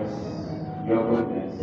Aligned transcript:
grace, 0.00 0.88
your 0.88 1.02
goodness, 1.10 1.54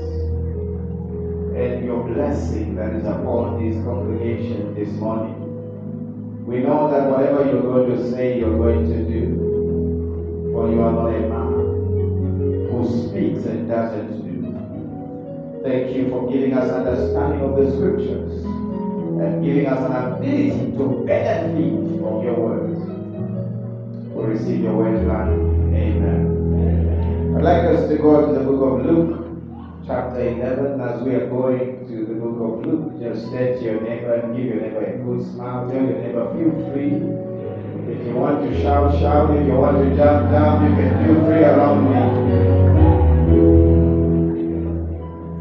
and 1.57 1.85
your 1.85 2.03
blessing 2.07 2.75
that 2.75 2.93
is 2.93 3.05
upon 3.05 3.63
this 3.63 3.83
congregation 3.83 4.75
this 4.75 4.89
morning. 4.99 5.35
We 6.45 6.59
know 6.59 6.89
that 6.91 7.09
whatever 7.09 7.45
you're 7.45 7.61
going 7.61 7.89
to 7.97 8.11
say, 8.11 8.39
you're 8.39 8.57
going 8.57 8.87
to 8.89 8.97
do. 9.03 10.51
For 10.53 10.69
you 10.71 10.81
are 10.81 10.91
not 10.91 11.13
a 11.13 11.19
man 11.27 12.69
who 12.71 13.09
speaks 13.09 13.45
and 13.45 13.67
doesn't 13.67 14.21
do. 14.23 15.61
Thank 15.63 15.95
you 15.95 16.09
for 16.09 16.31
giving 16.31 16.53
us 16.53 16.71
understanding 16.71 17.41
of 17.41 17.57
the 17.57 17.71
scriptures 17.75 18.45
and 18.45 19.43
giving 19.43 19.65
us 19.65 19.79
an 19.79 19.95
ability 19.95 20.77
to 20.77 21.03
benefit 21.05 21.99
from 21.99 22.23
your 22.23 22.39
words. 22.39 22.79
We 24.13 24.23
receive 24.23 24.61
your 24.61 24.75
word, 24.75 25.05
Lord. 25.05 25.27
Amen. 25.75 26.36
I'd 27.37 27.43
like 27.43 27.65
us 27.65 27.87
to 27.87 27.97
go 27.97 28.25
to 28.25 28.33
the 28.33 28.43
book 28.43 28.61
of 28.65 28.83
Luke, 28.83 29.85
chapter 29.85 30.27
11, 30.27 30.81
as 30.81 31.03
we 31.03 31.13
are 31.13 31.29
going 31.29 31.85
to 31.85 32.05
the 32.09 32.15
book 32.15 32.41
of 32.41 32.65
Luke. 32.65 32.99
Just 32.99 33.29
to 33.29 33.61
your 33.61 33.79
neighbor 33.79 34.15
and 34.15 34.35
give 34.35 34.45
your 34.45 34.59
neighbor 34.59 34.81
a 34.83 34.97
good 34.97 35.21
smile. 35.33 35.69
Tell 35.69 35.83
your 35.85 36.01
neighbor, 36.01 36.33
feel 36.33 36.49
free. 36.73 36.97
If 37.93 38.07
you 38.07 38.15
want 38.15 38.41
to 38.41 38.59
shout, 38.59 38.97
shout. 38.97 39.29
If 39.37 39.45
you 39.45 39.53
want 39.53 39.77
to 39.77 39.95
jump 39.95 40.31
down, 40.31 40.65
you 40.65 40.75
can 40.81 40.89
feel 41.05 41.21
free 41.29 41.43
around 41.45 41.85
me. 41.85 42.01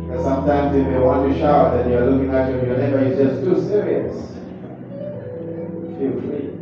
Because 0.06 0.22
sometimes 0.22 0.76
if 0.76 0.86
you 0.92 1.00
want 1.00 1.32
to 1.32 1.38
shout 1.38 1.80
and 1.80 1.90
you're 1.90 2.10
looking 2.10 2.28
at 2.34 2.50
your, 2.50 2.66
your 2.66 2.76
neighbor, 2.76 2.98
is 2.98 3.16
just 3.16 3.42
too 3.42 3.56
serious. 3.66 4.12
Feel 5.96 6.12
free. 6.20 6.55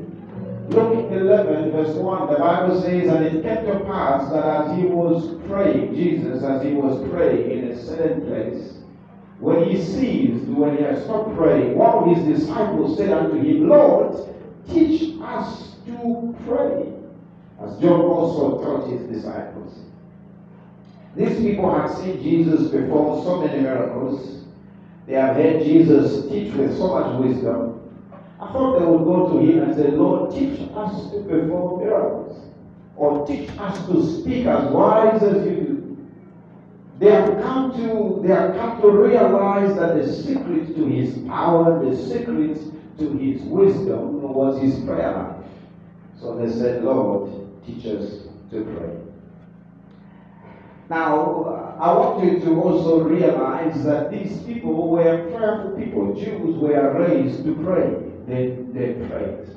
Luke 0.69 1.11
11, 1.11 1.72
verse 1.72 1.94
1, 1.94 2.32
the 2.32 2.38
Bible 2.38 2.81
says, 2.81 3.08
And 3.08 3.26
it 3.26 3.43
came 3.43 3.66
to 3.66 3.84
pass 3.84 4.31
that 4.32 4.44
as 4.44 4.78
he 4.78 4.84
was 4.84 5.40
praying, 5.46 5.94
Jesus, 5.94 6.43
as 6.43 6.62
he 6.62 6.72
was 6.72 7.06
praying 7.11 7.50
in 7.50 7.70
a 7.70 7.84
certain 7.84 8.26
place, 8.26 8.78
when 9.40 9.64
he 9.64 9.82
ceased, 9.82 10.46
when 10.46 10.76
he 10.76 10.82
had 10.82 11.02
stopped 11.02 11.37
praying, 11.37 11.76
one 11.76 12.08
of 12.08 12.16
his 12.16 12.40
disciples 12.40 12.96
said 12.96 13.12
unto 13.12 13.37
him, 13.37 13.69
Lord, 13.69 14.16
teach 14.69 15.16
us 15.22 15.76
to 15.87 16.34
pray, 16.46 16.93
as 17.61 17.78
John 17.78 18.00
also 18.00 18.62
taught 18.64 18.90
his 18.90 19.02
disciples. 19.02 19.78
These 21.14 21.37
people 21.38 21.78
had 21.78 21.94
seen 21.96 22.22
Jesus 22.22 22.70
perform 22.70 23.22
so 23.22 23.40
many 23.40 23.61
miracles. 23.61 24.44
They 25.06 25.14
have 25.14 25.37
heard 25.37 25.62
Jesus 25.62 26.26
teach 26.28 26.52
with 26.55 26.76
so 26.78 26.88
much 26.88 27.20
wisdom. 27.20 27.74
I 28.44 28.52
thought 28.52 28.79
they 28.79 28.85
would 28.85 29.05
go 29.05 29.31
to 29.32 29.38
him 29.38 29.62
and 29.62 29.75
say, 29.75 29.91
Lord, 29.91 30.32
teach 30.35 30.61
us 30.75 31.11
to 31.12 31.23
perform 31.23 31.81
miracles. 31.85 32.44
Or 32.96 33.26
teach 33.26 33.49
us 33.58 33.87
to 33.87 34.20
speak 34.20 34.46
as 34.46 34.70
wise 34.70 35.23
as 35.23 35.46
you 35.46 35.56
do. 35.56 35.96
They 36.99 37.11
have 37.11 37.43
come 37.43 37.73
to 37.76 38.20
they 38.23 38.32
have 38.32 38.55
come 38.55 38.81
to 38.82 38.91
realize 38.91 39.75
that 39.76 39.96
the 39.96 40.12
secret 40.12 40.76
to 40.76 40.87
his 40.87 41.19
power, 41.26 41.85
the 41.85 41.97
secret 41.97 42.59
to 42.99 43.19
his 43.19 43.42
wisdom 43.42 44.23
was 44.23 44.61
his 44.61 44.85
prayer 44.85 45.12
life. 45.12 45.47
So 46.21 46.37
they 46.37 46.52
said, 46.52 46.85
Lord, 46.85 47.33
teach 47.66 47.85
us 47.87 48.28
to 48.50 48.64
pray. 48.64 48.97
Now, 50.88 51.76
I 51.80 51.92
want 51.95 52.25
you 52.25 52.38
to 52.40 52.62
also 52.62 53.00
realize 53.00 53.83
that 53.85 54.11
these 54.12 54.38
people 54.42 54.90
were 54.90 55.30
prayerful 55.30 55.73
people. 55.76 56.14
Jews 56.14 56.57
were 56.57 57.07
raised 57.09 57.42
to 57.45 57.54
pray. 57.57 58.13
They, 58.26 58.57
they 58.73 58.95
prayed. 59.09 59.49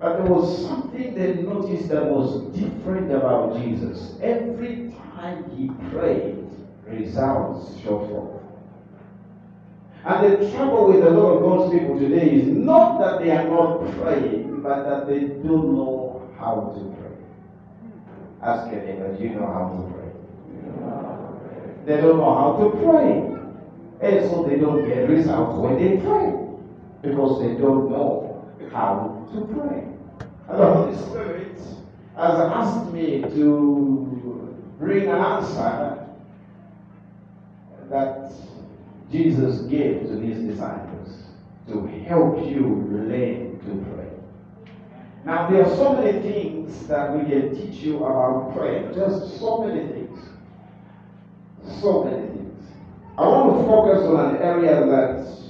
But 0.00 0.18
there 0.18 0.26
was 0.26 0.66
something 0.66 1.14
they 1.14 1.34
noticed 1.34 1.88
that 1.88 2.04
was 2.04 2.42
different 2.54 3.10
about 3.12 3.56
Jesus. 3.56 4.16
Every 4.22 4.94
time 5.16 5.50
he 5.56 5.70
prayed, 5.90 6.44
results 6.86 7.80
show 7.82 8.06
forth. 8.06 8.42
And 10.04 10.32
the 10.32 10.50
trouble 10.50 10.92
with 10.92 11.02
a 11.06 11.10
lot 11.10 11.36
of 11.36 11.42
God's 11.42 11.72
people 11.72 11.98
today 11.98 12.30
is 12.32 12.46
not 12.48 12.98
that 12.98 13.20
they 13.20 13.30
are 13.30 13.48
not 13.48 13.80
praying, 13.98 14.60
but 14.62 14.84
that 14.84 15.06
they 15.06 15.20
don't 15.20 15.74
know 15.74 16.30
how 16.38 16.74
to 16.76 16.96
pray. 16.98 17.16
Ask 18.42 18.70
your 18.70 18.82
neighbor, 18.82 19.16
do 19.16 19.22
you 19.22 19.30
know 19.30 19.46
how 19.46 19.70
to 19.72 19.92
pray? 19.94 20.04
They 21.86 22.00
don't 22.02 22.18
know 22.18 22.34
how 22.34 22.62
to 22.62 22.70
pray. 22.84 23.30
And 24.06 24.30
so 24.30 24.42
they 24.46 24.56
don't 24.56 24.86
get 24.86 25.08
results 25.08 25.58
when 25.58 25.78
they 25.78 25.96
pray. 26.04 26.43
Because 27.04 27.40
they 27.40 27.54
don't 27.60 27.90
know 27.90 28.50
how 28.72 29.28
to 29.32 29.40
pray. 29.42 29.84
And 30.48 30.60
the 30.60 30.72
Holy 30.72 30.96
Spirit 30.96 31.58
has 32.16 32.40
asked 32.40 32.92
me 32.92 33.20
to 33.20 34.56
bring 34.78 35.08
an 35.08 35.18
answer 35.18 36.06
that 37.90 38.32
Jesus 39.12 39.62
gave 39.62 40.00
to 40.08 40.18
his 40.18 40.42
disciples 40.42 41.24
to 41.68 41.86
help 42.06 42.38
you 42.46 42.86
learn 42.90 43.58
to 43.60 43.86
pray. 43.92 44.08
Now, 45.24 45.50
there 45.50 45.64
are 45.64 45.76
so 45.76 45.94
many 45.94 46.20
things 46.20 46.86
that 46.86 47.16
we 47.16 47.30
can 47.30 47.54
teach 47.54 47.82
you 47.82 47.98
about 47.98 48.54
prayer. 48.54 48.92
Just 48.94 49.38
so 49.38 49.64
many 49.64 49.86
things. 49.88 50.20
So 51.80 52.04
many 52.04 52.26
things. 52.28 52.66
I 53.16 53.22
want 53.22 53.58
to 53.58 53.66
focus 53.66 54.02
on 54.04 54.36
an 54.36 54.42
area 54.42 54.84
that 54.86 55.43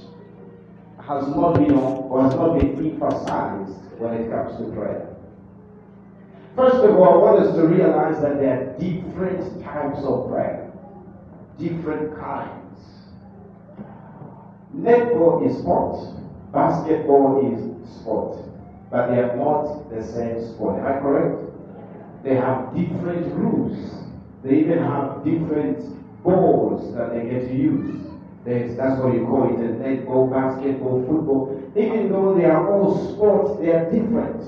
has 1.07 1.27
not 1.27 1.53
been 1.53 1.73
or 1.73 2.23
has 2.23 2.33
not 2.33 2.59
been 2.59 2.77
emphasized 2.77 3.77
when 3.99 4.13
it 4.13 4.31
comes 4.31 4.57
to 4.57 4.71
prayer. 4.73 5.15
First 6.55 6.77
of 6.77 6.95
all, 6.95 7.13
I 7.13 7.17
want 7.17 7.45
us 7.45 7.55
to 7.55 7.67
realize 7.67 8.21
that 8.21 8.39
there 8.39 8.53
are 8.55 8.79
different 8.79 9.63
types 9.63 9.99
of 10.03 10.29
prayer, 10.29 10.71
different 11.59 12.17
kinds. 12.17 12.79
Netball 14.75 15.47
is 15.49 15.57
sport, 15.59 16.15
basketball 16.51 17.53
is 17.53 17.99
sport, 17.99 18.39
but 18.89 19.07
they 19.07 19.21
are 19.21 19.35
not 19.35 19.89
the 19.89 20.01
same 20.03 20.41
sport. 20.53 20.79
Am 20.79 20.85
I 20.85 20.99
correct? 20.99 21.51
They 22.23 22.35
have 22.35 22.73
different 22.75 23.33
rules. 23.35 23.77
They 24.43 24.59
even 24.59 24.79
have 24.79 25.23
different 25.23 25.83
balls 26.23 26.95
that 26.95 27.11
they 27.11 27.29
get 27.29 27.47
to 27.49 27.55
use. 27.55 28.04
There's, 28.45 28.77
that's 28.77 29.01
what 29.01 29.15
you 29.15 29.25
call 29.25 29.45
it, 29.49 29.59
a 29.59 29.73
netball, 29.73 30.29
basketball, 30.31 31.01
football. 31.01 31.73
Even 31.75 32.11
though 32.11 32.35
they 32.35 32.45
are 32.45 32.71
all 32.71 33.11
sports, 33.11 33.59
they 33.59 33.71
are 33.71 33.89
different. 33.89 34.39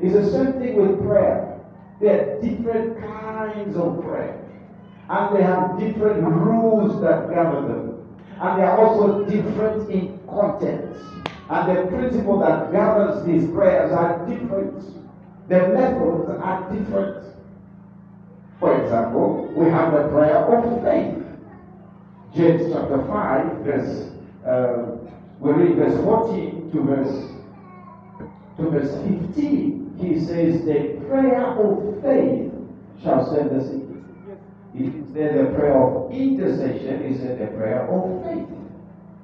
It's 0.00 0.14
the 0.14 0.30
same 0.32 0.54
thing 0.54 0.76
with 0.76 1.06
prayer. 1.06 1.60
There 2.00 2.16
are 2.16 2.40
different 2.40 2.98
kinds 2.98 3.76
of 3.76 4.02
prayer. 4.02 4.40
And 5.10 5.36
they 5.36 5.42
have 5.42 5.78
different 5.78 6.22
rules 6.24 7.02
that 7.02 7.28
govern 7.28 7.68
them. 7.68 8.18
And 8.40 8.58
they 8.58 8.64
are 8.64 8.78
also 8.78 9.26
different 9.26 9.90
in 9.90 10.18
content. 10.26 10.96
And 11.50 11.76
the 11.76 11.90
principle 11.90 12.38
that 12.38 12.72
governs 12.72 13.26
these 13.26 13.50
prayers 13.50 13.92
are 13.92 14.26
different. 14.26 14.82
The 15.48 15.68
methods 15.68 16.30
are 16.40 16.72
different. 16.72 17.26
For 18.60 18.82
example, 18.82 19.52
we 19.54 19.68
have 19.68 19.92
the 19.92 20.08
prayer 20.08 20.38
of 20.38 20.82
faith. 20.82 21.19
James 22.34 22.72
chapter 22.72 23.04
5, 23.06 23.64
verse, 23.64 24.12
uh, 24.46 24.98
we 25.40 25.52
read 25.52 25.76
verse 25.76 26.04
14 26.04 26.70
to 26.70 26.82
verse, 26.82 27.32
to 28.56 28.70
verse 28.70 28.92
15. 29.34 29.96
He 29.98 30.20
says, 30.20 30.64
The 30.64 31.02
prayer 31.08 31.44
of 31.44 32.02
faith 32.02 32.52
shall 33.02 33.34
save 33.34 33.50
the 33.50 33.64
sick. 33.64 33.82
Didn't 34.72 35.12
say 35.12 35.42
the 35.42 35.50
prayer 35.56 35.76
of 35.82 36.12
intercession, 36.12 37.18
said 37.20 37.40
the 37.40 37.56
prayer 37.56 37.90
of 37.90 38.24
faith. 38.24 38.46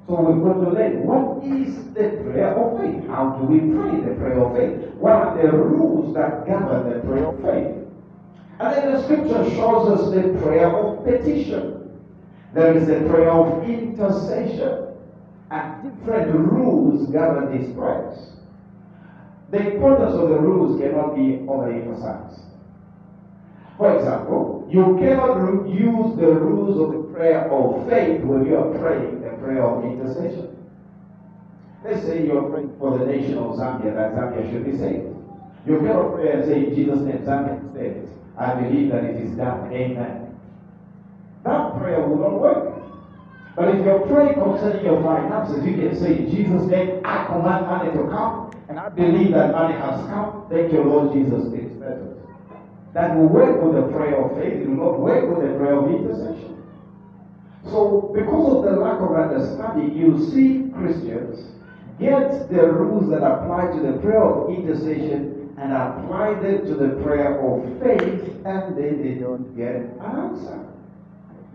So 0.07 0.21
we've 0.21 0.43
got 0.43 0.63
to 0.63 0.71
learn 0.71 1.05
what 1.07 1.43
is 1.43 1.75
the 1.93 2.21
prayer 2.23 2.55
of 2.55 2.79
faith? 2.79 3.07
How 3.07 3.37
do 3.39 3.45
we 3.45 3.59
pray 3.59 4.01
the 4.01 4.15
prayer 4.15 4.39
of 4.39 4.55
faith? 4.55 4.93
What 4.95 5.13
are 5.13 5.41
the 5.41 5.51
rules 5.51 6.13
that 6.15 6.45
govern 6.45 6.91
the 6.91 6.99
prayer 7.07 7.27
of 7.27 7.39
faith? 7.41 7.87
And 8.59 8.75
then 8.75 8.93
the 8.93 9.03
scripture 9.03 9.49
shows 9.55 9.99
us 9.99 10.13
the 10.13 10.39
prayer 10.41 10.67
of 10.75 11.05
petition. 11.05 11.76
There 12.57 12.75
is 12.75 12.89
a 12.89 13.07
prayer 13.07 13.29
of 13.29 13.69
intercession. 13.69 14.87
And 15.51 15.83
different 15.83 16.33
rules 16.33 17.07
govern 17.11 17.55
these 17.55 17.71
prayers. 17.75 18.31
The 19.51 19.73
importance 19.73 20.15
of 20.15 20.29
the 20.29 20.39
rules 20.39 20.81
cannot 20.81 21.15
be 21.15 21.45
overemphasized. 21.45 22.41
For 23.77 23.95
example, 23.95 24.67
you 24.71 24.97
cannot 24.99 25.69
use 25.69 26.17
the 26.17 26.33
rules 26.33 26.79
of 26.81 26.93
the 26.93 27.13
prayer 27.13 27.47
of 27.51 27.87
faith 27.87 28.23
when 28.23 28.47
you 28.47 28.57
are 28.57 28.73
praying 28.79 29.21
the 29.21 29.37
prayer 29.37 29.63
of 29.63 29.85
intercession. 29.85 30.57
Let's 31.85 32.03
say 32.07 32.25
you're 32.25 32.49
praying 32.49 32.75
for 32.79 32.97
the 32.97 33.05
nation 33.05 33.37
of 33.37 33.55
Zambia 33.55 33.93
that 33.93 34.15
Zambia 34.15 34.51
should 34.51 34.65
be 34.65 34.75
saved. 34.75 35.15
You 35.67 35.77
cannot 35.77 36.15
pray 36.15 36.31
and 36.31 36.45
say, 36.45 36.65
in 36.65 36.75
Jesus' 36.75 37.01
name, 37.01 37.19
Zambia 37.19 37.63
is 37.63 37.73
saved. 37.75 38.09
I 38.35 38.55
believe 38.55 38.91
that 38.91 39.03
it 39.03 39.17
is 39.17 39.37
done. 39.37 39.71
Amen. 39.71 40.26
That 41.43 41.77
prayer 41.79 42.01
will 42.07 42.17
not 42.17 42.39
work. 42.39 42.73
But 43.55 43.73
if 43.73 43.83
you're 43.83 44.05
praying 44.05 44.35
concerning 44.35 44.85
your 44.85 45.01
finances, 45.01 45.65
you 45.65 45.73
can 45.73 45.99
say, 45.99 46.19
in 46.19 46.29
Jesus' 46.29 46.69
name, 46.69 47.01
I 47.03 47.25
command 47.25 47.65
money 47.65 47.91
to 47.91 48.07
come, 48.07 48.51
and 48.69 48.79
I 48.79 48.89
believe 48.89 49.31
that 49.31 49.51
money 49.51 49.73
has 49.73 50.05
come. 50.09 50.45
Thank 50.49 50.71
you, 50.71 50.83
Lord 50.83 51.13
Jesus. 51.13 51.51
It's 51.53 51.73
better. 51.73 52.13
That 52.93 53.15
will 53.15 53.27
work 53.27 53.61
with 53.63 53.73
the 53.75 53.91
prayer 53.91 54.23
of 54.23 54.37
faith. 54.37 54.61
It 54.61 54.69
will 54.69 54.77
not 54.77 54.99
work 54.99 55.27
with 55.27 55.49
the 55.49 55.57
prayer 55.57 55.73
of 55.73 55.89
intercession. 55.89 56.63
So, 57.65 58.13
because 58.13 58.57
of 58.57 58.63
the 58.63 58.79
lack 58.79 59.01
of 59.01 59.11
understanding, 59.17 59.97
you 59.97 60.29
see 60.29 60.69
Christians 60.77 61.53
get 61.99 62.49
the 62.49 62.61
rules 62.61 63.09
that 63.09 63.25
apply 63.25 63.73
to 63.73 63.91
the 63.91 63.97
prayer 63.97 64.23
of 64.23 64.53
intercession 64.53 65.53
and 65.57 65.73
apply 65.73 66.35
them 66.35 66.65
to 66.67 66.75
the 66.75 67.01
prayer 67.01 67.41
of 67.41 67.65
faith, 67.81 68.21
and 68.45 68.77
then 68.77 69.01
they 69.01 69.15
don't 69.19 69.57
get 69.57 69.75
an 69.75 69.99
answer. 69.99 70.63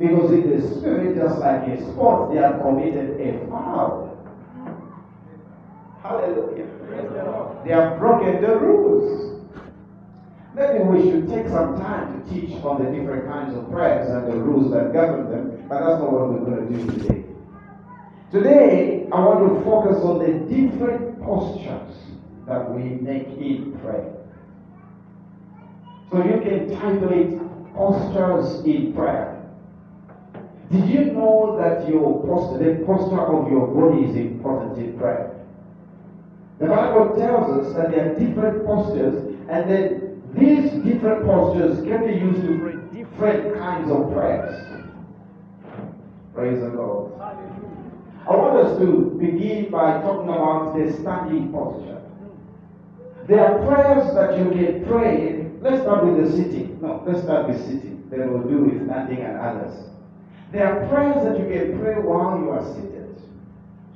Because 0.03 0.33
in 0.33 0.51
the 0.51 0.81
spirit, 0.81 1.15
just 1.15 1.39
like 1.39 1.63
a 1.69 1.81
sports, 1.93 2.35
they 2.35 2.41
have 2.41 2.61
committed 2.61 3.21
a 3.21 3.47
foul. 3.49 4.19
Hallelujah. 6.03 6.67
They 7.65 7.71
have 7.71 8.01
broken 8.01 8.43
the 8.43 8.57
rules. 8.59 9.41
Maybe 10.57 10.83
we 10.83 11.09
should 11.09 11.29
take 11.29 11.47
some 11.47 11.79
time 11.79 12.21
to 12.21 12.35
teach 12.35 12.51
on 12.65 12.85
the 12.85 12.91
different 12.91 13.31
kinds 13.31 13.57
of 13.57 13.71
prayers 13.71 14.11
and 14.11 14.27
the 14.27 14.37
rules 14.39 14.73
that 14.73 14.93
govern 14.93 15.31
them, 15.31 15.69
but 15.69 15.79
that's 15.79 16.03
not 16.03 16.13
what 16.13 16.31
we're 16.31 16.51
going 16.51 16.67
to 16.67 16.77
do 16.77 16.99
today. 16.99 17.25
Today, 18.33 19.07
I 19.13 19.21
want 19.21 19.57
to 19.57 19.65
focus 19.65 20.03
on 20.03 20.19
the 20.19 20.33
different 20.53 21.23
postures 21.23 21.95
that 22.49 22.69
we 22.75 22.83
make 22.83 23.29
in 23.39 23.79
prayer. 23.79 24.17
So 26.11 26.25
you 26.25 26.41
can 26.43 26.77
title 26.77 27.13
it 27.13 27.39
Postures 27.73 28.65
in 28.67 28.93
Prayer. 28.95 29.42
Did 30.73 30.89
you 30.89 31.13
know 31.13 31.59
that 31.61 31.87
your 31.87 32.25
posture, 32.27 32.65
the 32.65 32.85
posture 32.87 33.21
of 33.21 33.51
your 33.53 33.67
body 33.69 34.09
is 34.09 34.17
important 34.17 34.79
in 34.79 34.99
prayer? 34.99 35.39
The 36.59 36.67
Bible 36.67 37.15
tells 37.19 37.67
us 37.67 37.75
that 37.77 37.91
there 37.91 38.11
are 38.11 38.19
different 38.19 38.65
postures, 38.65 39.37
and 39.51 39.71
then 39.71 40.23
these 40.33 40.71
different 40.83 41.27
postures 41.27 41.85
can 41.85 42.07
be 42.07 42.15
used 42.15 42.41
to 42.41 42.59
pray 42.59 42.83
different 43.03 43.59
kinds 43.59 43.91
of 43.91 44.13
prayers. 44.13 44.83
Praise 46.35 46.61
the 46.61 46.69
Lord. 46.69 47.13
I 47.21 48.31
want 48.31 48.67
us 48.67 48.79
to 48.79 49.19
begin 49.21 49.71
by 49.71 50.01
talking 50.01 50.29
about 50.29 50.75
the 50.79 50.93
standing 51.01 51.53
posture. 51.53 52.01
There 53.29 53.45
are 53.45 53.67
prayers 53.67 54.15
that 54.15 54.39
you 54.39 54.51
can 54.51 54.87
pray. 54.87 55.51
Let's 55.61 55.83
start 55.83 56.07
with 56.07 56.25
the 56.25 56.33
sitting. 56.33 56.81
No, 56.81 57.03
let's 57.07 57.23
start 57.23 57.49
with 57.49 57.61
sitting. 57.67 58.05
Then 58.11 58.33
we'll 58.33 58.49
do 58.49 58.65
with 58.65 58.87
standing 58.87 59.19
and 59.19 59.37
others. 59.39 59.75
There 60.53 60.67
are 60.69 60.87
prayers 60.89 61.25
that 61.25 61.39
you 61.39 61.47
can 61.49 61.81
pray 61.81 61.95
while 61.95 62.39
you 62.39 62.51
are 62.51 62.75
seated. 62.75 63.17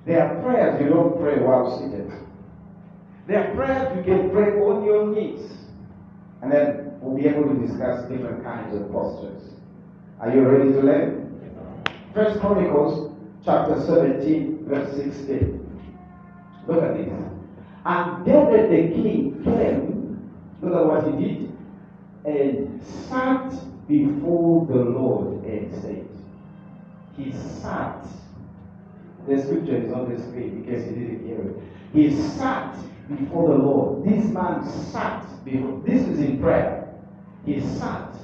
There 0.07 0.23
are 0.23 0.43
prayers 0.43 0.81
you 0.81 0.89
don't 0.89 1.21
pray 1.21 1.39
while 1.39 1.79
seated. 1.79 2.11
There 3.27 3.51
are 3.51 3.55
prayers 3.55 3.97
you 3.97 4.05
can 4.05 4.31
pray 4.31 4.59
on 4.61 4.85
your 4.85 5.07
knees. 5.15 5.53
And 6.41 6.51
then 6.51 6.99
we'll 7.01 7.17
be 7.17 7.27
able 7.29 7.45
to 7.55 7.67
discuss 7.67 8.09
different 8.09 8.43
kinds 8.43 8.75
of 8.75 8.91
postures. 8.91 9.43
Are 10.21 10.35
you 10.35 10.49
ready 10.49 10.73
to 10.73 10.81
learn? 10.81 11.83
First 12.15 12.41
Chronicles 12.41 13.13
chapter 13.45 13.79
17, 13.85 14.65
verse 14.67 14.97
16. 14.97 15.61
Look 16.67 16.83
at 16.83 16.97
this. 16.97 17.13
And 17.85 18.25
David 18.25 18.71
the 18.71 19.03
king 19.03 19.45
came, 19.45 20.33
look 20.63 20.75
at 20.75 20.87
what 20.87 21.05
he 21.05 21.25
did, 21.25 21.53
and 22.25 22.83
sat 23.09 23.53
before 23.87 24.67
the 24.67 24.75
Lord 24.75 25.45
and 25.45 25.73
said, 25.83 25.86
He 27.16 27.32
sat. 27.32 28.06
The 29.26 29.42
scripture 29.42 29.76
is 29.76 29.92
on 29.92 30.14
the 30.14 30.23
screen 30.23 30.64
case 30.64 30.87
you 30.87 30.94
didn't 30.94 31.26
hear 31.26 31.40
it. 31.40 31.56
He 31.92 32.14
sat 32.14 32.76
before 33.08 33.49
the 33.49 33.58
Lord. 33.62 34.04
This 34.04 34.26
man 34.26 34.64
sat 34.92 35.25
before. 35.44 35.82
This 35.85 36.06
is 36.06 36.20
in 36.20 36.40
prayer. 36.40 36.94
He 37.44 37.61
sat. 37.61 38.14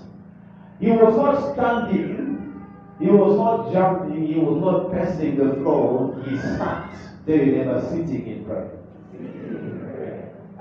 He 0.80 0.90
was 0.90 1.16
not 1.16 1.54
standing. 1.54 2.62
He 3.00 3.06
was 3.06 3.36
not 3.36 3.72
jumping. 3.72 4.26
He 4.26 4.38
was 4.38 4.60
not 4.60 4.92
pacing 4.92 5.36
the 5.36 5.54
floor. 5.54 6.22
He 6.28 6.36
sat. 6.36 6.94
They 7.24 7.46
never 7.46 7.80
sitting 7.88 8.26
in 8.26 8.44
prayer. 8.44 8.78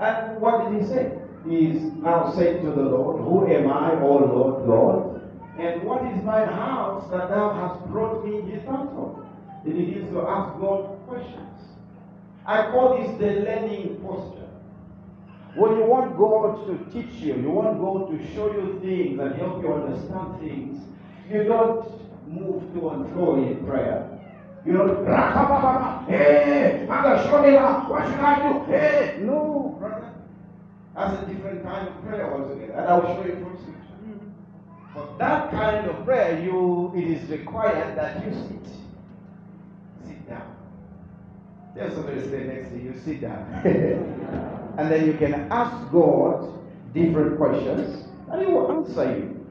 And 0.00 0.40
what 0.40 0.70
did 0.70 0.80
he 0.80 0.86
say? 0.86 1.18
He 1.48 1.66
is 1.70 1.82
now 1.94 2.32
saying 2.32 2.64
to 2.64 2.70
the 2.70 2.82
Lord, 2.82 3.20
Who 3.20 3.52
am 3.52 3.70
I, 3.70 4.00
O 4.00 4.16
Lord 4.16 4.66
God? 4.66 5.11
And 5.58 5.82
what 5.82 6.04
is 6.06 6.22
my 6.24 6.44
house 6.46 7.10
that 7.10 7.28
thou 7.28 7.52
hast 7.52 7.86
brought 7.90 8.24
me 8.24 8.40
this 8.50 8.64
from? 8.64 9.26
He 9.64 9.72
begins 9.72 10.10
to 10.12 10.22
ask 10.22 10.58
God 10.60 10.98
questions. 11.06 11.60
I 12.46 12.70
call 12.70 12.98
this 12.98 13.18
the 13.18 13.42
learning 13.42 14.00
posture. 14.02 14.48
When 15.54 15.76
you 15.76 15.84
want 15.84 16.16
God 16.16 16.66
to 16.66 16.90
teach 16.90 17.20
you, 17.20 17.36
you 17.36 17.50
want 17.50 17.78
God 17.78 18.10
to 18.10 18.34
show 18.34 18.50
you 18.50 18.80
things 18.80 19.20
and 19.20 19.34
help 19.36 19.62
you 19.62 19.72
understand 19.72 20.40
things, 20.40 20.82
you 21.30 21.44
don't 21.44 21.86
move 22.26 22.72
to 22.72 22.88
and 22.88 23.12
fro 23.12 23.36
in 23.36 23.64
prayer. 23.66 24.08
You 24.64 24.72
don't, 24.72 25.06
hey, 26.08 26.82
eh, 26.82 26.86
Mother 26.86 27.28
Showilah, 27.28 27.88
what 27.90 28.06
should 28.06 28.20
I 28.20 28.52
do? 28.52 28.72
Hey, 28.72 29.18
no, 29.20 29.76
brother. 29.78 30.12
That's 30.94 31.22
a 31.22 31.26
different 31.26 31.62
kind 31.62 31.88
of 31.88 32.02
prayer 32.02 32.32
altogether. 32.32 32.72
And 32.72 32.86
I'll 32.86 33.02
show 33.02 33.24
you 33.26 33.34
from. 33.34 33.71
For 34.92 35.14
that 35.18 35.50
kind 35.50 35.86
of 35.88 36.04
prayer, 36.04 36.38
you 36.42 36.92
it 36.94 37.04
is 37.04 37.30
required 37.30 37.96
that 37.96 38.24
you 38.24 38.32
sit. 38.32 38.72
Sit 40.06 40.28
down. 40.28 40.54
There's 41.74 41.94
somebody 41.94 42.20
stay 42.20 42.44
next 42.44 42.68
to 42.70 42.76
you, 42.76 42.94
sit 43.02 43.22
down. 43.22 43.46
and 44.78 44.90
then 44.90 45.06
you 45.06 45.14
can 45.14 45.34
ask 45.50 45.90
God 45.90 46.58
different 46.92 47.38
questions, 47.38 48.06
and 48.30 48.42
He 48.42 48.52
will 48.52 48.70
answer 48.70 49.18
you. 49.18 49.46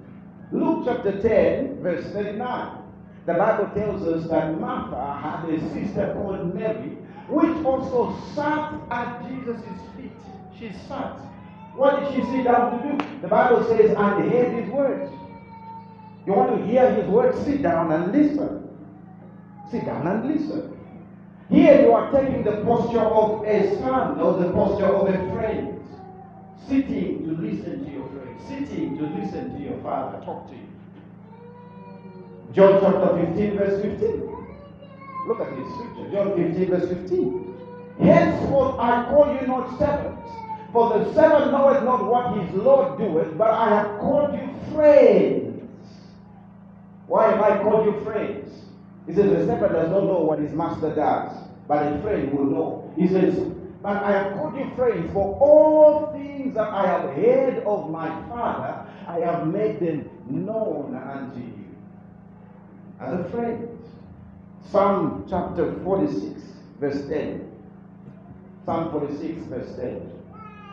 Luke 0.51 0.83
chapter 0.85 1.19
10, 1.19 1.81
verse 1.81 2.05
39. 2.13 2.77
The 3.25 3.33
Bible 3.33 3.71
tells 3.73 4.07
us 4.07 4.29
that 4.29 4.59
Martha 4.59 5.19
had 5.21 5.49
a 5.49 5.59
sister 5.73 6.13
called 6.13 6.53
Mary, 6.53 6.97
which 7.29 7.65
also 7.65 8.19
sat 8.35 8.73
at 8.91 9.27
Jesus' 9.27 9.61
feet. 9.95 10.11
She 10.59 10.71
sat. 10.87 11.17
What 11.75 11.99
did 12.01 12.13
she 12.13 12.21
sit 12.31 12.43
down 12.43 12.77
to 12.77 12.91
do? 12.91 13.21
The 13.21 13.27
Bible 13.27 13.63
says, 13.63 13.91
and 13.91 14.31
heard 14.31 14.53
his 14.53 14.69
words. 14.69 15.11
You 16.25 16.33
want 16.33 16.57
to 16.57 16.65
hear 16.65 16.93
his 16.93 17.07
words? 17.07 17.43
Sit 17.45 17.61
down 17.61 17.91
and 17.91 18.11
listen. 18.11 18.69
Sit 19.71 19.85
down 19.85 20.05
and 20.07 20.25
listen. 20.27 20.77
Here 21.49 21.81
you 21.81 21.91
are 21.91 22.11
taking 22.11 22.43
the 22.43 22.63
posture 22.63 22.99
of 22.99 23.43
a 23.45 23.77
son 23.79 24.19
or 24.19 24.37
the 24.41 24.51
posture 24.51 24.85
of 24.85 25.07
a 25.07 25.33
friend. 25.33 25.83
Sitting 26.67 27.25
to 27.25 27.41
listen 27.41 27.85
to 27.85 27.91
your 27.91 28.07
friend. 28.09 28.39
Sitting 28.47 28.97
to 28.97 29.03
listen 29.03 29.55
to 29.55 29.61
your 29.61 29.77
father 29.81 30.23
talk 30.23 30.47
to 30.49 30.55
you. 30.55 30.67
John 32.53 32.79
chapter 32.81 33.25
15, 33.25 33.57
verse 33.57 33.81
15. 33.81 34.31
Look 35.27 35.39
at 35.39 35.55
this 35.55 35.73
scripture. 35.73 36.11
John 36.11 36.35
15, 36.35 36.69
verse 36.69 36.89
15. 36.89 37.51
Henceforth 37.99 38.79
I 38.79 39.05
call 39.09 39.37
you 39.39 39.47
not 39.47 39.77
servants, 39.77 40.29
for 40.73 40.97
the 40.97 41.13
servant 41.13 41.51
knoweth 41.51 41.83
not 41.83 42.05
what 42.05 42.37
his 42.37 42.55
Lord 42.55 42.97
doeth, 42.97 43.37
but 43.37 43.51
I 43.51 43.69
have 43.69 43.99
called 43.99 44.33
you 44.33 44.73
friends. 44.73 45.50
Why 47.11 47.29
have 47.29 47.41
I 47.41 47.61
called 47.61 47.87
you 47.87 48.05
friends? 48.05 48.49
He 49.05 49.13
says, 49.13 49.29
The 49.31 49.45
servant 49.45 49.73
does 49.73 49.89
not 49.89 50.05
know 50.05 50.21
what 50.21 50.39
his 50.39 50.53
master 50.53 50.95
does, 50.95 51.35
but 51.67 51.85
a 51.85 52.01
friend 52.01 52.31
will 52.31 52.45
know. 52.45 52.93
He 52.95 53.05
says, 53.05 53.37
But 53.83 54.01
I 54.01 54.13
have 54.13 54.37
called 54.37 54.55
you 54.55 54.71
friends, 54.77 55.11
for 55.11 55.37
all 55.41 56.13
things 56.13 56.55
that 56.55 56.69
I 56.69 56.87
have 56.87 57.13
heard 57.13 57.65
of 57.65 57.89
my 57.89 58.07
Father, 58.29 58.87
I 59.09 59.19
have 59.25 59.45
made 59.45 59.81
them 59.81 60.09
known 60.29 60.95
unto 60.95 61.41
you. 61.41 61.65
As 63.01 63.19
a 63.19 63.29
friend. 63.29 63.67
Psalm 64.71 65.25
chapter 65.29 65.73
46, 65.83 66.41
verse 66.79 67.09
10. 67.09 67.51
Psalm 68.65 68.89
46, 68.89 69.47
verse 69.47 69.75
10. 69.75 70.09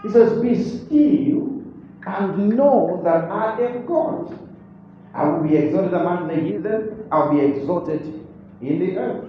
He 0.04 0.08
says, 0.10 0.40
Be 0.40 0.54
still 0.62 1.64
and 2.06 2.48
know 2.50 3.00
that 3.02 3.24
I 3.24 3.60
am 3.60 3.86
God. 3.86 4.47
I 5.14 5.28
will 5.28 5.48
be 5.48 5.56
exalted 5.56 5.94
among 5.94 6.28
the 6.28 6.36
heathen, 6.36 7.06
I'll 7.10 7.32
be 7.32 7.40
exalted 7.40 8.02
in 8.60 8.78
the 8.78 8.98
earth. 8.98 9.24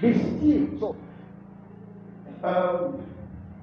Be 0.00 0.14
still. 0.14 0.78
So, 0.78 0.96
um, 2.46 3.06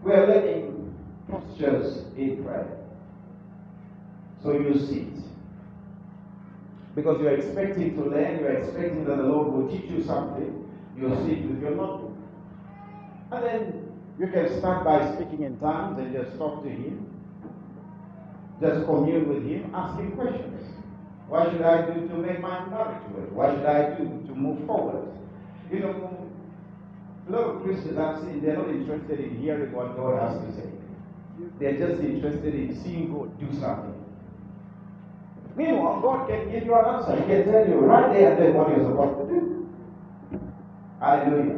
we're 0.01 0.27
learning 0.27 0.95
postures 1.29 2.05
in 2.17 2.43
prayer. 2.43 2.77
So 4.41 4.51
you 4.53 4.73
sit. 4.77 5.23
Because 6.95 7.21
you're 7.21 7.35
expecting 7.35 7.95
to 7.95 8.03
learn, 8.03 8.39
you're 8.39 8.51
expecting 8.51 9.05
that 9.05 9.17
the 9.17 9.23
Lord 9.23 9.53
will 9.53 9.69
teach 9.69 9.89
you 9.89 10.03
something. 10.03 10.69
You 10.97 11.09
sit 11.09 11.49
with 11.49 11.61
your 11.61 11.71
notebook. 11.71 12.17
And 13.31 13.45
then 13.45 13.91
you 14.19 14.27
can 14.27 14.59
start 14.59 14.83
by 14.85 15.15
speaking 15.15 15.43
in 15.43 15.57
tongues 15.57 15.97
and 15.99 16.13
just 16.13 16.37
talk 16.37 16.63
to 16.63 16.69
Him. 16.69 17.09
Just 18.61 18.85
commune 18.85 19.27
with 19.27 19.43
Him, 19.43 19.73
ask 19.73 19.99
Him 19.99 20.11
questions. 20.11 20.72
What 21.33 21.49
should 21.51 21.63
I 21.63 21.81
do 21.91 22.07
to 22.09 22.13
make 22.13 22.41
my 22.41 22.63
marriage 22.69 23.01
work? 23.09 23.31
What 23.31 23.55
should 23.55 23.65
I 23.65 23.97
do 23.97 24.05
to 24.05 24.35
move 24.35 24.67
forward? 24.67 25.11
You 25.71 25.79
know, 25.79 26.29
a 27.27 27.31
lot 27.31 27.41
of 27.41 27.63
Christians 27.63 27.97
I've 27.97 28.21
seen, 28.21 28.43
they're 28.43 28.55
not 28.55 28.69
interested 28.69 29.19
in 29.19 29.41
hearing 29.41 29.71
what 29.71 29.97
God 29.97 30.21
has 30.21 30.37
to 30.45 30.53
say. 30.53 30.69
They're 31.57 31.79
just 31.79 32.03
interested 32.03 32.53
in 32.53 32.79
seeing 32.83 33.11
God 33.11 33.33
do 33.39 33.47
something. 33.59 33.97
Meanwhile, 35.55 36.01
God 36.01 36.29
can 36.29 36.51
give 36.51 36.65
you 36.65 36.75
an 36.75 36.85
answer. 36.85 37.15
He 37.15 37.25
can 37.25 37.51
tell 37.51 37.67
you 37.67 37.79
right 37.79 38.13
there 38.13 38.33
and 38.33 38.43
then 38.43 38.53
what 38.53 38.69
you're 38.69 38.85
supposed 38.85 39.27
to 39.27 39.33
do. 39.33 39.67
Hallelujah. 40.99 41.57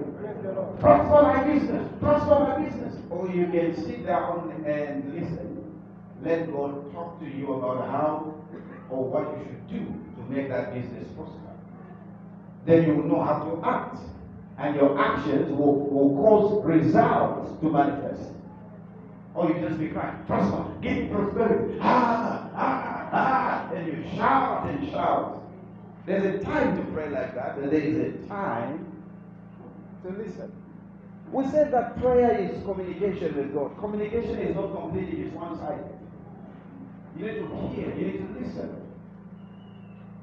Prosper 0.79 1.21
my 1.21 1.43
business. 1.51 1.91
Prosper 1.99 2.39
my 2.47 2.63
business. 2.63 2.95
Or 3.09 3.27
you 3.27 3.47
can 3.47 3.75
sit 3.75 4.05
down 4.05 4.55
and 4.65 5.13
listen. 5.13 5.81
Let 6.23 6.49
God 6.49 6.93
talk 6.93 7.19
to 7.19 7.25
you 7.25 7.55
about 7.55 7.89
how 7.89 8.34
or 8.89 9.03
what 9.05 9.37
you 9.37 9.45
should 9.45 9.67
do 9.69 9.85
to 10.15 10.31
make 10.31 10.49
that 10.49 10.73
business 10.73 11.07
prosper. 11.15 11.39
Then 12.65 12.85
you 12.85 12.95
will 12.95 13.07
know 13.07 13.23
how 13.23 13.43
to 13.43 13.61
act. 13.65 13.97
And 14.57 14.75
your 14.75 14.97
actions 14.97 15.51
will, 15.51 15.89
will 15.89 16.15
cause 16.15 16.65
results 16.65 17.59
to 17.61 17.69
manifest. 17.69 18.31
Or 19.33 19.49
you 19.49 19.59
just 19.59 19.77
be 19.77 19.89
crying, 19.89 20.23
prosper, 20.27 20.63
give 20.81 21.11
prosperity. 21.11 21.77
Ah, 21.81 22.49
ah, 22.55 23.09
ah. 23.11 23.73
And 23.73 23.87
you 23.87 24.09
shout 24.15 24.69
and 24.69 24.89
shout. 24.91 25.43
There's 26.05 26.39
a 26.39 26.43
time 26.43 26.77
to 26.77 26.83
pray 26.93 27.09
like 27.09 27.35
that, 27.35 27.57
and 27.57 27.69
there 27.69 27.81
is 27.81 27.97
a 27.97 28.27
time 28.27 28.85
to 30.03 30.09
listen. 30.11 30.51
We 31.31 31.45
said 31.47 31.71
that 31.73 31.99
prayer 31.99 32.39
is 32.39 32.63
communication 32.63 33.35
with 33.35 33.53
God. 33.53 33.77
Communication 33.79 34.37
is 34.39 34.55
not 34.55 34.71
completely 34.71 35.23
it's 35.23 35.35
one 35.35 35.57
sided. 35.57 35.94
You 37.17 37.25
need 37.25 37.35
to 37.35 37.69
hear, 37.73 37.95
you 37.95 38.05
need 38.05 38.17
to 38.17 38.39
listen. 38.39 38.81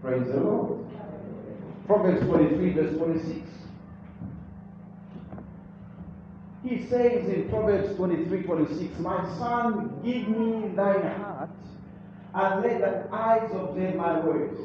Praise 0.02 0.26
the 0.26 0.40
Lord. 0.40 0.86
Proverbs 1.86 2.26
23, 2.26 2.72
verse 2.74 2.96
26. 2.96 3.50
He 6.64 6.86
says 6.86 7.28
in 7.28 7.48
Proverbs 7.48 7.96
23, 7.96 8.42
26, 8.42 8.98
My 9.00 9.22
son, 9.38 10.00
give 10.04 10.28
me 10.28 10.68
thine 10.76 11.02
heart, 11.16 11.50
and 12.34 12.62
let 12.62 12.80
the 12.80 13.14
eyes 13.14 13.50
observe 13.52 13.96
my 13.96 14.20
words. 14.20 14.60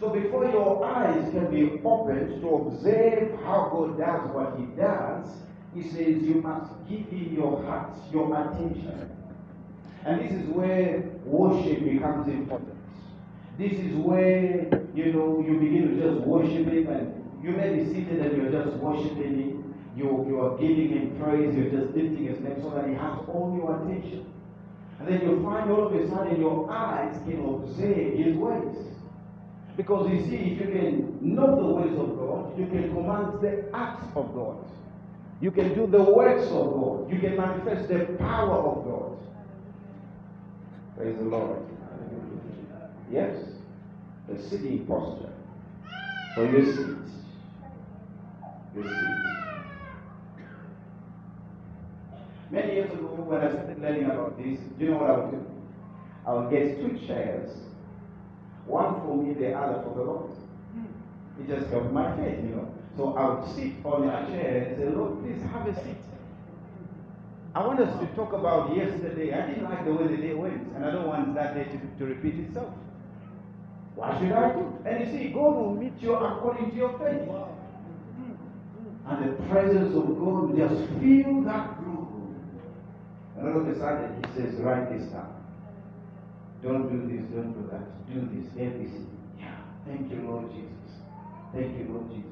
So 0.00 0.10
before 0.10 0.44
your 0.44 0.84
eyes 0.84 1.30
can 1.32 1.50
be 1.50 1.80
opened 1.84 2.42
to 2.42 2.48
observe 2.48 3.40
how 3.40 3.70
God 3.72 3.98
does 3.98 4.30
what 4.34 4.58
he 4.58 4.66
does, 4.76 5.28
he 5.74 5.82
says 5.82 6.22
you 6.22 6.42
must 6.42 6.72
give 6.88 7.08
him 7.08 7.34
your 7.34 7.62
heart, 7.64 7.92
your 8.12 8.30
attention. 8.32 9.10
And 10.04 10.20
this 10.20 10.32
is 10.32 10.46
where 10.48 11.02
worship 11.24 11.82
becomes 11.84 12.28
important. 12.28 12.76
This 13.56 13.72
is 13.72 13.94
where, 13.94 14.68
you 14.94 15.12
know, 15.12 15.42
you 15.46 15.58
begin 15.58 15.88
to 15.88 16.02
just 16.02 16.26
worship 16.26 16.66
him 16.66 16.88
and 16.88 17.24
you 17.42 17.50
may 17.52 17.76
be 17.76 17.84
seated 17.86 18.18
and 18.20 18.36
you're 18.36 18.50
just 18.50 18.76
worshiping 18.78 19.38
him. 19.38 19.74
You, 19.96 20.24
you 20.28 20.40
are 20.40 20.58
giving 20.58 20.88
him 20.90 21.20
praise, 21.22 21.54
you're 21.54 21.70
just 21.70 21.94
lifting 21.94 22.26
his 22.26 22.40
name 22.40 22.60
so 22.60 22.70
that 22.70 22.88
he 22.88 22.94
has 22.94 23.18
all 23.28 23.54
your 23.56 23.80
attention. 23.80 24.26
And 24.98 25.08
then 25.08 25.20
you 25.22 25.42
find 25.42 25.70
all 25.70 25.86
of 25.86 25.94
a 25.94 26.08
sudden 26.08 26.40
your 26.40 26.70
eyes 26.70 27.16
can 27.24 27.44
observe 27.44 28.14
his 28.14 28.36
ways. 28.36 28.76
Because 29.76 30.10
you 30.10 30.20
see, 30.24 30.36
if 30.36 30.60
you 30.60 30.66
can 30.72 31.18
know 31.20 31.56
the 31.56 31.74
ways 31.74 31.98
of 31.98 32.16
God, 32.16 32.58
you 32.58 32.66
can 32.66 32.94
command 32.94 33.40
the 33.40 33.68
acts 33.74 34.06
of 34.14 34.34
God. 34.34 34.56
You 35.40 35.50
can 35.50 35.74
do 35.74 35.86
the 35.86 36.02
works 36.02 36.46
of 36.46 36.72
God. 36.72 37.12
You 37.12 37.18
can 37.18 37.36
manifest 37.36 37.88
the 37.88 38.16
power 38.18 38.56
of 38.56 38.84
God. 38.84 39.18
Praise 40.96 41.16
the 41.16 41.24
Lord. 41.24 41.62
Yes. 43.10 43.36
The 44.28 44.42
sitting 44.42 44.86
posture. 44.86 45.32
So 46.34 46.42
you 46.44 46.72
sit. 46.72 46.86
You 48.76 48.82
sit. 48.82 49.34
Many 52.50 52.74
years 52.74 52.92
ago, 52.92 53.06
when 53.26 53.40
I 53.40 53.50
started 53.50 53.80
learning 53.80 54.04
about 54.04 54.36
this, 54.38 54.60
do 54.78 54.84
you 54.84 54.90
know 54.92 54.98
what 54.98 55.10
I 55.10 55.18
would 55.18 55.30
do? 55.32 55.46
I 56.26 56.32
would 56.34 56.50
get 56.50 56.78
two 56.78 57.06
chairs, 57.06 57.50
one 58.66 59.00
for 59.00 59.16
me, 59.16 59.34
the 59.34 59.52
other 59.52 59.82
for 59.82 59.94
the 59.94 60.02
Lord. 60.02 60.30
It 61.40 61.48
just 61.48 61.70
helped 61.70 61.92
my 61.92 62.16
faith, 62.16 62.38
you 62.44 62.54
know. 62.54 62.72
So 62.96 63.14
I 63.14 63.34
would 63.34 63.54
sit 63.56 63.84
on 63.84 64.06
my 64.06 64.24
chair 64.30 64.68
and 64.68 64.76
say, 64.78 64.88
Lord, 64.96 65.20
please 65.20 65.42
have 65.50 65.66
a 65.66 65.74
seat. 65.82 65.98
I 67.54 67.64
want 67.64 67.78
us 67.78 68.00
to 68.00 68.06
talk 68.16 68.32
about 68.32 68.76
yesterday. 68.76 69.32
I 69.32 69.46
didn't 69.46 69.64
like 69.64 69.84
the 69.84 69.94
way 69.94 70.08
the 70.08 70.16
day 70.16 70.34
went, 70.34 70.74
and 70.74 70.84
I 70.84 70.90
don't 70.90 71.06
want 71.06 71.34
that 71.36 71.54
day 71.54 71.64
to, 71.64 71.98
to 71.98 72.04
repeat 72.04 72.34
itself. 72.40 72.74
What 73.94 74.18
should 74.18 74.32
I 74.32 74.52
do? 74.54 74.76
And 74.84 75.06
you 75.06 75.12
see, 75.12 75.28
God 75.32 75.54
will 75.54 75.74
meet 75.76 75.94
you 76.00 76.14
according 76.14 76.70
to 76.70 76.76
your 76.76 76.98
faith. 76.98 77.28
And 79.06 79.24
the 79.24 79.42
presence 79.44 79.94
of 79.94 80.06
God 80.18 80.50
will 80.50 80.56
just 80.56 80.74
fill 80.98 81.42
that 81.44 81.78
room. 81.78 82.40
And 83.38 83.48
all 83.48 83.60
of 83.60 83.68
a 83.68 83.78
sudden, 83.78 84.24
He 84.24 84.40
says, 84.40 84.54
Write 84.60 84.90
this 84.90 85.12
down. 85.12 85.32
Don't 86.62 86.88
do 86.88 87.06
this, 87.06 87.24
don't 87.30 87.52
do 87.52 87.70
that. 87.70 87.86
Do 88.08 88.20
this, 88.34 88.50
ABC. 88.54 89.06
Yeah. 89.38 89.54
Thank 89.86 90.10
you, 90.10 90.22
Lord 90.28 90.50
Jesus. 90.50 90.98
Thank 91.52 91.78
you, 91.78 91.86
Lord 91.92 92.08
Jesus. 92.10 92.30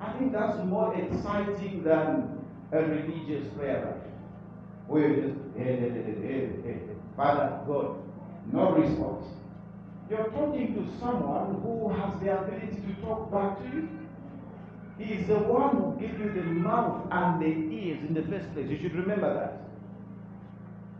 I 0.00 0.12
think 0.18 0.32
that's 0.32 0.58
more 0.64 0.94
exciting 0.94 1.84
than 1.84 2.35
a 2.72 2.82
religious 2.82 3.46
prayer. 3.54 4.02
Where 4.86 5.08
you 5.08 5.22
just, 5.22 5.34
hey, 5.56 5.76
hey, 5.76 5.90
hey, 5.90 6.14
hey, 6.22 6.50
hey, 6.64 6.78
Father, 7.16 7.60
God, 7.66 7.96
no 8.52 8.72
response. 8.72 9.26
You're 10.08 10.30
talking 10.30 10.74
to 10.74 10.98
someone 11.00 11.60
who 11.62 11.88
has 11.88 12.20
the 12.20 12.38
ability 12.38 12.76
to 12.76 13.02
talk 13.02 13.32
back 13.32 13.58
to 13.58 13.76
you. 13.76 13.88
He 14.98 15.14
is 15.14 15.26
the 15.26 15.38
one 15.38 15.76
who 15.76 16.00
gave 16.00 16.18
you 16.20 16.32
the 16.32 16.42
mouth 16.42 17.08
and 17.10 17.42
the 17.42 17.74
ears 17.74 17.98
in 18.08 18.14
the 18.14 18.22
first 18.22 18.52
place. 18.54 18.70
You 18.70 18.78
should 18.78 18.94
remember 18.94 19.34
that. 19.34 19.66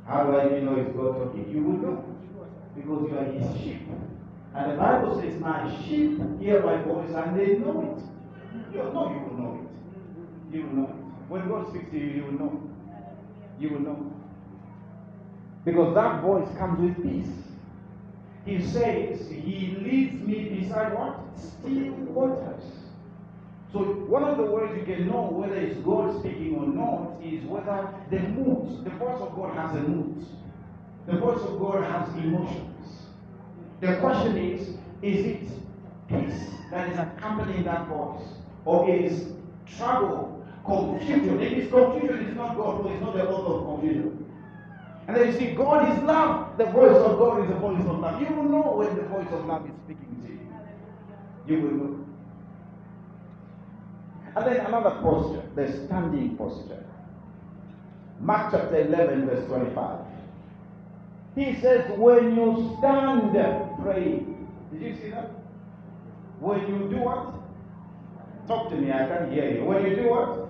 How 0.06 0.24
do 0.24 0.36
I 0.38 0.60
know 0.60 0.76
it's 0.76 0.94
God 0.96 1.16
talking? 1.16 1.48
You 1.50 1.62
will 1.62 1.78
know. 1.78 2.04
Because 2.74 3.10
you 3.10 3.18
are 3.18 3.24
his 3.24 3.60
sheep. 3.62 3.82
And 4.54 4.72
the 4.72 4.76
Bible 4.76 5.20
says, 5.20 5.40
My 5.40 5.70
sheep 5.84 6.18
hear 6.40 6.62
my 6.62 6.82
voice 6.82 7.10
and 7.14 7.38
they 7.38 7.58
know 7.58 7.80
it. 7.82 8.02
You 8.74 8.82
know 8.82 9.10
you 9.10 9.20
will 9.20 9.38
know 9.38 9.60
it. 9.62 10.54
You 10.54 10.62
will 10.62 10.72
know 10.72 10.84
it. 10.84 10.95
When 11.28 11.48
God 11.48 11.68
speaks 11.70 11.90
to 11.90 11.98
you, 11.98 12.06
you 12.06 12.24
will 12.24 12.32
know. 12.32 12.70
You 13.58 13.70
will 13.70 13.80
know. 13.80 14.12
Because 15.64 15.94
that 15.94 16.22
voice 16.22 16.48
comes 16.56 16.80
with 16.80 17.02
peace. 17.02 17.32
He 18.44 18.62
says, 18.62 19.28
He 19.28 19.76
leads 19.80 20.14
me 20.22 20.60
beside 20.60 20.94
what? 20.94 21.18
Still 21.36 21.92
waters. 22.14 22.62
So 23.72 23.80
one 23.80 24.22
of 24.22 24.38
the 24.38 24.44
ways 24.44 24.76
you 24.78 24.84
can 24.84 25.08
know 25.08 25.22
whether 25.22 25.56
it's 25.56 25.78
God 25.80 26.18
speaking 26.20 26.54
or 26.56 26.66
not 26.66 27.20
is 27.22 27.44
whether 27.44 27.92
the 28.10 28.20
mood, 28.20 28.84
the 28.84 28.90
voice 28.90 29.20
of 29.20 29.34
God 29.34 29.54
has 29.56 29.76
a 29.76 29.80
mood. 29.80 30.24
The 31.06 31.18
voice 31.18 31.40
of 31.40 31.58
God 31.58 31.84
has 31.84 32.08
emotions. 32.16 33.02
The 33.80 33.96
question 33.96 34.36
is, 34.36 34.68
is 35.02 35.26
it 35.26 35.48
peace 36.08 36.48
that 36.70 36.90
is 36.90 36.98
accompanying 36.98 37.64
that 37.64 37.86
voice? 37.88 38.22
Or 38.64 38.88
is 38.88 39.32
trouble, 39.76 40.35
confusion? 40.66 41.40
If 41.40 41.52
it's 41.52 41.70
confusion, 41.70 42.26
it's 42.26 42.36
not 42.36 42.56
God, 42.56 42.82
for 42.82 42.92
it's 42.92 43.00
not 43.00 43.14
the 43.14 43.28
author 43.28 43.54
of 43.54 43.80
confusion. 43.80 44.26
And 45.08 45.16
then 45.16 45.26
you 45.32 45.38
see, 45.38 45.54
God 45.54 45.96
is 45.96 46.02
love. 46.02 46.58
The 46.58 46.66
voice 46.66 46.96
of 46.96 47.18
God 47.18 47.42
is 47.44 47.48
the 47.48 47.54
voice 47.54 47.80
of 47.80 47.98
love. 48.00 48.20
You 48.20 48.34
will 48.34 48.44
know 48.44 48.76
when 48.76 48.96
the 48.96 49.02
voice 49.04 49.28
of 49.30 49.46
love 49.46 49.64
is 49.66 49.72
speaking 49.84 50.22
to 50.26 50.32
you. 50.32 51.56
You 51.56 51.62
will 51.62 51.74
know. 51.74 52.06
And 54.34 54.46
then 54.46 54.66
another 54.66 54.90
posture, 55.00 55.42
the 55.54 55.86
standing 55.86 56.36
posture. 56.36 56.84
Mark 58.20 58.52
chapter 58.52 58.80
11, 58.80 59.26
verse 59.26 59.46
25. 59.46 60.00
He 61.36 61.54
says, 61.60 61.90
When 61.98 62.34
you 62.34 62.76
stand 62.78 63.32
praying, 63.82 64.48
did 64.72 64.82
you 64.82 64.96
see 64.96 65.10
that? 65.10 65.30
When 66.40 66.60
you 66.60 66.90
do 66.90 66.98
what? 66.98 67.34
Talk 68.46 68.70
to 68.70 68.76
me, 68.76 68.90
I 68.92 69.06
can't 69.06 69.32
hear 69.32 69.50
you. 69.50 69.64
When 69.64 69.84
you 69.86 69.96
do 69.96 70.08
what? 70.08 70.45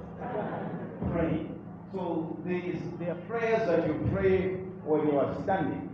Pray. 1.16 1.46
So 1.94 2.36
there, 2.44 2.60
is, 2.60 2.76
are 3.08 3.14
prayers 3.26 3.66
that 3.68 3.86
you 3.86 4.08
pray 4.12 4.56
when 4.84 5.06
you 5.06 5.18
are 5.18 5.34
standing. 5.44 5.88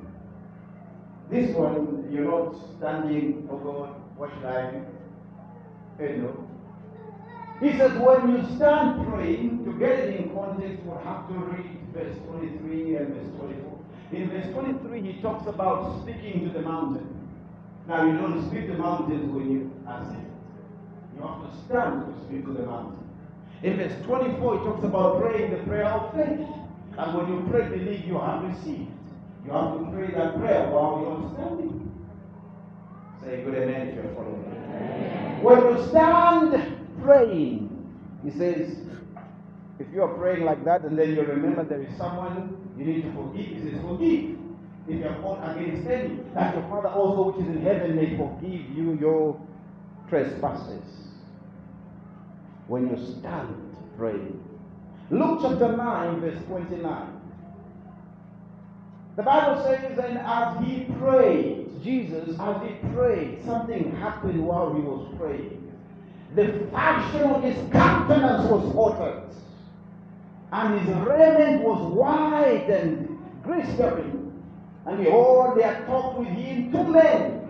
This 1.30 1.54
one, 1.54 2.08
you're 2.10 2.24
not 2.24 2.56
standing, 2.76 3.48
oh 3.50 3.58
God, 3.58 3.94
what 4.16 4.30
should 4.34 4.44
I 4.44 4.70
do? 4.72 6.04
You 6.04 6.16
know. 6.16 6.48
He 7.60 7.78
says, 7.78 7.92
when 7.92 8.30
you 8.30 8.56
stand 8.56 9.06
praying, 9.06 9.64
to 9.64 9.72
get 9.78 10.00
it 10.00 10.20
in 10.20 10.34
context, 10.34 10.82
we'll 10.84 10.98
have 10.98 11.28
to 11.28 11.34
read 11.34 11.78
verse 11.94 12.18
23 12.26 12.96
and 12.96 13.14
verse 13.14 13.38
24. 13.38 13.78
In 14.12 14.30
verse 14.30 14.52
23, 14.52 15.12
he 15.12 15.22
talks 15.22 15.46
about 15.46 16.02
speaking 16.02 16.48
to 16.48 16.52
the 16.52 16.62
mountain. 16.62 17.06
Now, 17.86 18.04
you 18.04 18.18
don't 18.18 18.50
speak 18.50 18.66
to 18.66 18.72
the 18.72 18.78
mountains 18.78 19.30
when 19.32 19.52
you 19.52 19.70
are 19.86 20.04
seated. 20.04 20.32
You 21.14 21.22
have 21.22 21.48
to 21.48 21.64
stand 21.64 22.12
to 22.12 22.24
speak 22.24 22.44
to 22.46 22.52
the 22.52 22.66
mountain. 22.66 23.01
In 23.62 23.76
verse 23.76 23.92
24, 24.04 24.54
it 24.56 24.58
talks 24.64 24.84
about 24.84 25.20
praying 25.20 25.52
the 25.52 25.62
prayer 25.64 25.84
of 25.84 26.14
faith. 26.14 26.46
And 26.98 27.14
when 27.16 27.28
you 27.28 27.46
pray, 27.50 27.68
believe 27.68 28.04
you 28.04 28.18
have 28.18 28.42
received. 28.42 28.90
You 29.44 29.52
have 29.52 29.78
to 29.78 29.90
pray 29.92 30.10
that 30.10 30.36
prayer 30.38 30.68
while 30.70 31.00
you're 31.00 31.30
standing. 31.34 31.88
Say 33.22 33.42
good 33.44 33.54
amen 33.54 33.88
if 33.88 33.94
you're 33.94 34.14
following 34.14 34.42
me. 34.42 35.42
When 35.42 35.58
you 35.58 35.88
stand 35.88 36.76
praying, 37.02 37.68
he 38.24 38.30
says, 38.30 38.76
if 39.78 39.86
you 39.92 40.02
are 40.02 40.14
praying 40.14 40.44
like 40.44 40.64
that 40.64 40.82
and 40.82 40.98
then 40.98 41.10
you 41.10 41.22
remember 41.22 41.64
there 41.64 41.82
is 41.82 41.96
someone 41.96 42.56
you 42.76 42.84
need 42.84 43.02
to 43.02 43.12
forgive, 43.12 43.46
he 43.46 43.60
says, 43.60 43.80
forgive. 43.80 44.38
If 44.88 44.98
you 44.98 45.06
are 45.06 45.22
fought 45.22 45.56
against 45.56 45.88
any, 45.88 46.18
that 46.34 46.54
your 46.54 46.68
Father 46.68 46.88
also 46.88 47.30
which 47.30 47.46
is 47.46 47.54
in 47.54 47.62
heaven 47.62 47.94
may 47.94 48.16
forgive 48.16 48.76
you 48.76 48.98
your 49.00 49.40
trespasses. 50.08 50.82
When 52.68 52.88
you 52.88 52.96
stand 53.18 53.76
praying. 53.96 54.42
Luke 55.10 55.40
chapter 55.42 55.76
9, 55.76 56.20
verse 56.20 56.42
29. 56.46 57.20
The 59.16 59.22
Bible 59.22 59.62
says, 59.62 59.98
and 59.98 60.18
as 60.18 60.64
he 60.64 60.84
prayed, 60.98 61.68
Jesus, 61.82 62.38
as 62.40 62.62
he 62.62 62.88
prayed, 62.94 63.44
something 63.44 63.94
happened 63.96 64.42
while 64.46 64.72
he 64.72 64.80
was 64.80 65.14
praying. 65.18 65.58
The 66.34 66.66
fashion 66.72 67.22
of 67.22 67.42
his 67.42 67.56
countenance 67.70 68.50
was 68.50 68.74
altered, 68.74 69.22
and 70.50 70.80
his 70.80 70.96
raiment 70.96 71.62
was 71.62 71.92
white 71.92 72.70
and 72.70 73.18
glistering. 73.44 74.32
And 74.86 75.04
behold, 75.04 75.58
there 75.58 75.84
talked 75.86 76.18
with 76.18 76.28
him 76.28 76.72
two 76.72 76.84
men. 76.84 77.48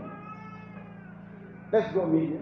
Let's 1.70 1.94
go, 1.94 2.06
media. 2.06 2.40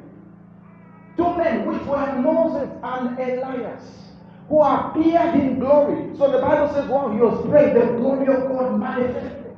Two 1.20 1.36
men, 1.36 1.66
which 1.66 1.82
were 1.82 2.12
Moses 2.22 2.70
and 2.82 3.18
Elias 3.18 4.00
who 4.48 4.62
appeared 4.62 5.34
in 5.34 5.58
glory. 5.58 6.16
So 6.16 6.32
the 6.32 6.38
Bible 6.38 6.72
says, 6.72 6.88
while 6.88 7.12
he 7.12 7.20
was 7.20 7.46
praying, 7.46 7.74
the 7.74 7.98
glory 7.98 8.26
of 8.26 8.48
God 8.48 8.80
manifested. 8.80 9.54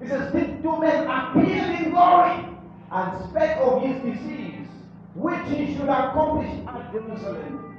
It 0.00 0.08
says, 0.08 0.32
these 0.32 0.62
two 0.62 0.78
men 0.78 1.08
appeared 1.08 1.80
in 1.80 1.90
glory 1.90 2.46
and 2.92 3.28
spake 3.28 3.56
of 3.58 3.82
his 3.82 4.00
disease, 4.02 4.68
which 5.16 5.46
he 5.48 5.74
should 5.74 5.88
accomplish 5.88 6.48
at 6.68 6.92
Jerusalem. 6.92 7.76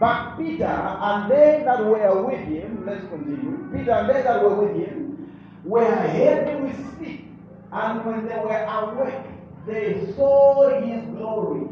But 0.00 0.38
Peter 0.38 0.64
and 0.64 1.30
they 1.30 1.62
that 1.64 1.84
were 1.84 2.26
with 2.26 2.40
him, 2.40 2.84
let's 2.84 3.06
continue. 3.06 3.70
Peter 3.72 3.92
and 3.92 4.08
they 4.10 4.22
that 4.22 4.42
were 4.42 4.56
with 4.56 4.76
him 4.76 5.32
were 5.64 5.84
heavy 5.84 6.62
with 6.62 6.98
sleep, 6.98 7.28
and 7.70 8.04
when 8.04 8.26
they 8.26 8.34
were 8.34 8.66
awake, 8.66 9.29
they 9.66 10.12
saw 10.16 10.80
his 10.80 11.04
glory 11.16 11.70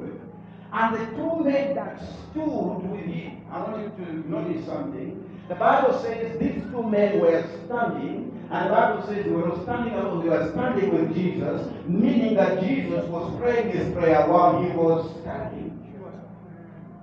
and 0.72 0.94
the 0.94 1.06
two 1.16 1.44
men 1.44 1.74
that 1.74 1.98
stood 1.98 2.90
with 2.90 3.06
him, 3.06 3.42
I 3.50 3.62
want 3.62 3.98
you 3.98 4.04
to 4.04 4.30
notice 4.30 4.66
something. 4.66 5.24
The 5.48 5.54
Bible 5.54 5.98
says 6.02 6.38
these 6.38 6.62
two 6.70 6.82
men 6.82 7.20
were 7.20 7.42
standing, 7.64 8.46
and 8.50 8.66
the 8.66 8.74
Bible 8.74 9.06
says 9.06 9.24
they 9.24 9.30
were 9.30 9.58
standing 9.62 9.94
alone, 9.94 10.24
they 10.24 10.28
were 10.28 10.50
standing 10.52 10.90
with 10.92 11.14
Jesus, 11.14 11.72
meaning 11.86 12.34
that 12.34 12.60
Jesus 12.60 13.06
was 13.06 13.34
praying 13.40 13.70
this 13.70 13.94
prayer 13.94 14.28
while 14.28 14.62
he 14.62 14.68
was 14.76 15.10
standing. 15.22 15.74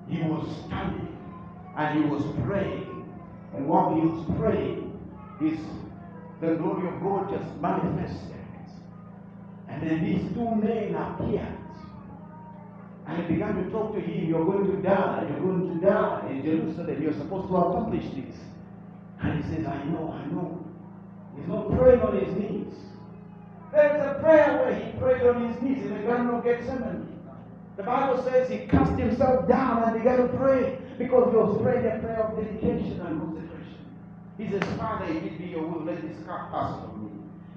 He 0.07 0.21
was 0.21 0.47
standing 0.67 1.17
and 1.75 2.03
he 2.03 2.09
was 2.09 2.23
praying. 2.45 3.11
And 3.55 3.67
while 3.67 3.95
he 3.95 4.01
was 4.01 4.37
praying, 4.37 4.99
his, 5.39 5.57
the 6.39 6.55
glory 6.55 6.87
of 6.87 7.01
God 7.01 7.31
just 7.31 7.59
manifested. 7.59 8.44
And 9.69 9.82
then 9.82 10.04
these 10.04 10.34
two 10.34 10.56
men 10.56 10.95
appeared. 10.95 11.58
And 13.08 13.28
began 13.28 13.63
to 13.63 13.69
talk 13.69 13.93
to 13.93 14.01
him, 14.01 14.28
You're 14.28 14.45
going 14.45 14.65
to 14.71 14.82
die, 14.82 15.28
you're 15.30 15.39
going 15.39 15.80
to 15.80 15.86
die 15.86 16.28
in 16.32 16.43
Jerusalem, 16.43 17.01
you're 17.01 17.13
supposed 17.13 17.49
to 17.49 17.56
accomplish 17.56 18.06
this. 18.15 18.36
And 19.21 19.43
he 19.43 19.56
says, 19.56 19.65
I 19.67 19.84
know, 19.86 20.12
I 20.12 20.25
know. 20.32 20.65
He's 21.38 21.47
not 21.47 21.78
praying 21.78 22.01
on 22.01 22.19
his 22.19 22.36
knees. 22.36 22.73
There 23.71 23.97
is 23.97 24.01
a 24.01 24.19
prayer 24.21 24.58
where 24.58 24.73
he 24.73 24.97
prayed 24.97 25.28
on 25.28 25.51
his 25.51 25.62
knees 25.62 25.86
in 25.86 25.93
the 25.93 25.99
Garden 25.99 26.30
of 26.30 26.43
Gethsemane. 26.43 27.15
The 27.78 27.84
Bible 27.84 28.23
says 28.23 28.49
he 28.49 28.67
cast 28.67 28.97
himself 28.97 29.47
down 29.49 29.84
and 29.84 29.97
began 29.97 30.17
to 30.17 30.28
pray 30.38 30.78
because 30.97 31.30
he 31.30 31.38
was 31.38 31.62
praying 31.62 31.86
a 31.86 31.99
prayer 31.99 32.23
of 32.23 32.38
dedication 32.38 33.01
and 33.01 33.19
consecration. 33.19 33.86
He 34.38 34.49
says, 34.49 34.63
Father, 34.78 35.06
if 35.12 35.23
it 35.23 35.38
be 35.38 35.45
your 35.47 35.67
will, 35.67 35.84
let 35.84 36.01
this 36.01 36.17
cup 36.25 36.51
pass 36.51 36.80
from. 36.80 36.94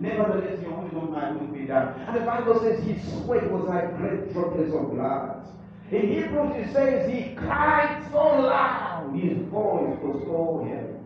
Nevertheless, 0.00 0.61
your 0.62 0.70
not 0.70 1.11
my 1.11 1.32
will 1.32 1.46
be 1.48 1.66
done. 1.66 2.00
And 2.06 2.16
the 2.16 2.20
Bible 2.20 2.61
says 2.61 2.82
his 2.84 3.02
sweat 3.24 3.50
was 3.50 3.64
like 3.64 3.96
great 3.96 4.32
droplets 4.32 4.72
of 4.72 4.92
blood. 4.92 5.44
In 5.90 6.08
Hebrews, 6.08 6.52
it 6.54 6.72
says 6.72 7.12
he 7.12 7.34
cried 7.34 8.06
so 8.12 8.18
loud, 8.18 9.12
his 9.16 9.38
voice 9.48 9.98
was 10.02 10.22
so 10.24 10.66
heavy. 10.68 10.98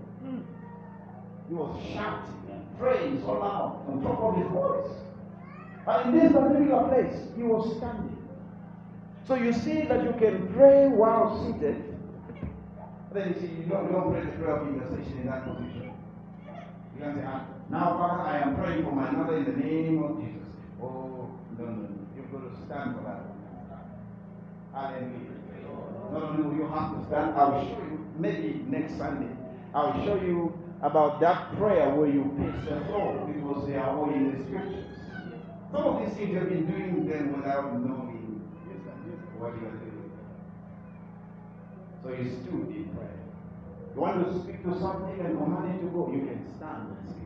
He 1.48 1.54
was 1.54 1.80
shouting 1.92 2.50
and 2.50 2.78
praying 2.78 3.20
so 3.20 3.32
loud 3.32 3.84
on 3.88 4.02
top 4.02 4.20
of 4.20 4.36
his 4.36 4.50
voice. 4.50 4.90
And 5.86 6.14
in 6.14 6.20
this 6.20 6.32
particular 6.32 6.88
place, 6.88 7.14
he 7.36 7.42
was 7.42 7.76
standing. 7.76 8.16
So 9.26 9.34
you 9.36 9.52
see 9.52 9.82
that 9.82 10.02
you 10.02 10.12
can 10.18 10.52
pray 10.52 10.88
while 10.88 11.46
seated. 11.46 11.96
Then 13.12 13.28
you 13.28 13.40
see, 13.40 13.54
you 13.54 13.64
don't, 13.68 13.86
you 13.86 13.92
don't 13.92 14.12
pray 14.12 14.24
the 14.24 14.32
prayer 14.32 14.56
of 14.56 14.68
intercession 14.68 15.20
in 15.20 15.26
that 15.26 15.44
position. 15.44 15.92
You 16.96 17.04
can 17.04 17.14
say, 17.16 17.24
ah, 17.26 17.46
now, 17.72 17.96
Father, 17.96 18.22
I 18.22 18.38
am 18.40 18.54
praying 18.56 18.84
for 18.84 18.92
my 18.92 19.10
mother 19.10 19.38
in 19.38 19.44
the 19.44 19.56
name 19.56 20.02
of 20.02 20.20
Jesus. 20.20 20.46
Oh, 20.80 21.30
no, 21.58 21.64
no, 21.64 21.72
no. 21.72 21.88
You've 22.14 22.30
got 22.30 22.44
to 22.44 22.66
stand 22.66 22.96
for 22.96 23.02
that. 23.08 23.24
Hallelujah. 24.74 25.32
No, 26.12 26.32
no, 26.36 26.54
you 26.54 26.68
have 26.68 26.92
to 26.92 27.06
stand. 27.06 27.34
I 27.34 27.48
will 27.48 27.64
show 27.64 27.80
you, 27.80 28.06
maybe 28.18 28.62
next 28.68 28.98
Sunday, 28.98 29.34
I 29.74 29.86
will 29.86 30.04
show 30.04 30.16
you 30.16 30.52
about 30.82 31.20
that 31.20 31.56
prayer 31.56 31.94
where 31.94 32.08
you 32.08 32.28
pace 32.36 32.68
the 32.68 32.84
floor 32.86 33.24
because 33.32 33.66
they 33.66 33.76
are 33.76 33.96
all 33.96 34.12
in 34.12 34.36
the 34.36 34.44
scriptures. 34.44 34.84
Some 35.72 35.84
of 35.84 36.04
these 36.04 36.14
things 36.14 36.30
you 36.30 36.38
have 36.38 36.50
been 36.50 36.66
doing 36.66 37.08
them 37.08 37.36
without 37.36 37.72
knowing 37.80 38.42
what 39.38 39.54
you 39.56 39.66
are 39.66 39.80
doing. 39.80 40.12
So 42.02 42.10
you 42.10 42.28
stood 42.42 42.68
in 42.76 42.90
prayer. 42.94 43.18
You 43.94 44.00
want 44.00 44.26
to 44.26 44.42
speak 44.42 44.62
to 44.64 44.78
something 44.78 45.24
and 45.24 45.38
command 45.38 45.78
it 45.78 45.80
to 45.82 45.88
go, 45.88 46.12
you 46.12 46.26
can 46.26 46.44
stand 46.56 46.92
and 46.92 47.08
speak. 47.08 47.21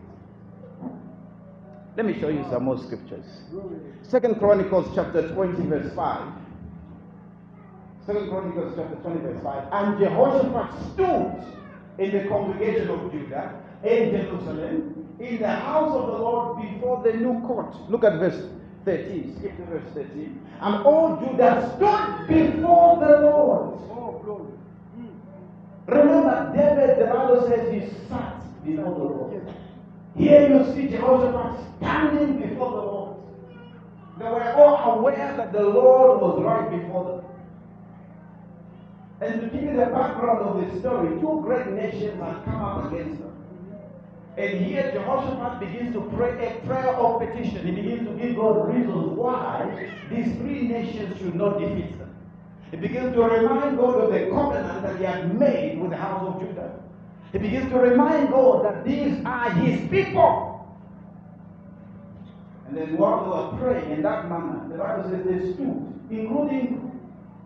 Let 1.96 2.04
me 2.04 2.20
show 2.20 2.28
you 2.28 2.44
some 2.50 2.64
more 2.64 2.78
scriptures. 2.78 3.24
Second 4.02 4.38
Chronicles 4.38 4.86
chapter 4.94 5.32
20, 5.32 5.66
verse 5.66 5.94
5. 5.94 6.32
Second 8.04 8.28
Chronicles 8.28 8.74
chapter 8.76 8.96
20, 8.96 9.20
verse 9.20 9.42
5. 9.42 9.68
And 9.72 9.98
Jehoshaphat 9.98 10.92
stood 10.92 11.42
in 11.98 12.12
the 12.12 12.28
congregation 12.28 12.90
of 12.90 13.10
Judah 13.10 13.62
in 13.82 14.10
Jerusalem 14.10 15.16
in 15.18 15.38
the 15.38 15.48
house 15.48 15.96
of 15.96 16.06
the 16.08 16.18
Lord 16.18 16.60
before 16.60 17.02
the 17.02 17.14
new 17.14 17.40
court. 17.46 17.74
Look 17.90 18.04
at 18.04 18.18
verse 18.18 18.46
13. 18.84 19.38
Skip 19.38 19.56
to 19.56 19.64
verse 19.64 19.94
13. 19.94 20.46
And 20.60 20.84
all 20.84 21.16
Judah 21.16 21.72
stood 21.76 22.28
before 22.28 23.00
the 23.00 23.20
Lord. 23.22 23.80
Oh, 23.90 24.20
glory. 24.22 24.52
Remember, 25.86 26.52
David, 26.54 26.98
the 27.00 27.06
Bible 27.06 27.48
says 27.48 27.72
he 27.72 27.88
sat 28.08 28.42
before 28.64 28.84
the 28.84 28.90
Lord. 28.90 29.56
Here 30.16 30.48
you 30.48 30.72
see 30.74 30.88
Jehoshaphat 30.88 31.60
standing 31.76 32.40
before 32.40 32.70
the 32.70 32.76
Lord. 32.76 33.16
They 34.18 34.24
were 34.24 34.52
all 34.54 34.98
aware 34.98 35.36
that 35.36 35.52
the 35.52 35.62
Lord 35.62 36.20
was 36.22 36.42
right 36.42 36.70
before 36.70 37.04
them. 37.04 37.24
And 39.20 39.40
to 39.40 39.46
give 39.48 39.62
you 39.62 39.76
the 39.76 39.86
background 39.86 40.40
of 40.40 40.72
the 40.72 40.80
story, 40.80 41.20
two 41.20 41.40
great 41.42 41.68
nations 41.68 42.20
have 42.22 42.44
come 42.44 42.62
up 42.62 42.92
against 42.92 43.20
them. 43.20 43.32
And 44.38 44.64
here 44.64 44.90
Jehoshaphat 44.92 45.60
begins 45.60 45.94
to 45.94 46.02
pray 46.14 46.46
a 46.46 46.66
prayer 46.66 46.94
of 46.94 47.20
petition. 47.20 47.66
He 47.66 47.72
begins 47.72 48.08
to 48.08 48.14
give 48.14 48.36
God 48.36 48.68
reasons 48.68 49.18
why 49.18 49.90
these 50.10 50.34
three 50.36 50.68
nations 50.68 51.18
should 51.18 51.34
not 51.34 51.58
defeat 51.58 51.98
them. 51.98 52.14
He 52.70 52.76
begins 52.78 53.14
to 53.14 53.22
remind 53.22 53.78
God 53.78 54.00
of 54.00 54.12
the 54.12 54.30
covenant 54.30 54.82
that 54.82 54.96
he 54.98 55.04
had 55.04 55.38
made 55.38 55.80
with 55.80 55.90
the 55.90 55.96
house 55.96 56.22
of 56.26 56.40
Judah. 56.40 56.80
He 57.36 57.42
begins 57.42 57.70
to 57.70 57.78
remind 57.78 58.30
God 58.30 58.64
that 58.64 58.82
these 58.82 59.22
are 59.26 59.50
his 59.50 59.78
people. 59.90 60.74
And 62.66 62.78
then 62.78 62.96
while 62.96 63.24
they 63.24 63.28
were 63.28 63.62
praying 63.62 63.90
in 63.90 64.02
that 64.04 64.26
manner, 64.30 64.66
the 64.70 64.78
Bible 64.78 65.10
says 65.10 65.22
they 65.26 65.52
stood, 65.52 65.92
including 66.08 66.98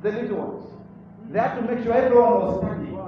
the 0.02 0.12
little 0.12 0.36
ones. 0.36 0.66
They 1.32 1.40
had 1.40 1.56
to 1.56 1.62
make 1.62 1.82
sure 1.82 1.92
everyone 1.92 2.34
was 2.34 2.60
standing. 2.60 2.98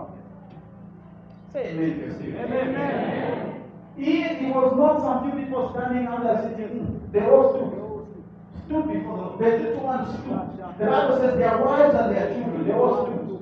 Say 1.53 1.68
amen. 1.68 2.18
Amen. 2.42 3.64
It 3.97 4.53
was 4.53 4.75
not 4.77 5.03
some 5.03 5.31
few 5.31 5.40
people 5.40 5.71
standing 5.77 6.07
and 6.09 6.27
they're 6.27 6.42
sitting. 6.51 7.11
They 7.12 7.21
all 7.21 7.55
stood. 7.55 8.66
Stood 8.66 8.92
before 8.92 9.37
the. 9.38 9.45
The 9.45 9.59
little 9.59 9.85
ones 9.85 10.18
stood. 10.18 10.79
The 10.81 10.87
Bible 10.87 11.18
says 11.21 11.38
their 11.38 11.59
wives 11.59 11.95
and 11.95 12.16
their 12.16 12.35
children, 12.35 12.66
they 12.66 12.75
all 12.75 13.07
stood. 13.07 13.38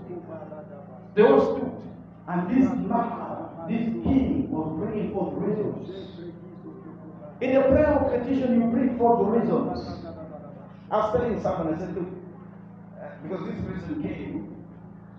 They 1.15 1.23
all 1.23 1.57
stood. 1.57 1.73
And 2.29 2.49
this 2.51 2.69
man, 2.87 3.20
this 3.71 3.87
king, 4.05 4.51
was 4.51 4.77
bringing 4.79 5.13
forth 5.13 5.35
reasons. 5.39 5.89
In 7.41 7.55
the 7.55 7.63
prayer 7.63 7.87
of 7.87 8.13
petition, 8.13 8.61
you 8.61 8.67
bring 8.69 8.99
forth 8.99 9.27
reasons. 9.29 10.07
I 10.91 10.97
was 10.97 11.13
telling 11.17 11.41
someone, 11.41 11.75
I 11.75 11.79
said, 11.79 11.95
look, 11.95 12.09
uh, 13.01 13.07
because 13.23 13.47
this 13.47 13.61
person 13.65 14.03
came, 14.03 14.51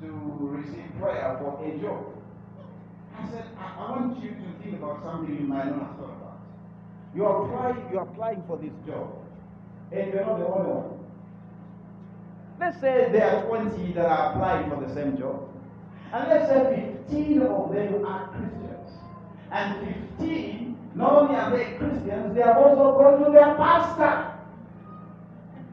to 0.02 0.38
receive 0.40 0.86
prayer 1.00 1.38
for 1.40 1.64
a 1.64 1.78
job. 1.80 2.06
I 3.18 3.30
said, 3.30 3.46
I, 3.58 3.76
I 3.78 3.92
want 3.92 4.24
you 4.24 4.32
to 4.32 4.64
think 4.64 4.78
about 4.78 5.04
something 5.04 5.36
you 5.36 5.46
might 5.46 5.66
not 5.66 5.80
have 5.80 5.96
thought 5.98 6.16
about. 6.18 6.40
You 7.16 7.26
are 7.26 7.46
applying, 7.46 7.92
you 7.92 8.00
are 8.00 8.08
applying 8.08 8.44
for 8.48 8.58
this 8.58 8.74
job, 8.88 9.14
and 9.92 10.12
you're 10.14 10.26
not 10.26 10.40
the 10.40 10.48
only 10.48 10.72
one. 10.72 11.00
Let's 12.60 12.80
say 12.80 13.10
there 13.12 13.38
are 13.38 13.46
20 13.48 13.94
that 13.94 14.06
are 14.06 14.34
applying 14.34 14.70
for 14.70 14.86
the 14.86 14.94
same 14.94 15.18
job, 15.18 15.51
and 16.14 16.30
let's 16.30 16.50
say 16.50 16.94
15 17.08 17.42
of 17.42 17.74
them 17.74 18.06
are 18.06 18.28
Christians, 18.30 18.92
and 19.52 19.96
15 20.18 20.72
not 20.96 21.14
only 21.14 21.36
are 21.36 21.52
they 21.52 21.78
Christians, 21.78 22.36
they 22.36 22.42
are 22.42 22.58
also 22.58 22.98
going 22.98 23.24
to 23.24 23.32
their 23.32 23.56
pastor. 23.56 24.34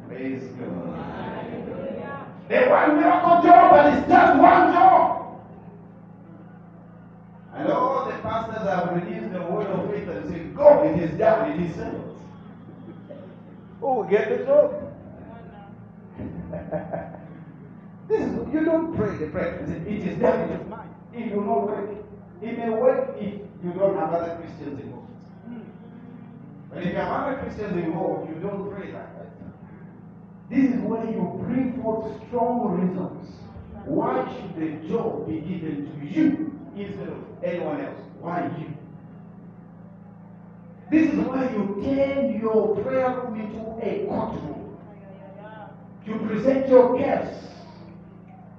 Praise 0.07 0.45
God. 0.59 0.89
They 2.49 2.67
want 2.67 2.97
miracle 2.97 3.43
job, 3.43 3.71
but 3.71 3.93
it's 3.93 4.09
just 4.09 4.39
one 4.39 4.73
job. 4.73 5.43
And 7.55 7.69
all 7.69 8.07
the 8.07 8.13
pastors 8.19 8.67
have 8.69 8.93
released 8.95 9.33
the 9.33 9.43
word 9.43 9.67
of 9.67 9.91
faith 9.91 10.09
and 10.09 10.31
said, 10.31 10.57
Go, 10.57 10.83
it 10.85 10.99
is 10.99 11.19
done, 11.19 11.51
it 11.51 11.61
is 11.61 11.75
settled. 11.75 12.19
Oh, 13.83 14.05
get 14.05 14.29
the 14.31 14.45
job. 14.45 14.85
this 18.09 18.21
is, 18.23 18.53
you 18.53 18.65
don't 18.65 18.97
pray 18.97 19.17
the 19.19 19.27
prayer. 19.27 19.65
It 19.87 20.09
is 20.09 20.19
done, 20.19 20.51
it 20.51 20.61
is 20.61 20.69
mine. 20.69 20.89
It 21.13 21.35
will 21.35 21.45
not 21.45 21.67
work. 21.67 21.91
It 22.41 22.59
may 22.59 22.71
work 22.71 23.17
if 23.19 23.35
you 23.65 23.73
don't 23.73 23.99
have 23.99 24.15
other 24.15 24.37
Christians 24.37 24.81
involved. 24.81 25.09
But 26.73 26.83
if 26.83 26.93
you 26.93 26.97
have 26.97 27.09
other 27.09 27.37
Christians 27.43 27.77
involved, 27.85 28.29
you 28.29 28.37
don't 28.37 28.71
pray 28.71 28.93
like 28.93 29.19
that. 29.19 29.29
This 30.51 30.73
is 30.73 30.81
where 30.81 31.05
you 31.05 31.41
bring 31.45 31.83
forth 31.83 32.11
strong 32.29 32.81
reasons. 32.81 33.29
Why 33.85 34.25
should 34.35 34.57
the 34.57 34.89
job 34.89 35.27
be 35.27 35.41
given 35.41 35.91
to 35.93 36.07
you 36.07 36.59
instead 36.77 37.09
of 37.09 37.19
anyone 37.43 37.81
else? 37.81 38.01
Why 38.21 38.51
you? 38.59 38.75
This 40.91 41.13
is 41.13 41.19
why 41.19 41.51
you 41.51 41.83
turn 41.85 42.41
your 42.41 42.77
prayer 42.77 43.21
room 43.21 43.41
into 43.41 43.61
a 43.87 44.07
courtroom. 44.07 44.77
You 46.07 46.19
present 46.27 46.69
your 46.69 46.99
case. 46.99 47.49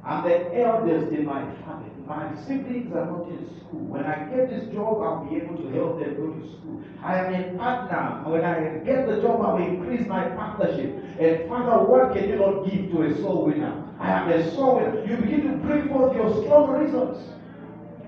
I'm 0.03 0.23
the 0.23 0.57
eldest 0.57 1.12
in 1.12 1.25
my 1.25 1.41
family. 1.65 1.91
My 2.07 2.33
siblings 2.47 2.91
are 2.95 3.05
not 3.05 3.27
in 3.27 3.45
school. 3.59 3.79
When 3.91 4.05
I 4.05 4.25
get 4.29 4.49
this 4.49 4.73
job, 4.73 5.01
I'll 5.01 5.25
be 5.25 5.35
able 5.38 5.57
to 5.57 5.69
help 5.71 5.99
them 5.99 6.15
go 6.15 6.33
to 6.33 6.47
school. 6.49 6.81
I 7.03 7.17
am 7.17 7.33
a 7.33 7.57
partner. 7.57 8.29
When 8.31 8.43
I 8.43 8.79
get 8.83 9.07
the 9.07 9.21
job, 9.21 9.41
I 9.41 9.53
will 9.53 9.65
increase 9.65 10.07
my 10.07 10.29
partnership. 10.29 10.95
And 11.19 11.49
Father, 11.49 11.83
what 11.85 12.13
can 12.13 12.29
you 12.29 12.38
not 12.38 12.65
give 12.65 12.91
to 12.91 13.03
a 13.03 13.15
soul 13.21 13.45
winner? 13.45 13.85
I 13.99 14.12
am 14.12 14.29
a 14.29 14.51
soul 14.55 14.77
winner. 14.77 15.05
You 15.05 15.17
begin 15.17 15.51
to 15.51 15.57
bring 15.57 15.89
forth 15.89 16.15
your 16.15 16.43
strong 16.43 16.71
reasons. 16.71 17.17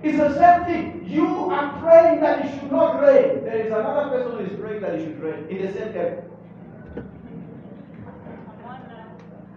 It's 0.03 0.17
the 0.17 0.33
same 0.33 0.65
thing. 0.65 1.05
You 1.07 1.51
are 1.51 1.79
praying 1.79 2.21
that 2.21 2.45
it 2.45 2.59
should 2.59 2.71
not 2.71 2.99
rain. 3.01 3.43
There 3.43 3.57
is 3.57 3.67
another 3.67 4.09
person 4.09 4.31
who 4.31 4.39
is 4.39 4.59
praying 4.59 4.81
that 4.81 4.95
it 4.95 5.03
should 5.05 5.19
rain 5.19 5.45
in 5.47 5.65
the 5.65 5.73
same 5.73 5.95
area. 5.95 6.23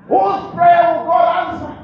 Whose 0.08 0.54
prayer 0.54 0.98
will 0.98 1.06
God 1.06 1.54
answer? 1.54 1.83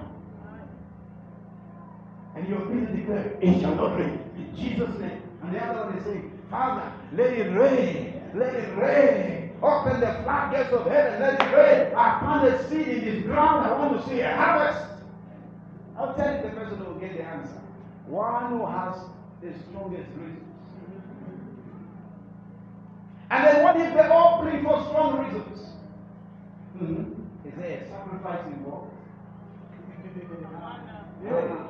And 2.40 2.48
you're 2.48 2.60
busy 2.60 3.00
declaring, 3.02 3.36
it 3.42 3.60
shall 3.60 3.74
not 3.74 3.98
rain. 3.98 4.18
In 4.34 4.56
Jesus' 4.56 4.98
name. 4.98 5.20
And 5.42 5.54
the 5.54 5.62
other 5.62 5.90
one 5.90 5.98
is 5.98 6.04
saying, 6.04 6.32
Father, 6.50 6.90
let 7.12 7.34
it 7.34 7.52
rain. 7.52 8.22
Let 8.34 8.54
it 8.54 8.76
rain. 8.78 9.52
Open 9.62 10.00
the 10.00 10.22
floodgates 10.22 10.72
of 10.72 10.86
heaven. 10.86 11.20
Let 11.20 11.34
it 11.34 11.54
rain. 11.54 11.94
I 11.94 12.18
planted 12.18 12.66
seed 12.70 12.88
in 12.88 13.04
this 13.04 13.24
ground. 13.24 13.66
I 13.66 13.78
want 13.78 14.02
to 14.02 14.08
see 14.08 14.20
a 14.20 14.34
harvest. 14.34 14.86
I'll 15.98 16.14
tell 16.14 16.34
you 16.34 16.42
the 16.42 16.48
person 16.56 16.78
who 16.78 16.84
will 16.84 16.98
get 16.98 17.14
the 17.14 17.24
answer. 17.24 17.60
One 18.06 18.52
who 18.52 18.64
has 18.64 18.96
the 19.42 19.52
strongest 19.68 20.08
reasons. 20.16 20.46
And 23.30 23.46
then 23.46 23.62
what 23.62 23.76
if 23.76 23.92
they 23.92 24.08
all 24.08 24.42
bring 24.42 24.64
for 24.64 24.82
strong 24.88 25.26
reasons? 25.26 25.58
Mm-hmm. 26.78 27.48
Is 27.48 27.54
there 27.58 27.82
a 27.82 27.88
sacrifice 27.90 28.46
involved? 28.46 28.94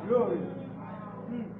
Glory. 0.08 0.38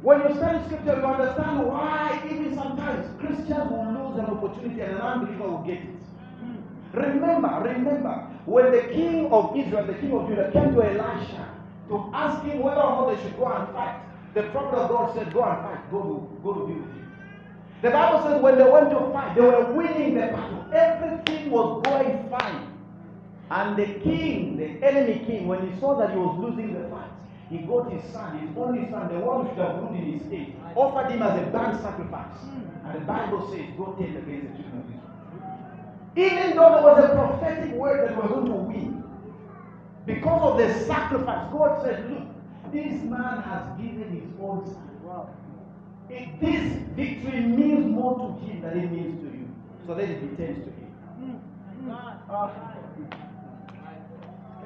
When 0.03 0.21
you 0.23 0.35
study 0.37 0.65
scripture, 0.65 0.97
you 0.97 1.05
understand 1.05 1.67
why 1.67 2.23
even 2.25 2.55
sometimes 2.55 3.07
Christians 3.21 3.71
will 3.71 3.85
lose 3.93 4.19
an 4.19 4.27
opportunity 4.27 4.81
and 4.81 4.93
an 4.97 5.01
unbeliever 5.01 5.51
will 5.51 5.63
get 5.63 5.77
it. 5.77 6.01
Remember, 6.95 7.61
remember, 7.63 8.27
when 8.47 8.73
the 8.73 8.83
king 8.93 9.31
of 9.31 9.57
Israel, 9.57 9.87
the 9.87 9.95
king 9.95 10.13
of 10.13 10.27
Judah, 10.29 10.51
came 10.53 10.75
to 10.75 10.83
Elisha 10.83 11.55
to 11.89 12.11
ask 12.15 12.43
him 12.45 12.61
whether 12.61 12.81
or 12.81 13.09
not 13.09 13.15
they 13.15 13.23
should 13.23 13.37
go 13.37 13.47
and 13.47 13.69
fight, 13.75 14.01
the 14.35 14.45
prophet 14.45 14.77
of 14.77 14.91
God 14.91 15.15
said, 15.15 15.33
Go 15.33 15.45
and 15.45 15.61
fight, 15.63 15.91
go 15.91 16.03
to, 16.03 16.43
go 16.43 16.55
to 16.55 16.67
be 16.67 16.75
with 16.75 16.83
him. 16.83 17.13
The 17.83 17.91
Bible 17.91 18.23
says 18.23 18.43
when 18.43 18.59
they 18.59 18.65
went 18.65 18.91
to 18.91 19.11
fight, 19.13 19.35
they 19.35 19.41
were 19.41 19.73
winning 19.73 20.15
the 20.15 20.27
battle. 20.33 20.65
Everything 20.73 21.51
was 21.51 21.83
going 21.85 22.29
fine. 22.31 22.69
And 23.51 23.77
the 23.77 23.87
king, 24.01 24.57
the 24.57 24.87
enemy 24.87 25.25
king, 25.27 25.47
when 25.47 25.71
he 25.71 25.81
saw 25.81 25.99
that 25.99 26.11
he 26.11 26.17
was 26.17 26.39
losing 26.39 26.75
the 26.75 26.89
fight, 26.89 27.11
he 27.51 27.59
got 27.59 27.91
his 27.93 28.05
son, 28.13 28.39
his 28.39 28.57
only 28.57 28.89
son, 28.91 29.13
the 29.13 29.19
one 29.19 29.45
who 29.45 29.49
should 29.51 29.59
have 29.59 29.83
ruled 29.83 29.97
in 29.97 30.19
his 30.19 30.33
age, 30.33 30.55
offered 30.77 31.11
him 31.11 31.21
as 31.21 31.37
a 31.37 31.51
burnt 31.51 31.83
sacrifice. 31.83 32.39
And 32.85 32.95
the 32.95 33.05
Bible 33.05 33.51
says, 33.51 33.67
Go 33.77 33.87
tell 33.99 34.07
against 34.07 34.25
the 34.25 34.63
children 34.63 34.79
of 34.79 34.87
Israel. 34.87 35.11
Even 36.15 36.57
though 36.57 36.71
there 36.75 36.83
was 36.83 37.05
a 37.05 37.09
prophetic 37.11 37.75
word 37.75 38.09
that 38.09 38.17
we're 38.17 38.29
going 38.29 38.47
to 38.47 38.53
win, 38.53 39.05
because 40.07 40.53
of 40.53 40.59
the 40.59 40.73
sacrifice, 40.87 41.51
God 41.53 41.83
said, 41.83 42.09
Look, 42.09 42.73
this 42.73 43.03
man 43.03 43.43
has 43.43 43.77
given 43.81 44.11
his 44.15 44.31
own 44.41 44.65
son. 44.67 44.89
Wow. 45.03 45.31
If 46.09 46.41
this 46.41 46.73
victory 46.95 47.41
means 47.41 47.87
more 47.87 48.17
to 48.17 48.47
him 48.47 48.63
than 48.63 48.79
it 48.79 48.93
means 48.93 49.21
to 49.23 49.27
you, 49.27 49.49
so 49.87 49.95
let 49.95 50.09
it 50.09 50.21
be 50.21 50.37
turned 50.37 50.65
to 50.65 50.71
him. 50.71 50.95
Mm. 51.19 51.41
Mm. 51.83 51.91
Mm. 51.91 53.30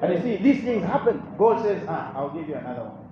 And 0.01 0.13
you 0.13 0.21
see, 0.21 0.43
these 0.43 0.63
things 0.63 0.83
happen. 0.83 1.23
God 1.37 1.63
says, 1.63 1.83
Ah, 1.87 2.13
I'll 2.15 2.29
give 2.29 2.47
you 2.49 2.55
another 2.55 2.83
one. 2.83 3.07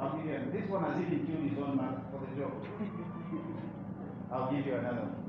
I'll 0.00 0.16
give 0.16 0.26
you 0.26 0.34
another. 0.34 0.50
This 0.50 0.68
one 0.68 0.84
has 0.84 1.00
even 1.00 1.26
killed 1.26 1.48
his 1.48 1.58
own 1.58 1.76
man 1.76 2.02
for 2.10 2.20
the 2.20 2.40
job. 2.40 2.52
I'll 4.32 4.52
give 4.52 4.66
you 4.66 4.74
another 4.74 5.06
one. 5.06 5.24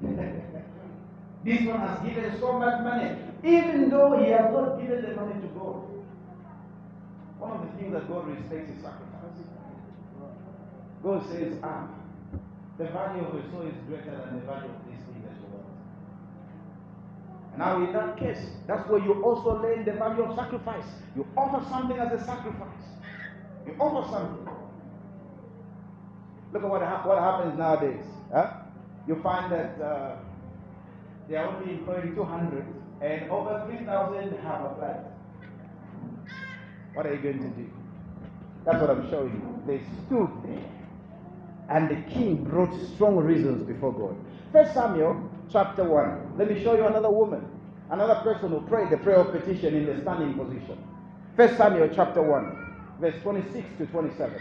this 1.44 1.66
one 1.66 1.80
has 1.80 1.98
given 2.06 2.38
so 2.40 2.52
much 2.58 2.82
money, 2.82 3.16
even 3.44 3.90
though 3.90 4.18
he 4.18 4.30
has 4.30 4.52
not 4.52 4.80
given 4.80 5.02
the 5.02 5.14
money 5.14 5.40
to 5.40 5.48
God. 5.58 5.82
One 7.38 7.50
of 7.52 7.62
the 7.62 7.72
things 7.78 7.92
that 7.92 8.08
God 8.08 8.26
respects 8.26 8.70
is 8.70 8.82
sacrifice. 8.82 9.18
God 11.02 11.22
says, 11.30 11.54
Ah, 11.62 11.88
the 12.76 12.84
value 12.84 13.24
of 13.24 13.34
a 13.34 13.50
soul 13.50 13.62
is 13.62 13.74
greater 13.86 14.10
than 14.10 14.40
the 14.40 14.46
value 14.46 14.70
of 14.70 14.82
this 14.86 14.98
thing 15.06 15.22
that 15.22 15.34
you 15.38 15.46
want. 15.54 15.66
Now, 17.58 17.84
in 17.84 17.92
that 17.92 18.16
case, 18.16 18.38
that's 18.68 18.88
where 18.88 19.00
you 19.00 19.20
also 19.24 19.60
learn 19.60 19.84
the 19.84 19.92
value 19.92 20.22
of 20.22 20.36
sacrifice. 20.36 20.84
You 21.16 21.26
offer 21.36 21.64
something 21.68 21.98
as 21.98 22.12
a 22.12 22.24
sacrifice. 22.24 22.86
You 23.66 23.74
offer 23.80 24.08
something. 24.12 24.48
Look 26.52 26.62
at 26.62 26.70
what, 26.70 26.82
ha- 26.82 27.02
what 27.04 27.18
happens 27.18 27.58
nowadays. 27.58 28.04
Huh? 28.32 28.52
You 29.08 29.20
find 29.22 29.50
that 29.50 29.80
uh, 29.82 30.16
they 31.28 31.34
are 31.34 31.46
only 31.48 31.72
employing 31.72 32.14
200 32.14 32.64
and 33.00 33.28
over 33.30 33.64
3,000 33.66 34.38
have 34.38 34.64
applied. 34.64 35.04
What 36.94 37.06
are 37.06 37.14
you 37.14 37.20
going 37.20 37.38
to 37.38 37.48
do? 37.60 37.70
That's 38.64 38.80
what 38.80 38.90
I'm 38.90 39.10
showing 39.10 39.32
you. 39.32 39.62
They 39.66 39.82
stood 40.06 40.30
there. 40.44 40.64
And 41.70 41.88
the 41.90 42.10
king 42.12 42.44
brought 42.44 42.72
strong 42.94 43.16
reasons 43.16 43.64
before 43.64 43.92
God. 43.92 44.16
First 44.52 44.74
Samuel 44.74 45.28
chapter 45.50 45.84
1. 45.84 46.38
Let 46.38 46.50
me 46.50 46.62
show 46.62 46.76
you 46.76 46.86
another 46.86 47.10
woman, 47.10 47.44
another 47.90 48.16
person 48.16 48.50
who 48.50 48.60
prayed 48.62 48.90
the 48.90 48.98
prayer 48.98 49.16
of 49.16 49.32
petition 49.32 49.74
in 49.74 49.86
the 49.86 50.00
standing 50.02 50.34
position. 50.34 50.78
First 51.36 51.56
Samuel 51.56 51.90
chapter 51.94 52.22
1, 52.22 52.74
verse 53.00 53.14
26 53.22 53.66
to 53.78 53.86
27. 53.86 54.40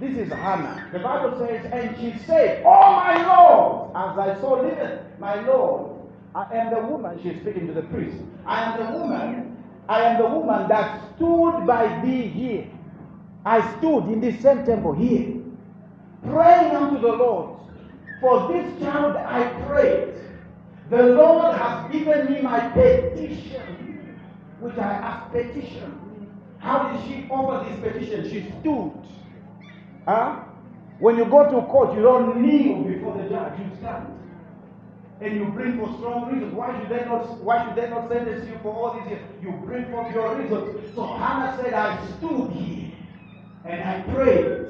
This 0.00 0.16
is 0.16 0.32
Hannah. 0.32 0.88
The 0.92 0.98
Bible 0.98 1.38
says, 1.38 1.64
and 1.72 1.96
she 1.98 2.18
said, 2.26 2.64
Oh 2.66 2.92
my 2.96 3.24
Lord, 3.24 3.90
as 3.94 4.18
I 4.18 4.40
saw 4.40 4.60
living, 4.60 4.98
my 5.20 5.40
Lord, 5.46 5.98
I 6.34 6.56
am 6.56 6.74
the 6.74 6.80
woman, 6.80 7.20
she's 7.22 7.40
speaking 7.40 7.66
to 7.68 7.72
the 7.72 7.82
priest. 7.82 8.16
I 8.46 8.62
am 8.64 8.78
the 8.78 8.98
woman, 8.98 9.56
I 9.88 10.00
am 10.02 10.18
the 10.20 10.28
woman 10.28 10.68
that 10.68 11.14
stood 11.14 11.66
by 11.66 12.00
thee 12.04 12.26
here. 12.26 12.66
I 13.44 13.76
stood 13.78 14.04
in 14.04 14.20
this 14.20 14.40
same 14.40 14.64
temple 14.64 14.94
here, 14.94 15.34
praying 16.24 16.74
unto 16.74 17.00
the 17.00 17.12
Lord. 17.12 17.51
For 18.22 18.52
this 18.52 18.80
child 18.80 19.16
I 19.16 19.48
prayed. 19.66 20.14
The 20.90 21.02
Lord 21.02 21.56
has 21.56 21.90
given 21.90 22.32
me 22.32 22.40
my 22.40 22.60
petition, 22.68 24.18
which 24.60 24.78
I 24.78 24.92
asked 24.92 25.32
petition. 25.32 26.30
How 26.58 26.88
did 26.92 27.00
she 27.06 27.28
offer 27.28 27.68
this 27.68 27.80
petition? 27.80 28.30
She 28.30 28.50
stood. 28.60 28.92
Huh? 30.06 30.44
When 31.00 31.16
you 31.16 31.24
go 31.24 31.50
to 31.50 31.66
court, 31.66 31.96
you 31.96 32.02
don't 32.02 32.40
kneel 32.40 32.84
before 32.84 33.18
the 33.20 33.28
judge, 33.28 33.58
you 33.58 33.70
stand. 33.80 34.06
and 35.20 35.36
you 35.36 35.46
bring 35.46 35.78
for 35.78 35.86
strong 35.98 36.32
reasons. 36.32 36.52
Why 36.54 36.78
should 36.80 36.88
they 36.90 37.04
not 37.04 37.42
why 37.42 37.64
should 37.66 37.76
they 37.76 37.88
not 37.90 38.08
sentence 38.08 38.48
you 38.48 38.58
for 38.62 38.72
all 38.74 39.00
these 39.00 39.10
years? 39.10 39.22
You 39.42 39.52
bring 39.64 39.90
forth 39.90 40.12
your 40.14 40.36
reasons. 40.36 40.94
So 40.94 41.06
Hannah 41.06 41.58
said, 41.62 41.74
I 41.74 42.04
stood 42.18 42.50
here 42.52 42.90
and 43.64 43.82
I 43.82 44.00
prayed. 44.14 44.66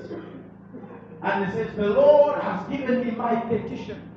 And 1.22 1.46
he 1.46 1.52
says, 1.52 1.74
The 1.76 1.88
Lord 1.88 2.40
has 2.40 2.68
given 2.68 3.04
me 3.04 3.12
my 3.12 3.36
petition. 3.36 4.10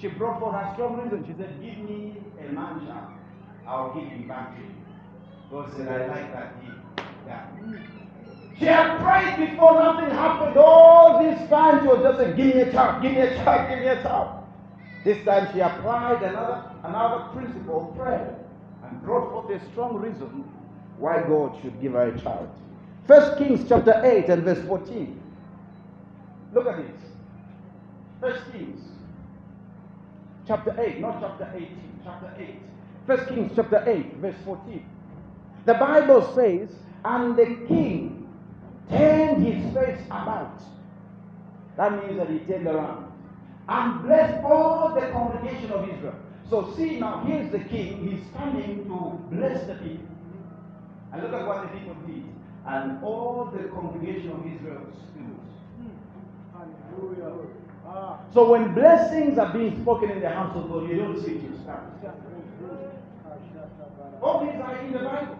She 0.00 0.08
brought 0.08 0.40
forth 0.40 0.54
her 0.54 0.70
strong 0.74 1.00
reason. 1.00 1.24
She 1.26 1.34
said, 1.38 1.60
Give 1.62 1.78
me 1.78 2.16
a 2.38 2.52
man 2.52 2.86
child. 2.86 3.12
I'll 3.66 3.94
give 3.94 4.08
him 4.08 4.28
back 4.28 4.56
to 4.56 4.62
you. 4.62 4.70
God 5.50 5.70
said, 5.76 5.88
I 5.88 6.06
like 6.06 6.32
that 6.32 6.60
deal. 6.60 6.74
Yeah. 7.26 7.46
She 8.58 8.66
had 8.66 8.98
prayed 9.00 9.50
before 9.50 9.74
nothing 9.74 10.10
happened. 10.10 10.56
All 10.56 11.22
this 11.22 11.48
time 11.48 11.80
she 11.80 11.88
was 11.88 12.02
just 12.02 12.18
saying, 12.18 12.36
Give 12.36 12.54
me 12.54 12.60
a 12.62 12.72
child, 12.72 13.02
give 13.02 13.12
me 13.12 13.20
a 13.20 13.34
child, 13.36 13.70
give 13.70 13.78
me 13.78 13.86
a 13.86 14.02
child. 14.02 14.44
This 15.02 15.24
time 15.24 15.48
she 15.52 15.60
applied 15.60 16.22
another, 16.22 16.62
another 16.84 17.24
principle 17.32 17.88
of 17.88 17.96
prayer 17.96 18.36
and 18.84 19.02
brought 19.02 19.30
forth 19.30 19.62
a 19.62 19.70
strong 19.70 19.96
reason 19.96 20.44
why 20.98 21.22
God 21.22 21.58
should 21.62 21.80
give 21.80 21.92
her 21.92 22.08
a 22.14 22.20
child. 22.20 22.50
First 23.06 23.38
Kings 23.38 23.64
chapter 23.66 23.98
8 24.04 24.26
and 24.28 24.44
verse 24.44 24.62
14. 24.66 25.20
Look 26.52 26.66
at 26.66 26.76
this. 26.78 27.00
First 28.20 28.52
Kings 28.52 28.80
chapter 30.46 30.74
8, 30.78 31.00
not 31.00 31.20
chapter 31.20 31.50
18, 31.54 32.00
chapter 32.04 32.34
8. 32.38 32.48
First 33.06 33.28
Kings 33.28 33.52
chapter 33.54 33.84
8, 33.86 34.16
verse 34.16 34.34
14. 34.44 34.84
The 35.66 35.74
Bible 35.74 36.32
says, 36.34 36.70
And 37.04 37.36
the 37.36 37.46
king 37.66 38.28
turned 38.88 39.44
his 39.44 39.74
face 39.74 40.04
about. 40.06 40.60
That 41.76 41.92
means 42.04 42.18
that 42.18 42.28
he 42.28 42.40
turned 42.40 42.66
around 42.66 43.10
and 43.70 44.02
blessed 44.02 44.44
all 44.44 44.92
the 44.94 45.06
congregation 45.12 45.70
of 45.70 45.88
Israel. 45.88 46.16
So 46.48 46.74
see 46.76 46.98
now, 46.98 47.22
here's 47.24 47.52
the 47.52 47.60
king. 47.60 48.08
He's 48.08 48.26
coming 48.36 48.84
to 48.86 49.34
bless 49.34 49.64
the 49.66 49.74
people. 49.74 50.08
And 51.12 51.22
look 51.22 51.32
at 51.32 51.46
what 51.46 51.62
the 51.62 51.78
people 51.78 51.94
did. 52.06 52.24
And 52.66 53.02
all 53.04 53.50
the 53.56 53.68
congregation 53.68 54.32
of 54.32 54.44
Israel 54.44 54.82
stood. 54.92 55.39
So 58.32 58.50
when 58.50 58.74
blessings 58.74 59.38
are 59.38 59.52
being 59.52 59.80
spoken 59.82 60.10
in 60.10 60.20
the 60.20 60.28
house 60.30 60.56
of 60.56 60.70
God, 60.70 60.88
you 60.88 60.96
don't 60.96 61.20
sit, 61.20 61.42
you 61.42 61.58
stand. 61.62 61.90
All 64.22 64.44
these 64.44 64.60
are 64.60 64.76
in 64.78 64.92
the 64.92 64.98
Bible. 65.00 65.38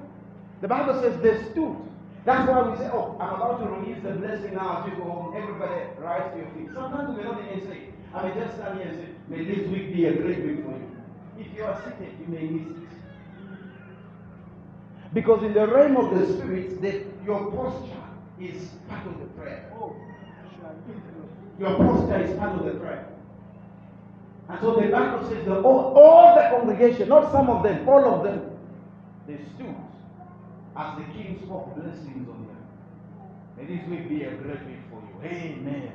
The 0.61 0.69
Bible 0.69 1.01
says 1.01 1.21
they 1.23 1.51
stood. 1.51 1.77
That's 2.25 2.49
why 2.49 2.69
we 2.69 2.77
say, 2.79 2.91
oh, 2.93 3.17
I'm 3.21 3.35
about 3.35 3.63
to 3.63 3.71
release 3.71 4.03
the 4.03 4.11
blessing 4.11 4.55
now 4.55 4.83
as 4.83 4.91
you 4.91 4.97
go 4.97 5.11
home. 5.11 5.35
Everybody 5.37 5.85
rise 5.99 6.33
to 6.33 6.39
your 6.39 6.51
feet. 6.51 6.69
Sometimes 6.75 7.17
we 7.17 7.23
don't 7.23 7.39
even 7.47 7.67
say, 7.67 7.79
I 8.13 8.29
may 8.29 8.35
just 8.35 8.57
stand 8.57 8.79
here 8.79 8.89
and 8.89 8.99
say, 8.99 9.09
may 9.29 9.45
this 9.45 9.69
week 9.69 9.95
be 9.95 10.07
a 10.07 10.13
great 10.15 10.45
week 10.45 10.65
for 10.65 10.73
you. 10.73 10.97
If 11.39 11.57
you 11.57 11.65
are 11.65 11.81
seated, 11.83 12.15
you 12.21 12.27
may 12.27 12.43
miss 12.43 12.69
it. 12.69 12.89
Because 15.15 15.43
in 15.43 15.55
the 15.55 15.67
realm 15.67 15.97
of 15.97 16.19
the 16.19 16.27
spirit, 16.35 16.83
the, 16.83 17.05
your 17.25 17.51
posture 17.53 17.97
is 18.41 18.69
part 18.89 19.07
of 19.07 19.19
the 19.19 19.27
prayer. 19.27 19.73
oh, 19.81 19.97
Your 21.61 21.77
posture 21.77 22.23
is 22.23 22.38
part 22.38 22.59
of 22.59 22.64
the 22.64 22.81
prayer. 22.81 23.07
And 24.49 24.61
so 24.61 24.81
the 24.81 24.88
Bible 24.88 25.29
says 25.29 25.44
that 25.44 25.59
all, 25.59 25.94
all 25.94 26.35
the 26.35 26.49
congregation, 26.57 27.11
not 27.11 27.31
some 27.31 27.51
of 27.51 27.62
them, 27.62 27.87
all 27.87 28.03
of 28.03 28.25
them, 28.25 28.51
they 29.29 29.37
stood 29.55 29.77
as 30.75 30.99
the 30.99 31.05
king 31.12 31.38
spoke 31.44 31.75
blessings 31.77 32.29
on 32.29 32.46
them. 32.46 32.57
May 33.59 33.77
this 33.77 33.87
week 33.88 34.09
be 34.09 34.23
a 34.23 34.31
great 34.31 34.64
week 34.66 34.79
for 34.90 35.03
you. 35.03 35.31
Amen. 35.31 35.92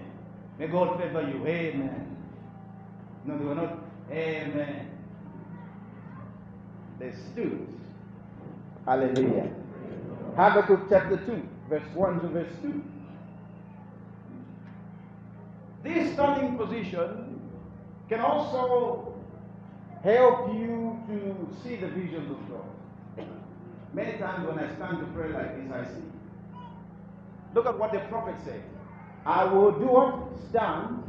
May 0.59 0.67
God 0.67 0.99
favor 0.99 1.21
you. 1.21 1.45
Amen. 1.47 2.15
No, 3.25 3.37
they 3.37 3.45
were 3.45 3.55
not. 3.55 3.79
Amen. 4.11 4.91
They 6.99 7.11
stood. 7.33 7.67
Hallelujah. 8.85 9.49
Habakkuk 10.37 10.81
chapter 10.89 11.17
2, 11.17 11.41
verse 11.69 11.83
1 11.95 12.21
to 12.21 12.27
verse 12.27 12.53
2. 12.61 12.83
This 15.85 16.13
standing 16.13 16.57
position 16.57 17.39
can 18.09 18.19
also 18.19 19.13
help 20.03 20.51
you 20.55 20.99
to 21.07 21.47
see 21.61 21.75
the 21.75 21.89
visions 21.89 22.31
of 22.31 22.39
God. 22.49 23.27
Many 23.93 24.17
times 24.17 24.47
when 24.47 24.57
I 24.57 24.73
stand 24.75 24.97
to 24.97 25.05
pray 25.13 25.29
like 25.29 25.55
this, 25.55 25.71
I 25.71 25.85
see. 25.85 26.01
Look 27.53 27.67
at 27.67 27.77
what 27.77 27.93
the 27.93 27.99
prophet 27.99 28.33
said. 28.43 28.63
I 29.27 29.43
will 29.45 29.73
do 29.73 29.85
what? 29.85 30.27
Stand 30.49 31.03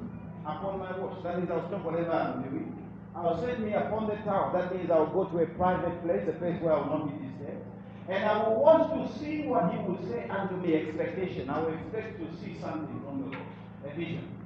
upon 0.44 0.78
my 0.78 0.92
watch. 0.98 1.22
That 1.22 1.38
means 1.38 1.50
I'll 1.50 1.66
stop 1.68 1.82
whatever 1.82 2.12
I'm 2.12 2.42
doing. 2.42 2.76
I'll 3.14 3.40
set 3.40 3.58
me 3.58 3.72
upon 3.72 4.08
the 4.08 4.16
tower. 4.28 4.52
That 4.52 4.76
means 4.76 4.90
I'll 4.90 5.06
go 5.06 5.24
to 5.24 5.38
a 5.38 5.46
private 5.56 6.02
place, 6.04 6.28
a 6.28 6.32
place 6.32 6.60
where 6.60 6.74
I 6.74 6.80
will 6.80 6.98
not 6.98 7.18
be 7.18 7.26
disturbed. 7.26 7.64
And 8.10 8.24
I 8.26 8.46
will 8.46 8.60
want 8.60 8.92
to 8.92 9.18
see 9.18 9.46
what 9.46 9.72
he 9.72 9.78
will 9.78 9.98
say 10.06 10.28
unto 10.28 10.54
me 10.56 10.74
expectation. 10.74 11.48
I 11.48 11.60
will 11.60 11.72
expect 11.72 12.20
to 12.20 12.26
see 12.44 12.60
something 12.60 13.00
from 13.06 13.30
the 13.30 13.36
Lord, 13.38 13.48
a 13.86 13.96
vision. 13.96 14.36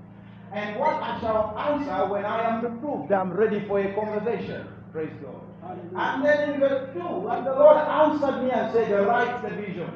And 0.52 0.80
what 0.80 0.94
I 0.94 1.20
shall 1.20 1.56
answer 1.56 2.12
when 2.12 2.24
I 2.24 2.48
am 2.48 2.64
reproved, 2.64 3.12
I'm 3.12 3.32
ready 3.32 3.64
for 3.68 3.80
a 3.80 3.94
conversation. 3.94 4.66
Praise 4.92 5.12
God. 5.22 5.78
And 5.94 6.24
then 6.24 6.54
in 6.54 6.60
verse 6.60 6.92
2, 6.94 7.00
and 7.00 7.46
the 7.46 7.52
Lord 7.52 7.76
answered 7.76 8.42
me 8.42 8.50
and 8.50 8.72
said, 8.72 9.06
Write 9.06 9.42
the 9.42 9.54
vision. 9.54 9.90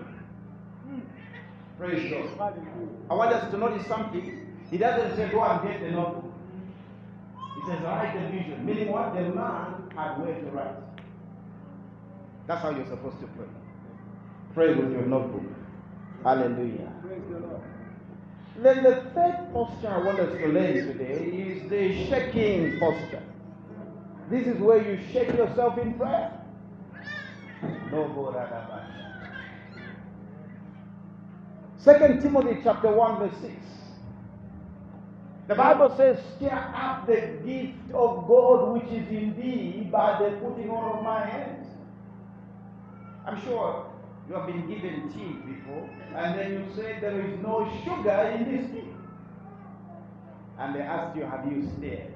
Praise 1.79 2.13
God. 2.13 2.39
Hallelujah. 2.39 2.89
I 3.11 3.15
want 3.15 3.33
us 3.33 3.51
to 3.51 3.59
notice 3.59 3.87
something. 3.89 4.47
He 4.71 4.79
doesn't 4.79 5.17
say, 5.17 5.29
Go 5.31 5.43
and 5.43 5.69
get 5.69 5.81
the 5.81 5.91
notebook. 5.91 6.33
He 7.57 7.71
says, 7.71 7.83
Write 7.83 8.15
the 8.15 8.39
vision. 8.39 8.65
Meaning 8.65 8.93
what? 8.93 9.15
The 9.15 9.23
man 9.23 9.91
had 9.97 10.21
where 10.21 10.35
to 10.35 10.47
write. 10.51 10.77
That's 12.47 12.63
how 12.63 12.71
you're 12.71 12.87
supposed 12.87 13.19
to 13.21 13.27
pray. 13.29 13.47
Pray 14.55 14.75
with 14.75 14.93
your 14.93 15.07
notebook. 15.07 15.43
Hallelujah. 16.23 16.93
Praise 17.03 17.23
the 17.29 17.41
Lord. 17.41 17.61
Then 18.57 18.85
the 18.85 19.11
third 19.15 19.49
posture 19.53 19.89
I 19.89 19.99
want 19.99 20.21
us 20.21 20.39
to 20.39 20.47
learn 20.47 20.75
today 20.75 21.25
is 21.25 21.69
the 21.69 22.07
shaking 22.09 22.79
posture. 22.79 23.23
This 24.31 24.47
is 24.47 24.59
where 24.61 24.81
you 24.81 24.99
shake 25.13 25.29
yourself 25.29 25.77
in 25.79 25.95
prayer. 25.95 26.33
Second 31.79 32.23
Timothy 32.23 32.61
chapter 32.63 32.91
1 32.91 33.19
verse 33.19 33.41
6. 33.43 33.53
The 35.49 35.55
Bible 35.55 35.95
says, 35.97 36.19
stir 36.37 36.49
up 36.49 37.07
the 37.07 37.39
gift 37.45 37.93
of 37.93 38.27
God 38.27 38.73
which 38.73 38.85
is 38.85 39.07
in 39.09 39.35
thee 39.37 39.89
by 39.93 40.19
the 40.19 40.37
putting 40.39 40.71
on 40.71 40.99
of 40.99 41.05
my 41.05 41.27
hands. 41.27 41.67
I'm 43.27 43.43
sure 43.43 43.94
you 44.29 44.35
have 44.35 44.47
been 44.47 44.66
given 44.66 45.12
tea 45.12 45.37
before, 45.53 45.89
and 46.14 46.39
then 46.39 46.53
you 46.53 46.64
say 46.75 46.99
there 47.01 47.20
is 47.20 47.39
no 47.41 47.70
sugar 47.85 48.33
in 48.37 48.57
this 48.57 48.70
tea. 48.70 48.89
And 50.59 50.75
they 50.75 50.81
ask 50.81 51.16
you, 51.16 51.25
have 51.25 51.45
you 51.51 51.68
stirred? 51.77 52.14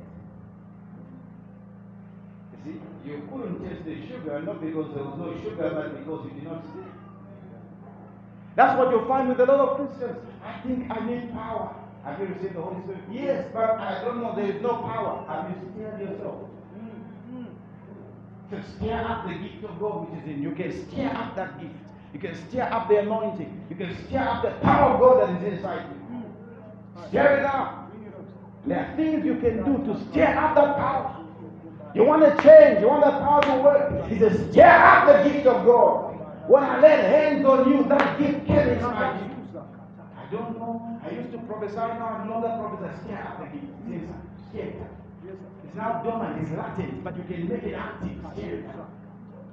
You 2.52 2.59
see, 2.64 2.80
you 3.04 3.28
couldn't 3.30 3.68
taste 3.68 3.84
the 3.84 4.06
sugar, 4.06 4.40
not 4.40 4.61
because 4.61 4.94
there 4.94 5.04
was 5.04 5.18
no 5.18 5.34
sugar, 5.42 5.70
but 5.74 5.98
because 5.98 6.24
you 6.26 6.40
did 6.40 6.44
not 6.44 6.62
stir. 6.64 6.84
That's 8.56 8.78
what 8.78 8.90
you'll 8.90 9.06
find 9.06 9.28
with 9.28 9.40
a 9.40 9.44
lot 9.46 9.61
of 9.61 9.76
Christians. 9.76 10.18
I 10.44 10.61
think 10.66 10.90
I 10.90 11.04
need 11.04 11.32
power. 11.32 11.74
Have 12.04 12.20
you 12.20 12.26
received 12.26 12.54
the 12.56 12.62
Holy 12.62 12.82
Spirit? 12.84 13.00
Yes, 13.11 13.50
but 13.52 13.70
I 13.78 14.02
don't 14.02 14.22
know. 14.22 14.34
There 14.34 14.46
is 14.46 14.62
no 14.62 14.70
power. 14.82 15.24
Have 15.28 15.50
you 15.50 15.70
stirred 15.72 16.00
yourself? 16.00 16.48
Mm, 16.74 17.44
mm. 17.44 17.46
To 18.50 18.70
stir 18.70 19.04
up 19.06 19.28
the 19.28 19.34
gift 19.34 19.64
of 19.64 19.78
God 19.78 20.09
which 20.09 20.22
is 20.22 20.28
in 20.28 20.42
you. 20.42 20.50
You 20.50 20.54
can 20.54 20.72
stir 20.88 21.11
up 21.14 21.36
that 21.36 21.61
gift. 21.61 21.74
You 22.12 22.20
can 22.20 22.34
stir 22.48 22.62
up 22.62 22.88
the 22.88 22.98
anointing. 22.98 23.66
You 23.70 23.76
can 23.76 23.96
stir 24.06 24.18
up 24.18 24.42
the 24.42 24.50
power 24.62 24.94
of 24.94 25.00
God 25.00 25.28
that 25.28 25.42
is 25.42 25.52
inside 25.54 25.86
you. 25.90 26.22
Stir 27.09 27.38
it 27.38 27.44
up. 27.44 27.90
There 28.66 28.78
are 28.78 28.96
things 28.96 29.24
you 29.24 29.36
can 29.36 29.64
do 29.64 29.92
to 29.92 30.00
stir 30.11 30.24
up 30.24 30.54
that 30.54 30.76
power. 30.76 31.24
You 31.94 32.04
want 32.04 32.22
to 32.22 32.42
change, 32.42 32.80
you 32.80 32.88
want 32.88 33.04
that 33.04 33.20
power 33.20 33.42
to 33.42 33.62
work. 33.62 34.09
He 34.09 34.18
says, 34.18 34.50
stir 34.50 34.62
up 34.62 35.06
the 35.24 35.30
gift 35.30 35.46
of 35.46 35.64
God. 35.64 36.14
When 36.48 36.62
I 36.62 36.80
laid 36.80 37.04
hands 37.04 37.44
on 37.44 37.70
you, 37.70 37.84
that 37.88 38.18
gift 38.18 38.46
came 38.46 38.68
inside 38.68 39.20
you. 39.20 39.61
I 40.16 40.30
don't 40.30 40.59
know. 40.59 41.00
I 41.04 41.11
used 41.11 41.32
to 41.32 41.38
prophesy 41.38 41.76
now. 41.76 42.20
I 42.22 42.26
no 42.26 42.40
longer 42.40 42.56
prophesy. 42.59 43.04
Stir 43.04 43.16
up 43.16 43.38
the 43.38 43.59
gift. 43.59 44.12
Yes. 44.54 44.74
It's 45.64 45.74
now 45.74 46.02
dormant, 46.02 46.40
it's 46.42 46.50
latent, 46.52 47.04
but 47.04 47.16
you 47.16 47.24
can 47.24 47.48
make 47.48 47.62
it 47.62 47.74
active. 47.74 48.18
Stir 48.34 48.64
up. 48.68 48.90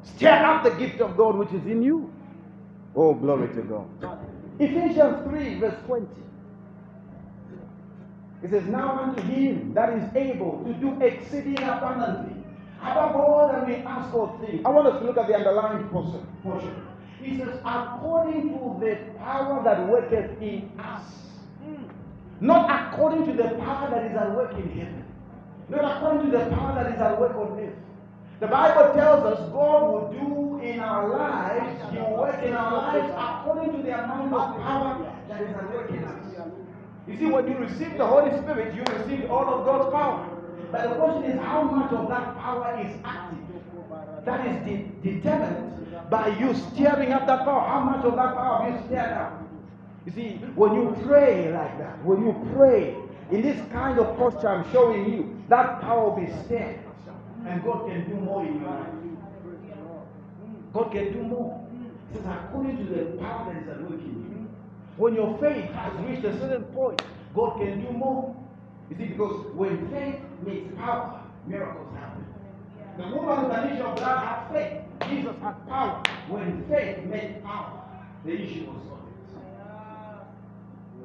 Stir 0.04 0.46
up 0.46 0.64
the 0.64 0.72
gift 0.72 1.02
of 1.02 1.18
God 1.18 1.36
which 1.36 1.52
is 1.52 1.66
in 1.66 1.82
you. 1.82 2.12
Oh, 2.96 3.14
glory 3.14 3.54
to 3.56 3.62
God. 3.64 3.88
Ephesians 4.60 5.24
3, 5.28 5.60
verse 5.60 5.76
20. 5.86 6.06
It 8.44 8.52
says, 8.52 8.64
Now 8.66 9.00
unto 9.00 9.22
him 9.22 9.74
that 9.74 9.94
is 9.94 10.16
able 10.16 10.64
to 10.66 10.74
do 10.74 11.02
exceeding 11.02 11.58
abundantly, 11.58 12.42
above 12.82 13.16
all 13.16 13.50
that 13.52 13.68
we 13.68 13.76
ask 13.76 14.14
or 14.14 14.40
think. 14.46 14.66
I 14.66 14.70
want 14.70 14.88
us 14.88 15.00
to 15.02 15.06
look 15.06 15.18
at 15.18 15.28
the 15.28 15.36
underlying 15.36 15.88
portion. 15.90 16.26
portion. 16.44 16.76
It 17.22 17.40
says, 17.40 17.60
according 17.66 18.50
to 18.50 18.80
the 18.80 18.98
power 19.18 19.64
that 19.64 19.88
worketh 19.90 20.42
in 20.42 20.72
us. 20.80 21.04
Hmm. 21.64 21.84
Not 22.40 22.94
according 22.94 23.26
to 23.26 23.34
the 23.34 23.50
power 23.56 23.90
that 23.90 24.06
is 24.12 24.16
at 24.16 24.36
work 24.36 24.54
in 24.54 24.70
heaven. 24.70 25.04
not 25.70 25.98
according 25.98 26.32
to 26.32 26.38
the 26.38 26.46
power 26.56 26.76
that 26.76 26.94
is 26.94 27.02
at 27.02 27.20
work 27.20 27.36
on 27.36 27.60
earth. 27.60 27.74
The 28.40 28.48
Bible 28.48 28.94
tells 28.94 29.24
us 29.26 29.50
God 29.52 29.82
will 29.92 30.12
do 30.12 30.60
in 30.66 30.80
our 30.80 31.10
lives, 31.10 31.92
He 31.92 32.00
will 32.00 32.18
work 32.18 32.44
in 32.44 32.54
our 32.54 32.74
lives 32.74 33.14
according 33.18 33.78
to 33.78 33.84
the 33.84 33.94
amount 34.04 34.34
of 34.34 34.62
power 34.62 35.14
that 35.30 35.42
is 35.42 35.56
at 35.56 35.74
work 35.74 35.90
in 35.90 36.04
us. 36.04 36.26
You 37.08 37.18
see, 37.18 37.26
when 37.28 37.48
you 37.48 37.58
receive 37.58 37.98
the 37.98 38.06
Holy 38.06 38.32
Spirit, 38.42 38.76
you 38.76 38.84
receive 38.98 39.30
all 39.30 39.48
of 39.48 39.66
God's 39.66 39.92
power. 39.94 40.28
But 40.72 40.90
the 40.90 40.96
question 40.96 41.32
is, 41.32 41.40
how 41.40 41.62
much 41.64 41.92
of 41.94 42.10
that 42.10 42.36
power 42.38 42.82
is 42.84 42.94
active? 43.06 43.40
That 44.26 44.48
is 44.48 44.66
de- 44.66 45.12
determined 45.14 46.10
by 46.10 46.28
you 46.40 46.54
stirring 46.56 47.14
up 47.14 47.28
that 47.28 47.46
power. 47.46 47.68
How 47.68 47.80
much 47.82 48.04
of 48.04 48.16
that 48.16 48.36
power 48.36 48.64
have 48.70 48.82
you 48.82 48.88
stirred 48.88 49.14
up? 49.14 49.44
You 50.06 50.12
see, 50.12 50.30
when 50.56 50.74
you 50.74 50.98
pray 51.06 51.52
like 51.54 51.78
that, 51.78 52.04
when 52.04 52.26
you 52.26 52.50
pray 52.56 52.96
in 53.32 53.42
this 53.42 53.60
kind 53.72 54.00
of 54.00 54.18
posture 54.18 54.50
I'm 54.50 54.72
showing 54.72 55.12
you, 55.12 55.44
that 55.50 55.82
power 55.82 56.10
will 56.10 56.26
be 56.26 56.32
stirred. 56.46 56.80
And 57.46 57.64
God 57.64 57.88
can 57.88 58.10
do 58.10 58.16
more 58.16 58.46
in 58.46 58.60
your 58.60 58.70
life. 58.70 58.88
God 60.74 60.92
can 60.92 61.14
do 61.14 61.24
more. 61.24 61.68
It 62.12 62.18
says, 62.18 62.26
according 62.26 62.78
to 62.78 62.84
the 62.94 63.18
power 63.18 63.54
that 63.54 63.64
is 63.64 63.70
at 63.70 63.82
work 63.82 64.00
in 64.00 64.30
you. 64.30 64.50
When 64.98 65.16
your 65.16 65.38
faith 65.40 65.70
has 65.72 65.94
reached 66.06 66.26
a 66.26 66.38
certain 66.40 66.64
point, 66.66 67.02
God 67.34 67.58
can 67.58 67.86
do 67.86 67.92
more. 67.92 68.36
You 68.90 68.98
see, 68.98 69.06
because 69.06 69.46
when 69.54 69.90
faith 69.90 70.20
meets 70.46 70.76
power, 70.78 71.22
miracles 71.48 71.94
happen. 71.96 72.26
The 72.98 73.04
woman 73.08 73.48
with 73.48 73.58
an 73.58 73.70
issue 73.70 73.84
of 73.84 73.96
blood 73.96 74.20
had 74.20 74.52
faith. 74.52 75.10
Jesus 75.10 75.36
had 75.42 75.68
power. 75.68 76.02
When 76.30 76.66
faith 76.70 77.06
met 77.06 77.44
power, 77.44 77.84
the 78.26 78.32
issue 78.32 78.66
was 78.66 78.82
solved. 78.88 79.02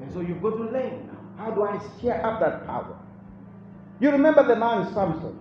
And 0.01 0.13
so 0.13 0.21
you've 0.21 0.43
got 0.43 0.51
to 0.51 0.65
learn 0.65 1.07
now. 1.07 1.45
How 1.45 1.51
do 1.51 1.63
I 1.65 1.79
stir 1.99 2.21
up 2.25 2.41
that 2.41 2.67
power? 2.67 2.97
You 3.99 4.11
remember 4.11 4.47
the 4.47 4.57
man 4.57 4.93
Samson. 4.95 5.39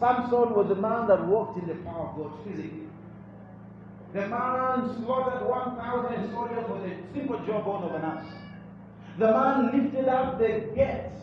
Samson 0.00 0.54
was 0.54 0.70
a 0.70 0.74
man 0.74 1.06
that 1.08 1.24
walked 1.26 1.58
in 1.58 1.68
the 1.68 1.74
power 1.84 2.08
of 2.08 2.16
God 2.16 2.32
physically. 2.44 2.88
The 4.12 4.28
man 4.28 4.94
slaughtered 5.02 5.48
1,000 5.48 6.32
soldiers 6.32 6.68
with 6.68 6.92
a 6.92 6.96
simple 7.12 7.38
jawbone 7.44 7.84
of 7.84 7.94
an 7.94 8.02
ass. 8.02 8.26
The 9.18 9.26
man 9.26 9.72
lifted 9.72 10.08
up 10.08 10.38
the 10.38 10.70
gates 10.74 11.20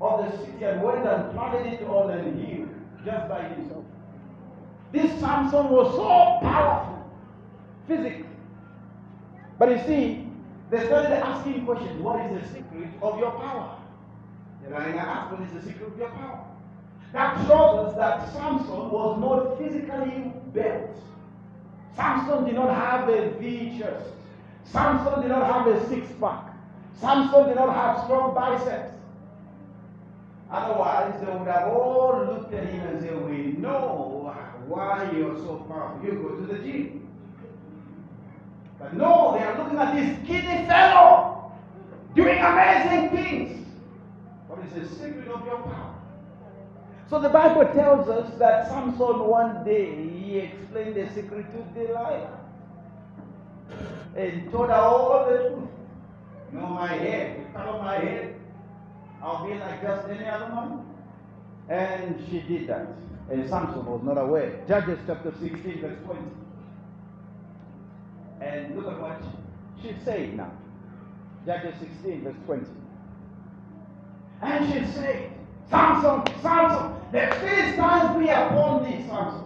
of 0.00 0.24
the 0.24 0.38
city 0.38 0.64
and 0.64 0.82
went 0.82 1.06
and 1.06 1.32
planted 1.32 1.66
it 1.72 1.82
on 1.82 2.10
a 2.10 2.22
hill 2.22 2.68
just 3.04 3.28
by 3.28 3.42
himself. 3.48 3.84
This 4.92 5.10
Samson 5.20 5.68
was 5.68 5.94
so 5.94 6.46
powerful 6.48 7.10
physically. 7.86 8.26
But 9.58 9.70
you 9.70 9.78
see, 9.86 10.26
they 10.70 10.86
started 10.86 11.12
asking 11.12 11.64
questions 11.66 12.00
what 12.00 12.20
is 12.26 12.42
the 12.42 12.48
secret 12.48 12.88
of 13.02 13.18
your 13.18 13.32
power? 13.32 13.76
And 14.64 14.74
I 14.74 14.88
asked, 14.90 15.32
what 15.32 15.42
is 15.42 15.52
the 15.52 15.62
secret 15.62 15.92
of 15.92 15.98
your 15.98 16.08
power? 16.10 16.49
That 17.12 17.36
shows 17.46 17.88
us 17.88 17.96
that 17.96 18.32
Samson 18.32 18.90
was 18.90 19.18
not 19.20 19.58
physically 19.58 20.32
built. 20.52 20.90
Samson 21.96 22.44
did 22.44 22.54
not 22.54 22.74
have 22.74 23.08
a 23.08 23.30
V 23.38 23.78
chest. 23.78 24.10
Samson 24.64 25.22
did 25.22 25.30
not 25.30 25.46
have 25.46 25.66
a 25.66 25.88
six 25.88 26.06
pack. 26.20 26.54
Samson 27.00 27.48
did 27.48 27.56
not 27.56 27.74
have 27.74 28.04
strong 28.04 28.34
biceps. 28.34 28.94
Otherwise, 30.50 31.14
they 31.20 31.32
would 31.32 31.46
have 31.46 31.68
all 31.68 32.24
looked 32.26 32.52
at 32.54 32.66
him 32.68 32.80
and 32.86 33.00
said, 33.00 33.28
We 33.28 33.52
know 33.58 34.34
why 34.66 35.10
you're 35.12 35.36
so 35.38 35.56
powerful. 35.68 36.04
You 36.04 36.12
go 36.22 36.36
to 36.36 36.46
the 36.46 36.58
gym. 36.58 37.08
But 38.78 38.94
no, 38.94 39.36
they 39.36 39.44
are 39.44 39.58
looking 39.58 39.78
at 39.78 39.94
this 39.94 40.16
skinny 40.24 40.66
fellow 40.66 41.52
doing 42.14 42.38
amazing 42.38 43.10
things. 43.10 43.66
What 44.48 44.64
is 44.66 44.72
the 44.72 44.96
secret 44.96 45.28
of 45.28 45.44
your 45.44 45.58
power? 45.58 45.89
So 47.10 47.18
the 47.18 47.28
Bible 47.28 47.64
tells 47.74 48.08
us 48.08 48.30
that 48.38 48.68
Samson 48.68 49.26
one 49.26 49.64
day 49.64 49.92
he 49.96 50.38
explained 50.38 50.94
the 50.94 51.12
secret 51.12 51.44
to 51.52 51.62
Delilah 51.74 52.38
and 54.16 54.48
told 54.52 54.68
her 54.68 54.76
all 54.76 55.26
the 55.28 55.38
truth. 55.38 55.68
You 56.52 56.60
know 56.60 56.68
my 56.68 56.86
head, 56.86 57.40
you 57.40 57.46
cut 57.52 57.82
my 57.82 57.98
head, 57.98 58.36
I'll 59.20 59.44
be 59.44 59.54
like 59.54 59.82
just 59.82 60.08
any 60.08 60.24
other 60.24 60.48
man. 60.54 60.86
And 61.68 62.24
she 62.28 62.40
did 62.42 62.68
that. 62.68 62.86
And 63.28 63.48
Samson 63.48 63.84
was 63.86 64.02
not 64.04 64.16
aware. 64.16 64.60
Judges 64.68 64.98
chapter 65.06 65.32
16, 65.40 65.80
verse 65.80 65.98
20. 66.04 66.20
And 68.40 68.76
look 68.76 68.86
at 68.86 69.00
what 69.00 69.20
she 69.82 69.94
said 70.04 70.36
now. 70.36 70.52
Judges 71.44 71.74
16, 71.80 72.22
verse 72.22 72.34
20. 72.46 72.66
And 74.42 74.72
she 74.72 74.92
said, 74.92 75.32
Samson, 75.70 76.22
Samson, 76.42 76.92
the 77.12 77.26
Philistines 77.40 78.18
be 78.18 78.28
upon 78.28 78.84
thee, 78.84 79.06
Samson. 79.08 79.44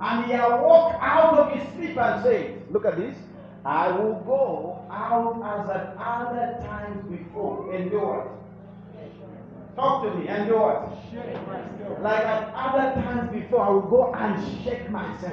And 0.00 0.26
he 0.26 0.32
awoke 0.32 0.94
out 1.00 1.38
of 1.38 1.52
his 1.52 1.68
sleep 1.74 1.96
and 1.96 2.22
said, 2.24 2.62
Look 2.70 2.84
at 2.84 2.96
this. 2.96 3.16
I 3.64 3.92
will 3.92 4.14
go 4.26 4.84
out 4.90 5.40
as 5.44 5.70
at 5.70 5.96
other 5.96 6.58
times 6.66 7.08
before. 7.08 7.72
Do 7.72 8.00
what? 8.00 8.42
Talk 9.76 10.02
to 10.02 10.14
me 10.18 10.26
do 10.26 10.56
what? 10.56 12.02
Like 12.02 12.24
at 12.24 12.52
other 12.54 13.00
times 13.00 13.32
before, 13.32 13.60
I 13.64 13.70
will 13.70 13.80
go 13.82 14.12
and 14.14 14.64
shake 14.64 14.90
myself. 14.90 15.32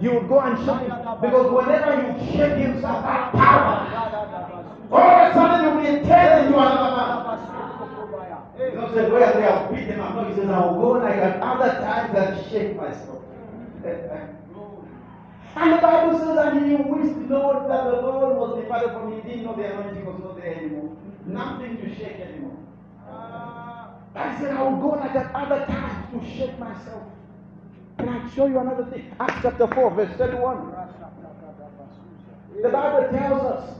You 0.00 0.12
will 0.14 0.26
go 0.28 0.40
and 0.40 0.58
shake 0.58 0.88
him. 0.88 0.98
Because 1.20 1.52
whenever 1.52 1.94
you 2.02 2.32
shake 2.32 2.58
himself, 2.58 3.04
that 3.04 3.32
power, 3.32 3.86
all 4.90 5.00
of 5.00 5.30
a 5.30 5.34
sudden 5.34 5.64
you'll 5.64 5.80
be 5.80 6.06
turned 6.08 6.46
into 6.46 6.58
another 6.58 6.96
man. 6.96 7.31
He 8.70 8.76
don't 8.76 8.94
say, 8.94 9.10
they 9.10 9.42
have 9.42 9.70
beat 9.70 9.84
him 9.84 10.00
up. 10.00 10.14
No, 10.14 10.24
he 10.28 10.34
says, 10.34 10.48
I 10.48 10.66
will 10.66 10.80
go 10.80 10.88
like 10.98 11.16
at 11.16 11.42
other 11.42 11.72
times 11.80 12.16
and 12.16 12.50
shake 12.50 12.76
myself. 12.76 13.22
and 13.84 15.72
the 15.72 15.78
Bible 15.78 16.18
says, 16.18 16.38
and 16.38 16.66
he 16.66 16.76
wished 16.76 17.12
Lord 17.30 17.70
that 17.70 17.84
the 17.84 18.00
Lord 18.02 18.36
was 18.36 18.62
departed 18.62 18.92
from 18.92 19.12
him. 19.12 19.22
He 19.22 19.28
didn't 19.28 19.44
know 19.44 19.56
the 19.56 19.64
anointing 19.64 20.04
was 20.04 20.20
not 20.20 20.36
there 20.36 20.54
anymore. 20.54 20.96
Nothing 21.26 21.78
to 21.78 21.88
shake 21.96 22.20
anymore. 22.20 22.56
I 24.14 24.38
said, 24.38 24.54
I 24.54 24.62
will 24.62 24.76
go 24.76 24.88
like 24.96 25.14
at 25.14 25.34
other 25.34 25.64
times 25.66 26.12
to 26.12 26.36
shake 26.36 26.58
myself. 26.58 27.02
Can 27.98 28.08
I 28.08 28.28
show 28.34 28.46
you 28.46 28.58
another 28.58 28.84
thing? 28.90 29.10
Acts 29.18 29.38
chapter 29.42 29.66
4, 29.66 29.90
verse 29.94 30.16
31. 30.18 30.74
The 32.62 32.68
Bible 32.68 33.08
tells 33.10 33.42
us 33.42 33.76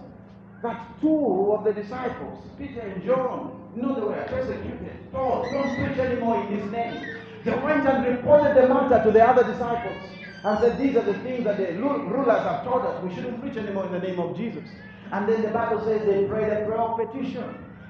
that 0.63 1.01
two 1.01 1.53
of 1.53 1.65
the 1.65 1.73
disciples, 1.73 2.39
Peter 2.59 2.81
and 2.81 3.05
John, 3.05 3.62
know 3.77 3.95
they 3.95 4.01
were 4.01 4.27
persecuted. 4.29 4.99
Oh, 5.15 5.43
don't 5.51 5.75
preach 5.77 5.99
anymore 5.99 6.43
in 6.43 6.59
his 6.59 6.71
name. 6.71 7.17
They 7.45 7.53
went 7.53 7.87
and 7.87 8.07
reported 8.07 8.55
the 8.57 8.69
matter 8.69 9.03
to 9.05 9.11
the 9.11 9.27
other 9.27 9.45
disciples 9.45 9.97
and 10.45 10.59
said, 10.61 10.79
These 10.79 10.97
are 10.97 11.03
the 11.03 11.19
things 11.21 11.45
that 11.45 11.59
the 11.59 11.73
rulers 11.75 12.43
have 12.43 12.65
told 12.65 12.85
us. 12.87 13.03
We 13.03 13.15
shouldn't 13.15 13.41
preach 13.41 13.57
anymore 13.57 13.87
in 13.87 13.93
the 13.93 14.01
name 14.01 14.19
of 14.19 14.37
Jesus. 14.37 14.69
And 15.11 15.29
then 15.29 15.43
the 15.43 15.49
Bible 15.49 15.85
says 15.85 16.07
they 16.07 16.25
prayed 16.25 16.53
a 16.53 16.65
prayer 16.65 16.81
of 16.81 16.99
petition 16.99 17.45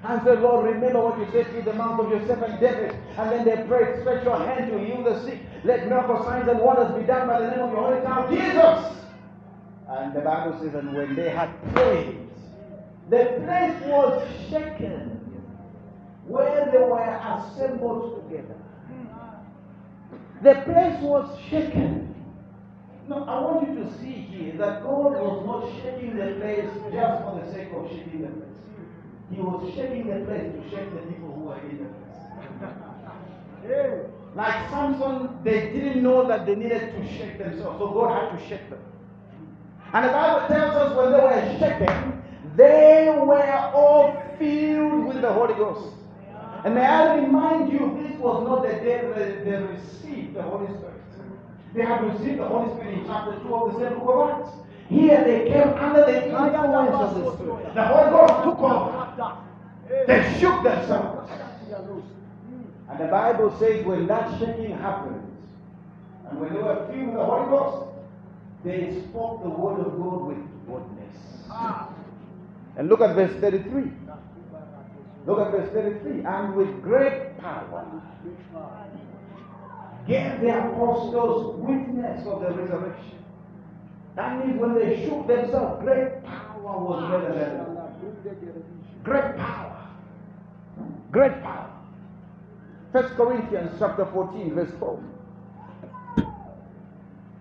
and 0.05 0.21
said, 0.25 0.41
Lord, 0.41 0.67
remember 0.67 1.01
what 1.01 1.19
you 1.19 1.27
said 1.31 1.51
through 1.53 1.63
the 1.63 1.75
mouth 1.75 2.01
of 2.01 2.11
your 2.11 2.27
servant 2.27 2.61
David. 2.61 2.97
And 3.17 3.31
then 3.31 3.45
they 3.45 3.63
prayed, 3.69 4.01
stretch 4.01 4.25
your 4.25 4.39
hand 4.39 4.73
to 4.73 4.79
heal 4.79 5.05
the 5.05 5.23
sick. 5.25 5.39
Let 5.65 5.87
miracle 5.87 6.25
signs 6.25 6.49
and 6.49 6.59
wonders 6.59 6.99
be 7.01 7.07
done 7.07 7.29
by 7.29 7.41
the 7.41 7.51
name 7.51 7.61
of 7.61 7.71
your 7.71 7.83
holy 7.83 8.03
child, 8.03 8.31
Jesus. 8.31 8.99
And 9.89 10.15
the 10.15 10.21
Bible 10.21 10.59
says, 10.61 10.75
and 10.75 10.95
when 10.95 11.15
they 11.15 11.29
had 11.29 11.51
prayed, 11.75 12.19
the 13.11 13.41
place 13.45 13.83
was 13.87 14.29
shaken 14.51 15.22
where 16.27 16.69
they 16.71 16.79
were 16.79 17.01
assembled 17.01 18.23
together. 18.23 18.57
The 20.43 20.55
place 20.63 21.01
was 21.03 21.39
shaken. 21.49 22.15
Now, 23.09 23.25
I 23.25 23.41
want 23.41 23.69
you 23.69 23.85
to 23.85 23.99
see 23.99 24.13
here 24.13 24.53
that 24.59 24.83
God 24.83 25.13
was 25.13 25.45
not 25.47 25.71
shaking 25.83 26.17
the 26.17 26.35
place 26.41 26.71
just 26.93 27.23
for 27.25 27.41
the 27.43 27.53
sake 27.53 27.69
of 27.75 27.89
shaking 27.89 28.23
the 28.23 28.29
place. 28.29 28.49
He 29.31 29.41
was 29.41 29.75
shaking 29.75 30.07
the 30.09 30.25
place 30.27 30.53
to 30.53 30.71
shake 30.71 30.91
the 30.95 31.03
people 31.11 31.33
who 31.33 31.41
were 31.43 31.59
in 31.61 31.79
the 31.79 31.85
place. 33.69 34.07
Like 34.35 34.71
Samson, 34.71 35.39
they 35.45 35.73
didn't 35.73 36.03
know 36.03 36.27
that 36.27 36.47
they 36.47 36.55
needed 36.55 36.95
to 36.95 37.07
shake 37.07 37.39
themselves, 37.39 37.79
so 37.79 37.89
God 37.89 38.31
had 38.31 38.39
to 38.39 38.49
shake 38.49 38.71
them. 38.71 38.81
And 39.93 40.05
the 40.07 40.13
Bible 40.13 40.49
tells 40.49 40.75
us 40.75 40.97
when 40.97 41.13
they 41.13 41.19
were 41.19 41.59
shaken, 41.59 42.23
they 42.57 43.15
were 43.25 43.73
all 43.75 44.23
filled 44.39 45.07
with 45.07 45.21
the 45.21 45.33
Holy 45.33 45.55
Ghost. 45.55 45.95
And 46.65 46.75
may 46.75 46.83
I 46.83 47.17
remind 47.17 47.73
you, 47.73 47.99
this 48.03 48.19
was 48.19 48.45
not 48.47 48.63
the 48.63 48.75
day 48.85 49.03
that 49.03 49.45
they 49.45 49.57
received 49.57 50.35
the 50.35 50.43
Holy 50.43 50.67
Spirit. 50.67 51.03
They 51.75 51.83
had 51.83 52.05
received 52.05 52.39
the 52.39 52.47
Holy 52.47 52.73
Spirit 52.75 52.99
in 52.99 53.07
chapter 53.07 53.39
2 53.41 53.55
of 53.55 53.73
the 53.73 53.81
same 53.81 53.99
book 53.99 54.09
of 54.09 54.31
Acts. 54.31 54.57
Here 54.89 55.25
they 55.25 55.51
came 55.51 55.69
under 55.75 56.05
the 56.05 56.29
influence 56.29 56.95
of 56.95 57.15
the 57.15 57.35
Spirit. 57.37 57.75
The 57.75 57.85
Holy 57.85 58.11
Ghost 58.11 58.45
took 58.45 58.59
over. 58.61 59.37
They 60.07 60.39
shook 60.39 60.63
themselves. 60.63 61.31
And 62.91 63.01
the 63.01 63.07
Bible 63.07 63.57
says 63.59 63.85
when 63.87 64.07
that 64.07 64.39
shaking 64.39 64.77
happened, 64.79 65.23
and 66.29 66.41
when 66.41 66.53
they 66.53 66.61
were 66.61 66.87
filled 66.93 67.07
with 67.07 67.15
the 67.15 67.25
Holy 67.25 67.49
Ghost, 67.49 67.89
they 68.65 69.03
spoke 69.09 69.43
the 69.43 69.49
word 69.49 69.81
of 69.81 69.97
God 69.97 70.27
with 70.27 70.67
boldness. 70.67 71.17
Ah. 71.51 71.89
And 72.77 72.89
look 72.89 73.01
at 73.01 73.15
verse 73.15 73.33
33. 73.41 73.91
Look 75.27 75.39
at 75.39 75.51
verse 75.53 75.71
33. 75.73 76.25
And 76.25 76.55
with 76.55 76.83
great 76.83 77.39
power. 77.39 78.03
Gave 80.07 80.41
the 80.41 80.49
apostles 80.49 81.57
witness 81.61 82.27
of 82.27 82.41
the 82.41 82.51
resurrection. 82.51 83.19
That 84.17 84.45
means 84.45 84.61
when 84.61 84.75
they 84.75 85.07
shook 85.07 85.27
themselves, 85.27 85.83
great 85.83 86.25
power 86.25 86.61
was 86.61 87.11
resurrected. 87.11 88.65
Great 89.05 89.37
power. 89.37 89.89
Great 91.11 91.43
power. 91.43 91.71
First 92.93 93.15
Corinthians 93.15 93.71
chapter 93.79 94.07
14, 94.13 94.55
verse 94.55 94.71
4. 94.79 95.05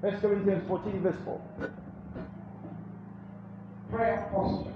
First 0.01 0.21
Corinthians 0.21 0.63
14, 0.67 1.01
verse 1.01 1.17
4. 1.25 1.41
Prayer 3.91 4.29
postures. 4.31 4.73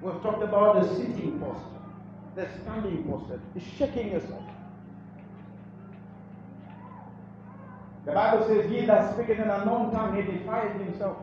We've 0.00 0.22
talked 0.22 0.42
about 0.42 0.82
the 0.82 0.96
sitting 0.96 1.38
posture, 1.38 1.75
the 2.36 2.46
standing 2.62 3.02
posture, 3.04 3.40
the 3.54 3.60
shaking 3.60 4.12
yourself. 4.12 4.42
The 8.04 8.12
Bible 8.12 8.46
says, 8.46 8.70
He 8.70 8.86
that 8.86 9.14
speaketh 9.14 9.38
in 9.38 9.44
an 9.44 9.50
unknown 9.50 9.90
tongue 9.90 10.16
edifieth 10.16 10.84
himself. 10.84 11.16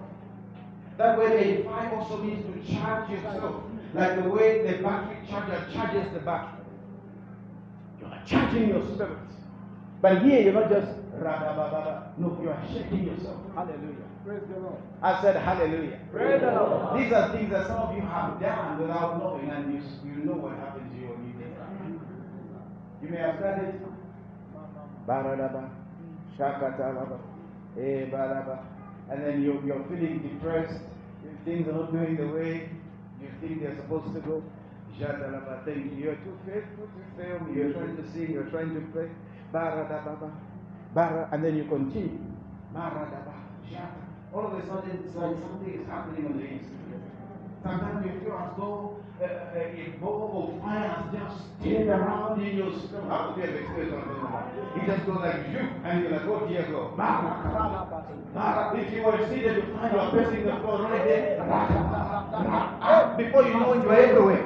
That 0.97 1.17
way, 1.17 1.29
word 1.29 1.39
edify 1.39 1.91
also 1.91 2.17
means 2.17 2.45
to 2.45 2.73
charge 2.73 3.09
yourself, 3.09 3.63
like 3.93 4.21
the 4.21 4.29
way 4.29 4.63
the 4.63 4.83
battery 4.83 5.17
charger 5.29 5.65
charges 5.71 6.11
the 6.13 6.19
battery. 6.19 6.65
You 8.01 8.07
are 8.07 8.21
charging 8.25 8.69
your 8.69 8.83
spirit. 8.93 9.17
But 10.01 10.23
here 10.23 10.41
you're 10.41 10.53
not 10.53 10.69
just 10.69 10.87
no, 12.17 12.39
you 12.41 12.49
are 12.49 12.63
shaking 12.71 13.05
yourself. 13.05 13.37
Hallelujah. 13.55 14.09
Praise 14.25 14.41
the 14.51 14.59
Lord. 14.59 14.81
I 15.01 15.21
said 15.21 15.35
hallelujah. 15.35 15.99
Praise 16.11 16.41
the 16.41 16.51
Lord. 16.51 16.99
These 16.99 17.13
are 17.13 17.31
things 17.31 17.51
that 17.51 17.67
some 17.67 17.77
of 17.77 17.95
you 17.95 18.01
have 18.01 18.39
done 18.39 18.81
without 18.81 19.19
knowing, 19.19 19.49
and 19.49 19.73
you, 19.73 19.81
you 20.09 20.25
know 20.25 20.33
what 20.33 20.57
happened 20.57 20.72
You 23.03 23.09
may 23.09 23.17
have 23.17 23.35
started. 23.37 23.81
Baradaba, 25.05 25.69
shakatalaba, 26.39 27.19
eh, 27.77 28.05
baraba. 28.09 28.59
And 29.11 29.21
then 29.25 29.43
you, 29.43 29.61
you're 29.65 29.83
feeling 29.89 30.19
depressed. 30.23 30.79
If 31.25 31.45
things 31.45 31.67
are 31.67 31.73
not 31.73 31.91
going 31.91 32.15
the 32.15 32.27
way 32.27 32.69
you 33.21 33.27
think 33.41 33.61
they're 33.61 33.75
supposed 33.75 34.13
to 34.13 34.21
go. 34.21 34.41
Jadalaba, 34.97 35.65
thank 35.65 35.91
you. 35.91 35.97
You're 35.97 36.15
too 36.15 36.37
faithful 36.45 36.87
to 36.87 37.21
fail 37.21 37.39
me. 37.41 37.55
You're 37.57 37.73
trying 37.73 37.97
to 37.97 38.11
sing, 38.13 38.31
you're 38.31 38.49
trying 38.49 38.73
to 38.73 38.81
play. 38.93 39.09
Baradababa, 39.53 40.31
bara, 40.93 41.27
and 41.33 41.43
then 41.43 41.57
you 41.57 41.65
continue. 41.65 42.19
Baradaba. 42.73 43.33
All 44.33 44.47
of 44.47 44.53
a 44.53 44.65
sudden, 44.65 45.03
it's 45.03 45.15
like 45.15 45.35
something 45.37 45.73
is 45.73 45.87
happening 45.87 46.25
on 46.25 46.37
the 46.37 46.45
inside. 46.45 47.03
Sometimes 47.63 48.05
you 48.05 48.19
feel 48.21 48.33
as 48.37 48.57
though 48.57 49.02
uh, 49.21 49.25
uh, 49.25 49.59
a 49.59 49.93
ball 50.01 50.59
fire 50.61 51.05
just 51.13 51.37
stayed 51.59 51.87
around 51.87 52.41
in 52.41 52.57
your 52.57 52.71
stomach. 52.79 53.09
How 53.09 53.31
do 53.31 53.41
you 53.41 53.47
have 53.47 53.55
experienced 53.55 53.95
what 53.95 54.07
I'm? 54.07 54.81
It 54.81 54.85
just 54.87 55.05
goes 55.05 55.17
like 55.17 55.49
you, 55.51 55.59
and 55.83 56.01
you're 56.01 56.11
like, 56.11 56.25
oh 56.25 56.47
dear 56.47 56.65
God. 56.71 56.97
If 58.75 58.93
you 58.93 59.03
were 59.03 59.17
seated, 59.29 59.57
you 59.57 59.63
find 59.75 59.93
you're 59.93 60.09
pressing 60.09 60.45
the 60.45 60.55
floor 60.57 60.81
right 60.81 61.05
there. 61.05 61.45
Raka. 61.47 63.15
Before 63.17 63.43
you 63.43 63.53
know 63.53 63.73
it, 63.73 63.83
you're 63.83 63.93
everywhere. 63.93 64.43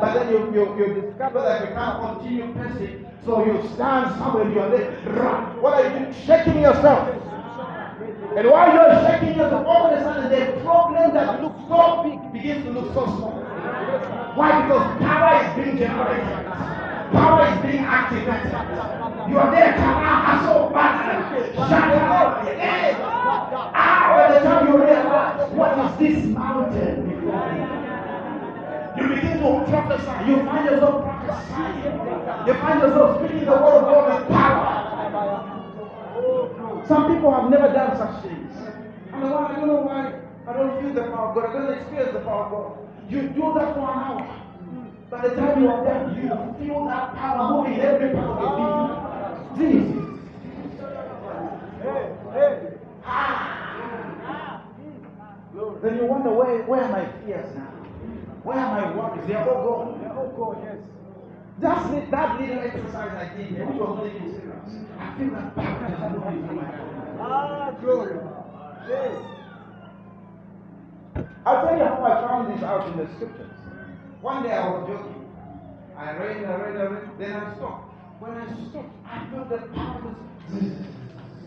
But 0.00 0.14
then 0.14 0.28
you, 0.32 0.38
you, 0.52 0.76
you 0.78 1.00
discover 1.00 1.40
that 1.42 1.68
you 1.68 1.74
can't 1.74 2.18
continue 2.18 2.52
pressing. 2.54 3.06
So 3.24 3.44
you 3.46 3.62
stand 3.74 4.18
somewhere, 4.18 4.50
you're 4.50 4.70
there. 4.70 4.90
What 5.60 5.74
are 5.74 5.84
you 5.84 5.90
doing? 6.00 6.14
Shaking 6.26 6.62
yourself. 6.62 7.29
And 8.36 8.48
while 8.48 8.72
you're 8.72 9.10
shaking 9.10 9.36
yourself, 9.36 9.66
all 9.66 9.86
of 9.86 9.98
a 9.98 10.02
sudden 10.02 10.30
the 10.30 10.60
problem 10.62 11.14
that 11.14 11.42
looks 11.42 11.58
so 11.66 12.02
big 12.04 12.32
begins 12.32 12.64
to 12.64 12.70
look 12.70 12.94
so 12.94 13.04
small. 13.06 13.32
Why? 14.36 14.62
Because 14.62 14.98
power 15.02 15.34
is 15.42 15.50
being 15.56 15.76
generated. 15.76 16.46
Power 17.10 17.42
is 17.50 17.58
being 17.62 17.82
activated. 17.82 18.54
You 19.28 19.38
are 19.38 19.50
there, 19.50 19.74
power 19.74 20.46
so 20.46 20.70
bad. 20.70 21.54
Shut 21.56 21.72
up. 21.72 22.46
Hey. 22.46 22.94
Ah, 23.02 24.14
by 24.14 24.38
the 24.38 24.44
time 24.44 24.68
you 24.68 24.78
realize 24.78 25.50
what 25.50 25.78
is 25.78 25.98
this 25.98 26.24
mountain? 26.26 27.10
You 28.96 29.08
begin 29.08 29.38
to 29.38 29.64
prophesy. 29.68 30.30
You 30.30 30.36
find 30.46 30.64
yourself 30.70 31.02
prophesying. 31.02 32.46
You 32.46 32.54
find 32.54 32.80
yourself 32.80 33.18
speaking 33.18 33.44
the 33.44 33.50
word 33.50 33.82
of 33.82 33.84
God 33.90 34.20
with 34.20 34.28
power. 34.28 34.90
Some 36.86 37.14
people 37.14 37.30
have 37.32 37.50
never 37.50 37.72
done 37.72 37.96
such 37.96 38.22
things. 38.22 38.52
And 39.12 39.24
I 39.24 39.56
don't 39.56 39.66
know 39.66 39.82
why 39.82 40.20
I 40.46 40.52
don't 40.52 40.80
feel 40.80 40.92
the 40.94 41.10
power 41.10 41.28
of 41.28 41.34
God. 41.34 41.50
I 41.50 41.52
don't 41.52 41.72
experience 41.78 42.12
the 42.12 42.20
power 42.20 42.44
of 42.46 42.50
God. 42.50 42.78
You 43.10 43.22
do 43.28 43.54
that 43.54 43.74
for 43.74 43.90
an 43.90 43.98
hour. 43.98 44.36
By 45.10 45.28
the 45.28 45.34
time 45.34 45.62
you 45.62 45.68
are 45.68 45.84
done, 45.84 46.14
you 46.16 46.28
feel 46.64 46.84
that 46.86 47.14
power 47.14 47.50
moving 47.50 47.74
in 47.74 47.80
every 47.80 48.14
part 48.14 48.38
of 48.38 48.58
your 48.58 49.56
being. 49.56 49.90
Jesus. 49.90 50.10
Hey, 51.82 52.14
hey. 52.32 52.70
Then 55.82 55.96
you 55.96 56.04
wonder 56.06 56.30
where, 56.30 56.62
where 56.64 56.82
are 56.82 56.92
my 56.92 57.06
fears 57.24 57.56
now? 57.56 57.72
Where 58.42 58.58
are 58.58 58.80
my 58.80 58.96
worries? 58.96 59.26
They 59.26 59.34
are 59.34 59.48
all 59.48 59.84
gone. 59.84 60.00
Yeah, 60.02 60.12
Oh 60.16 60.28
God, 60.36 60.56
yes. 60.64 60.79
Just 61.60 62.10
that 62.10 62.40
little 62.40 62.58
exercise 62.58 63.12
I 63.12 63.36
did, 63.36 63.52
which 63.52 63.76
was 63.76 63.98
not 63.98 64.06
even 64.06 64.30
serious. 64.32 64.86
I 64.98 65.18
feel 65.18 65.30
that 65.30 65.54
power 65.54 65.88
just 65.90 66.00
moving 66.10 66.46
through 66.46 66.56
my 66.56 66.62
body. 66.62 67.20
Ah, 67.20 67.76
glory. 67.82 68.16
Hey. 68.86 69.12
I'll 71.44 71.66
tell 71.66 71.76
you 71.76 71.84
how 71.84 72.02
I 72.02 72.26
found 72.26 72.54
this 72.54 72.62
out 72.64 72.88
in 72.88 72.96
the 72.96 73.06
scriptures. 73.14 73.50
One 74.22 74.42
day 74.42 74.52
I 74.52 74.68
was 74.68 74.88
joking. 74.88 75.28
I 75.96 76.16
read, 76.16 76.44
I 76.44 76.56
read, 76.56 76.76
I 76.76 76.84
read, 76.84 77.18
then 77.18 77.32
I 77.36 77.54
stopped. 77.56 77.92
When 78.20 78.32
I 78.32 78.46
stopped, 78.70 78.94
I 79.04 79.26
felt 79.30 79.48
the 79.50 79.58
power 79.76 80.00
was. 80.00 80.16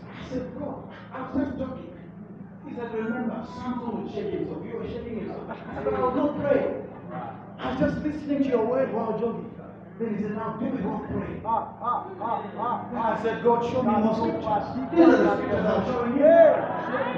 I 0.06 0.28
said, 0.30 0.58
God, 0.58 0.90
I 1.12 1.20
was 1.22 1.44
just 1.44 1.58
joking. 1.58 1.90
He 2.68 2.74
said, 2.76 2.94
remember, 2.94 3.46
Samson 3.56 4.04
was 4.04 4.12
shaking 4.14 4.46
himself. 4.46 4.64
You 4.64 4.78
were 4.78 4.88
shaking 4.88 5.18
yourself. 5.18 5.50
I 5.50 5.74
said, 5.74 5.84
but 5.84 5.94
I 5.94 6.00
was 6.00 6.14
not 6.14 6.40
praying. 6.40 6.86
I 7.58 7.70
was 7.70 7.80
just 7.80 7.96
listening 8.04 8.44
to 8.44 8.48
your 8.48 8.64
word 8.64 8.92
while 8.92 9.18
joking. 9.18 9.50
Then 9.96 10.16
he 10.16 10.22
said, 10.22 10.34
now 10.34 10.56
do 10.58 10.66
we 10.66 10.78
not 10.82 11.06
pray? 11.06 11.40
Ah, 11.44 11.70
ah, 11.80 12.10
ah, 12.20 12.42
ah. 12.58 13.14
I 13.14 13.22
said, 13.22 13.44
God, 13.44 13.62
show 13.70 13.82
me 13.82 13.92
more 13.94 14.14
scriptures. 14.16 14.66
These 14.90 15.06
are 15.06 15.22
the 15.22 15.36
scriptures 15.36 15.66
I'm 15.66 15.84
showing 15.86 16.16
you. 16.18 16.34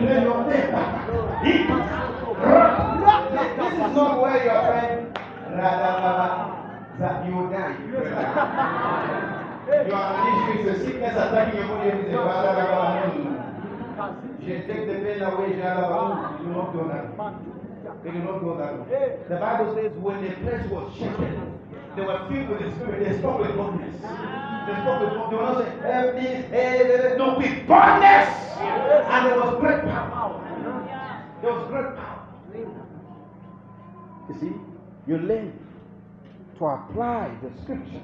Then 0.04 0.28
there. 0.50 0.70
This 3.56 3.72
is 3.72 3.92
not 3.96 4.20
where 4.20 4.44
your 4.44 4.60
friend 4.68 5.18
that 6.98 7.26
you 7.26 7.32
will 7.34 7.48
die. 7.48 7.76
You 9.66 9.92
are 9.92 10.12
issue 10.28 10.68
is 10.68 10.68
a 10.68 10.84
sickness 10.84 11.16
attacking 11.16 11.58
your 11.58 11.68
body. 11.68 11.90
and 11.90 11.98
you 11.98 12.12
say, 14.40 14.46
Je 14.46 14.54
take 14.66 14.84
the 14.86 14.94
pain 15.00 15.22
away. 15.22 15.50
You 15.56 16.48
not 16.52 16.72
go 16.72 16.80
that. 16.88 17.06
They 18.04 18.12
not 18.12 18.40
go 18.40 18.56
that. 18.58 19.28
The 19.28 19.36
Bible 19.36 19.74
says 19.74 19.92
when 19.96 20.22
the 20.22 20.30
place 20.36 20.66
was 20.70 20.92
shaken, 20.94 21.56
they 21.96 22.02
were 22.02 22.18
filled 22.28 22.48
with 22.50 22.60
the 22.60 22.70
Spirit. 22.76 23.08
They 23.08 23.18
spoke 23.18 23.40
with 23.40 23.56
boldness. 23.56 23.96
They 23.96 24.74
spoke 24.82 25.00
with 25.00 25.10
boldness. 25.10 25.30
They 25.30 25.36
were 25.36 25.42
not 25.42 25.64
saying, 25.64 25.80
hey, 25.80 26.10
please, 26.12 26.50
hey, 26.50 27.08
hey." 27.08 27.16
no, 27.16 27.38
with 27.38 27.66
boldness. 27.66 28.28
And 28.58 29.26
there 29.26 29.40
was 29.40 29.60
great 29.60 29.82
power. 29.82 30.42
There 31.42 31.52
was 31.52 31.68
great 31.68 31.96
power. 31.96 32.22
You 34.28 34.40
see, 34.40 34.52
you 35.06 35.18
learn 35.18 35.58
to 36.58 36.64
apply 36.66 37.30
the 37.42 37.62
scriptures. 37.62 38.02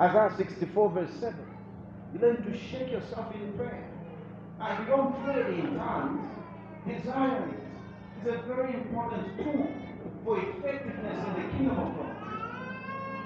Isaiah 0.00 0.34
64, 0.36 0.90
verse 0.90 1.10
7. 1.20 1.36
You 2.12 2.20
learn 2.20 2.42
to 2.44 2.58
shake 2.58 2.90
yourself 2.90 3.32
in 3.34 3.52
prayer. 3.52 3.88
And 4.60 4.78
you 4.78 4.86
don't 4.90 5.24
pray 5.24 5.58
in 5.58 5.76
tongues, 5.76 6.30
desire 6.86 7.48
it. 7.48 7.60
It's 8.26 8.36
a 8.36 8.42
very 8.46 8.74
important 8.74 9.36
tool 9.38 9.68
for 10.24 10.38
effectiveness 10.40 11.26
in 11.26 11.34
the 11.34 11.48
kingdom 11.50 11.78
of 11.78 11.96
God. 11.96 12.03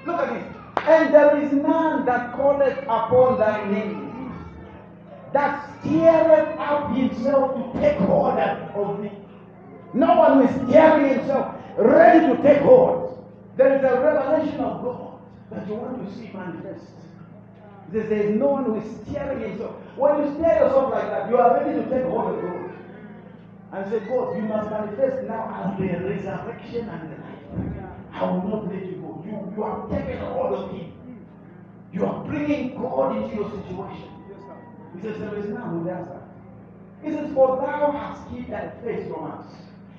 Look 0.09 0.21
at 0.21 0.33
this. 0.33 0.57
And 0.89 1.15
there 1.15 1.43
is 1.43 1.53
none 1.53 2.07
that 2.07 2.35
calleth 2.35 2.79
upon 2.85 3.39
thy 3.39 3.71
name 3.71 4.09
that 5.35 5.81
stirreth 5.81 6.59
up 6.59 6.97
himself 6.97 7.55
to 7.55 7.81
take 7.81 7.99
hold 7.99 8.39
of 8.39 9.01
me. 9.01 9.13
No 9.93 10.17
one 10.17 10.47
is 10.47 10.55
stirring 10.69 11.19
himself, 11.19 11.55
ready 11.77 12.27
to 12.27 12.43
take 12.43 12.63
hold. 12.63 13.23
There 13.59 13.77
is 13.77 13.85
a 13.85 14.01
revelation 14.01 14.61
of 14.61 14.83
God 14.83 15.21
that 15.51 15.69
you 15.69 15.75
want 15.75 16.09
to 16.09 16.15
see 16.15 16.31
manifest. 16.33 16.87
He 17.93 17.99
there 17.99 18.13
is 18.13 18.37
no 18.37 18.49
one 18.49 18.65
who 18.65 18.81
is 18.81 19.07
stirring 19.07 19.41
himself. 19.41 19.77
When 19.97 20.23
you 20.23 20.35
stir 20.35 20.65
yourself 20.65 20.91
like 20.91 21.11
that, 21.11 21.29
you 21.29 21.37
are 21.37 21.53
ready 21.55 21.83
to 21.83 21.91
take 21.91 22.05
hold 22.05 22.35
of 22.35 22.43
God. 22.43 22.71
And 23.73 23.91
say, 23.91 24.01
God, 24.09 24.37
you 24.37 24.43
must 24.43 24.71
manifest 24.71 25.29
now 25.29 25.53
as 25.53 25.79
the 25.79 25.89
resurrection 26.09 26.89
and 26.89 27.13
the 27.13 27.17
life. 27.21 27.89
I 28.13 28.25
will 28.25 28.49
not 28.49 28.73
let 28.73 28.85
you 29.59 29.65
go. 29.65 29.87
You, 29.89 29.93
you 29.93 29.99
have 29.99 30.07
taken 30.07 30.27
hold 30.27 30.55
of 30.55 30.71
Him. 30.73 30.93
You 31.93 32.07
are 32.07 32.25
bringing 32.25 32.77
God 32.77 33.17
into 33.17 33.37
your 33.37 33.51
situation. 33.51 34.09
He 34.97 35.03
says, 35.03 35.19
There 35.19 35.39
is 35.39 35.51
none 35.51 35.71
who 35.71 35.85
does 35.85 36.09
that. 36.09 36.23
He 37.03 37.11
says, 37.13 37.35
For 37.35 37.57
thou 37.57 37.93
hast 37.93 38.31
hid 38.31 38.51
thy 38.51 38.71
face 38.85 39.11
from 39.13 39.31
us, 39.33 39.47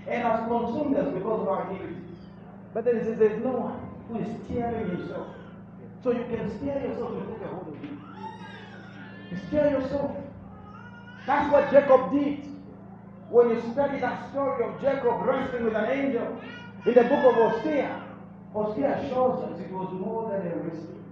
and 0.07 0.23
hast 0.23 0.47
consumed 0.47 0.97
us 0.97 1.13
because 1.13 1.41
of 1.41 1.47
our 1.47 1.69
iniquities. 1.69 2.17
But 2.73 2.85
then 2.85 2.99
he 2.99 3.03
says, 3.05 3.19
There's 3.19 3.43
no 3.43 3.51
one 3.51 3.79
who 4.07 4.19
is 4.19 4.47
tearing 4.47 4.89
himself 4.89 5.27
So 6.03 6.11
you 6.11 6.25
can 6.25 6.57
steer 6.57 6.81
yourself 6.81 7.11
to 7.13 7.33
take 7.33 7.41
a 7.43 7.47
hold 7.47 7.75
of. 7.75 7.83
You 9.31 9.37
steer 9.47 9.69
yourself. 9.71 10.17
That's 11.27 11.51
what 11.51 11.71
Jacob 11.71 12.11
did. 12.11 12.45
When 13.29 13.49
you 13.49 13.61
study 13.73 13.99
that 13.99 14.31
story 14.31 14.63
of 14.65 14.81
Jacob 14.81 15.21
wrestling 15.21 15.65
with 15.65 15.75
an 15.75 15.85
angel 15.85 16.41
in 16.85 16.93
the 16.95 17.03
book 17.03 17.25
of 17.25 17.35
Hosea, 17.35 18.08
Hosea 18.53 19.09
shows 19.09 19.43
us 19.45 19.59
it 19.59 19.71
was 19.71 19.93
more 19.93 20.31
than 20.31 20.51
a 20.51 20.55
wrestling. 20.57 21.05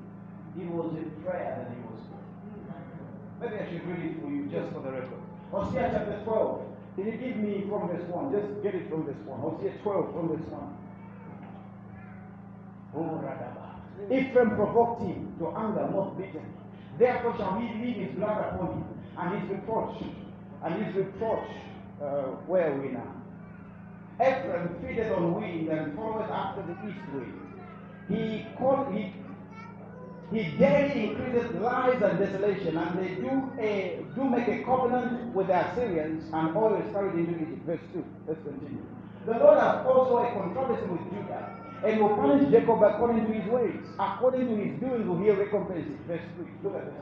It 0.58 0.70
was 0.70 0.94
a 0.98 1.06
prayer 1.22 1.54
that 1.62 1.70
he 1.76 1.82
was 1.86 2.02
doing. 2.10 2.28
Maybe 3.40 3.56
I 3.62 3.66
should 3.70 3.86
read 3.86 4.12
it 4.12 4.22
for 4.22 4.30
you 4.30 4.48
just 4.50 4.74
for 4.74 4.82
the 4.82 4.92
record. 4.92 5.22
Hosea 5.52 5.90
chapter 5.94 6.22
12. 6.24 6.62
Can 6.96 7.06
you 7.06 7.18
give 7.18 7.38
me 7.38 7.64
from 7.70 7.94
this 7.94 8.02
1? 8.10 8.32
Just 8.34 8.64
get 8.64 8.74
it 8.74 8.90
from 8.90 9.06
this 9.06 9.18
1. 9.26 9.40
Hosea 9.40 9.78
12 9.84 10.14
from 10.14 10.28
this 10.34 10.48
1. 10.50 10.78
Oh. 12.98 13.22
Ephraim 14.12 14.56
provoked 14.56 15.02
him 15.02 15.34
to 15.40 15.50
anger 15.56 15.88
most 15.92 16.18
bitterly. 16.18 16.46
Therefore 16.98 17.36
shall 17.38 17.60
he 17.60 17.86
leave 17.86 17.98
his 17.98 18.16
blood 18.16 18.54
upon 18.54 18.82
him, 18.82 18.86
and 19.18 19.42
his 19.42 19.50
reproach, 19.52 20.04
and 20.64 20.84
his 20.84 20.96
reproach, 20.96 21.50
uh, 22.02 22.24
where 22.48 22.74
are 22.74 22.82
we 22.82 22.90
now? 22.90 23.17
Ephraim 24.20 24.76
feedeth 24.82 25.12
on 25.16 25.36
wind 25.36 25.70
and 25.70 25.96
followeth 25.96 26.32
after 26.32 26.64
the 26.64 26.74
east 26.90 27.00
wind. 27.14 27.34
He 28.10 28.48
called, 28.58 28.92
he, 28.94 29.14
he 30.34 30.58
daily 30.58 31.10
increaseth 31.10 31.54
lies 31.62 32.02
and 32.02 32.18
desolation, 32.18 32.78
and 32.78 32.98
they 32.98 33.16
do 33.16 33.52
a, 33.60 34.04
do 34.16 34.24
make 34.24 34.48
a 34.48 34.64
covenant 34.64 35.36
with 35.36 35.48
the 35.48 35.54
Assyrians, 35.54 36.24
and 36.34 36.56
oil 36.58 36.82
is 36.82 36.92
carried 36.94 37.14
into 37.14 37.36
Egypt. 37.36 37.66
Verse 37.66 37.80
2. 37.94 38.04
Let's 38.28 38.42
continue. 38.42 38.82
The 39.28 39.34
Lord 39.34 39.60
has 39.60 39.86
also 39.86 40.18
a 40.18 40.32
controversy 40.34 40.88
with 40.88 41.02
Judah, 41.12 41.54
and 41.86 42.02
will 42.02 42.16
punish 42.16 42.50
Jacob 42.50 42.82
according 42.82 43.28
to 43.28 43.34
his 43.34 43.48
ways. 43.52 43.86
According 44.00 44.48
to 44.48 44.56
his 44.56 44.80
doings 44.80 45.06
will 45.08 45.20
he 45.20 45.30
recompense 45.30 45.86
it. 45.86 46.00
Verse 46.08 46.26
3. 46.38 46.46
Look 46.64 46.76
at 46.76 46.86
verse 46.86 46.94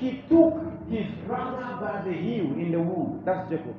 3. 0.00 0.08
He 0.08 0.22
took 0.30 0.64
his 0.88 1.06
brother 1.26 1.76
by 1.80 2.02
the 2.06 2.12
heel 2.12 2.46
in 2.56 2.72
the 2.72 2.80
womb. 2.80 3.22
That's 3.26 3.50
Jacob. 3.50 3.76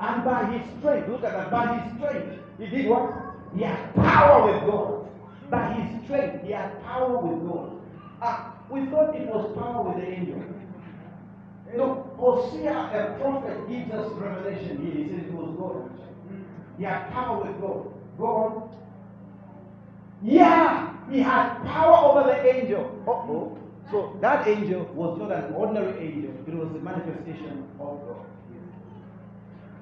And 0.00 0.24
by 0.24 0.44
his 0.52 0.78
strength, 0.78 1.08
look 1.08 1.24
at 1.24 1.32
that, 1.32 1.50
by 1.50 1.78
his 1.78 1.96
strength, 1.96 2.38
he 2.58 2.66
did 2.66 2.86
what? 2.88 3.12
He 3.56 3.62
had 3.62 3.94
power 3.94 4.52
with 4.52 4.70
God. 4.70 5.08
By 5.50 5.72
his 5.72 6.04
strength, 6.04 6.44
he 6.44 6.52
had 6.52 6.82
power 6.84 7.18
with 7.18 7.50
God. 7.50 7.80
Ah, 8.22 8.54
we 8.70 8.86
thought 8.86 9.14
it 9.14 9.26
was 9.28 9.56
power 9.58 9.82
with 9.88 10.04
the 10.04 10.10
angel. 10.10 10.42
No, 11.76 12.10
Hosea, 12.16 12.72
a 12.72 13.20
prophet, 13.20 13.68
gives 13.68 13.92
us 13.92 14.12
revelation 14.12 14.78
here. 14.82 15.04
He 15.04 15.10
says 15.10 15.26
it 15.28 15.34
was 15.34 15.54
God. 15.58 15.90
He 16.78 16.84
had 16.84 17.10
power 17.10 17.44
with 17.44 17.60
God. 17.60 17.92
Go 18.18 18.24
on. 18.24 18.70
Yeah, 20.22 20.94
he 21.10 21.20
had 21.20 21.62
power 21.64 22.10
over 22.10 22.28
the 22.28 22.54
angel. 22.54 23.02
Oh. 23.06 23.58
So 23.90 24.16
that 24.20 24.46
angel 24.46 24.84
was 24.94 25.18
not 25.18 25.32
an 25.32 25.54
ordinary 25.54 25.98
angel, 26.06 26.30
it 26.46 26.54
was 26.54 26.70
the 26.72 26.80
manifestation 26.80 27.64
of 27.80 28.00
God. 28.06 28.26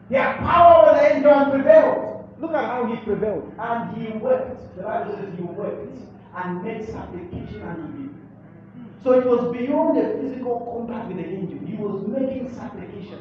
He 0.09 0.15
had 0.15 0.39
power 0.39 0.87
over 0.87 0.99
the 0.99 1.15
angel 1.15 1.33
and 1.33 1.53
prevailed. 1.53 2.29
Look 2.39 2.53
at 2.53 2.65
how 2.65 2.87
he 2.87 2.97
prevailed. 3.05 3.53
And 3.59 3.97
he 3.97 4.13
wept. 4.19 4.77
The 4.77 4.83
Bible 4.83 5.15
says 5.17 5.35
he 5.37 5.43
wept 5.43 5.99
and 6.37 6.63
made 6.63 6.89
supplication 6.89 7.63
unto 7.63 7.83
him. 7.83 8.29
So 9.03 9.13
it 9.13 9.25
was 9.25 9.57
beyond 9.57 9.97
the 9.97 10.19
physical 10.21 10.61
combat 10.61 11.09
with 11.09 11.17
the 11.17 11.25
angel. 11.25 11.59
He 11.67 11.77
was 11.77 12.07
making 12.07 12.55
supplication. 12.55 13.21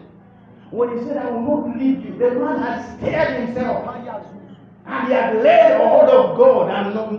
When 0.71 0.97
he 0.97 1.05
said, 1.05 1.17
I 1.17 1.29
will 1.29 1.41
not 1.41 1.77
leave 1.77 2.03
you, 2.03 2.17
the 2.17 2.31
man 2.31 2.59
had 2.59 2.97
stared 2.97 3.47
himself 3.47 3.87
and 4.85 5.07
he 5.07 5.13
had 5.13 5.41
laid 5.41 5.77
hold 5.77 6.09
of 6.09 6.37
God. 6.37 6.69
I'm 6.71 6.93
not, 6.93 7.09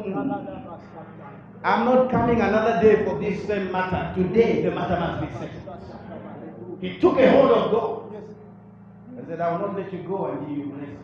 I'm 1.65 1.85
not 1.85 2.11
coming 2.11 2.41
another 2.41 2.81
day 2.83 3.05
for 3.05 3.19
this 3.19 3.47
same 3.47 3.73
matter. 3.73 4.15
Today, 4.21 4.63
the 4.63 4.71
matter 4.71 4.99
must 4.99 5.33
be 5.33 5.47
settled. 5.47 6.79
He 6.81 6.99
took 6.99 7.19
a 7.19 7.31
hold 7.31 7.51
of 7.51 7.71
God. 7.73 8.06
He 9.27 9.33
said, 9.33 9.41
I 9.41 9.51
will 9.53 9.67
not 9.67 9.77
let 9.77 9.93
you 9.93 10.05
go 10.05 10.27
until 10.27 10.55
you 10.55 10.67
bless 10.67 10.89
me. 10.89 10.97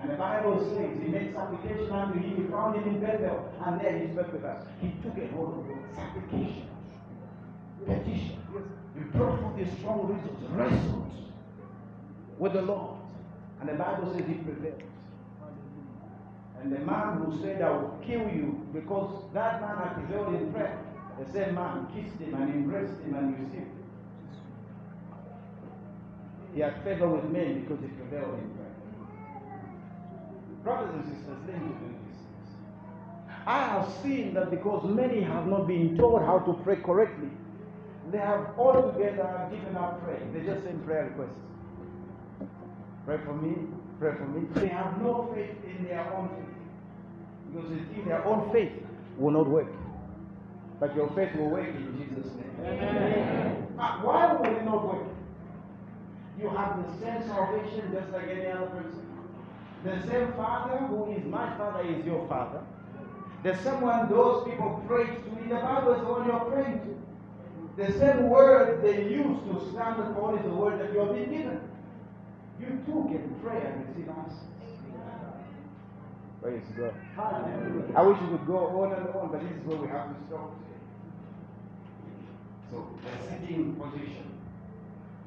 And 0.00 0.10
the 0.10 0.14
Bible 0.14 0.60
says 0.60 1.02
he 1.02 1.08
made 1.08 1.34
supplication 1.34 1.90
unto 1.90 2.20
him. 2.20 2.44
He 2.44 2.48
found 2.48 2.76
him 2.76 2.94
in 2.94 3.00
Bethel, 3.00 3.52
and 3.64 3.80
there 3.80 3.98
he 3.98 4.12
spoke 4.12 4.32
with 4.32 4.44
us. 4.44 4.64
He 4.80 4.94
took 5.02 5.18
a 5.18 5.26
hold 5.34 5.58
of 5.58 5.66
God. 5.66 5.78
Supplication, 5.96 6.68
petition. 7.84 8.38
He 8.94 9.00
brought 9.18 9.40
forth 9.40 9.56
his 9.56 9.76
strong 9.78 10.06
reasons, 10.06 10.50
wrestled 10.50 11.10
with 12.38 12.52
the 12.52 12.62
Lord. 12.62 13.00
And 13.60 13.68
the 13.68 13.74
Bible 13.74 14.12
says 14.14 14.28
he 14.28 14.34
prevailed. 14.34 14.82
And 16.62 16.72
the 16.72 16.78
man 16.80 17.18
who 17.18 17.42
said, 17.42 17.62
I 17.62 17.70
will 17.70 17.98
kill 18.06 18.28
you, 18.28 18.64
because 18.72 19.24
that 19.34 19.60
man 19.60 19.76
had 19.78 19.94
prevailed 19.94 20.34
in 20.34 20.52
prayer, 20.52 20.78
the 21.18 21.32
same 21.32 21.56
man 21.56 21.88
kissed 21.94 22.20
him 22.20 22.34
and 22.34 22.54
embraced 22.54 23.00
him 23.00 23.14
and 23.14 23.36
received. 23.38 23.75
He 26.56 26.62
had 26.62 26.82
favor 26.84 27.06
with 27.06 27.24
men 27.24 27.60
because 27.60 27.82
he 27.82 27.88
prevailed 27.88 28.32
in 28.32 28.50
prayer. 28.56 28.72
Brothers 30.64 30.94
and 30.94 31.04
sisters, 31.04 31.36
let 31.46 31.60
me 31.60 31.68
do 31.68 31.74
things. 31.80 32.16
I 33.46 33.62
have 33.68 33.92
seen 34.02 34.32
that 34.32 34.50
because 34.50 34.88
many 34.88 35.20
have 35.20 35.46
not 35.46 35.68
been 35.68 35.98
taught 35.98 36.24
how 36.24 36.38
to 36.38 36.54
pray 36.64 36.76
correctly, 36.76 37.28
they 38.10 38.16
have 38.16 38.58
altogether 38.58 39.48
given 39.50 39.76
up 39.76 40.02
prayer. 40.02 40.18
They 40.32 40.46
just 40.46 40.64
send 40.64 40.82
prayer 40.86 41.04
requests. 41.04 41.38
Pray 43.04 43.18
for 43.26 43.34
me, 43.34 43.54
pray 44.00 44.14
for 44.16 44.26
me. 44.26 44.48
They 44.54 44.68
have 44.68 44.98
no 45.02 45.30
faith 45.34 45.56
in 45.62 45.84
their 45.84 46.10
own 46.14 46.30
faith. 46.30 47.52
Because 47.52 47.68
they 47.68 47.94
think 47.94 48.08
their 48.08 48.24
own 48.24 48.50
faith 48.50 48.72
will 49.18 49.32
not 49.32 49.46
work. 49.46 49.68
But 50.80 50.96
your 50.96 51.10
faith 51.10 51.36
will 51.36 51.50
work 51.50 51.68
in 51.68 51.98
Jesus' 51.98 52.32
name. 52.32 52.64
Amen. 52.64 53.66
Why 53.76 54.32
will 54.32 54.56
it 54.56 54.64
not 54.64 54.86
work? 54.86 55.15
You 56.38 56.48
have 56.50 56.76
the 56.84 57.04
same 57.04 57.26
salvation 57.26 57.90
just 57.92 58.12
like 58.12 58.28
any 58.28 58.46
other 58.46 58.66
person. 58.66 59.06
The 59.84 60.02
same 60.06 60.32
Father 60.34 60.78
who 60.86 61.12
is 61.12 61.24
my 61.24 61.56
Father 61.56 61.88
is 61.88 62.04
your 62.04 62.26
Father. 62.28 62.60
The 63.42 63.56
same 63.62 63.80
one 63.80 64.08
those 64.08 64.44
people 64.44 64.82
pray 64.86 65.06
to 65.06 65.42
in 65.42 65.48
the 65.48 65.56
Bible 65.56 65.94
is 65.94 66.00
the 66.00 66.06
one 66.06 66.26
you're 66.26 66.50
praying 66.50 66.80
to. 66.80 66.96
The 67.76 67.92
same 67.98 68.28
word 68.28 68.82
they 68.82 69.04
use 69.04 69.38
to 69.48 69.70
stand 69.70 70.00
upon 70.00 70.38
is 70.38 70.44
the 70.44 70.54
word 70.54 70.80
that 70.80 70.92
you 70.92 71.00
have 71.00 71.14
been 71.14 71.30
given. 71.30 71.60
You 72.58 72.66
too 72.86 73.06
can 73.12 73.38
pray 73.42 73.60
and 73.60 73.86
receive 73.86 74.08
answers. 74.08 74.46
Praise 76.42 76.62
God. 76.76 76.94
I 77.96 78.02
wish 78.02 78.20
we 78.20 78.28
could 78.28 78.46
go 78.46 78.58
on 78.82 78.92
and 78.92 79.08
on, 79.14 79.30
but 79.30 79.40
this 79.42 79.50
is 79.50 79.64
where 79.64 79.78
we 79.78 79.88
have 79.88 80.08
to 80.08 80.14
stop 80.26 80.54
today. 80.54 80.80
So, 82.70 82.88
the 83.02 83.28
sitting 83.28 83.74
position. 83.74 84.30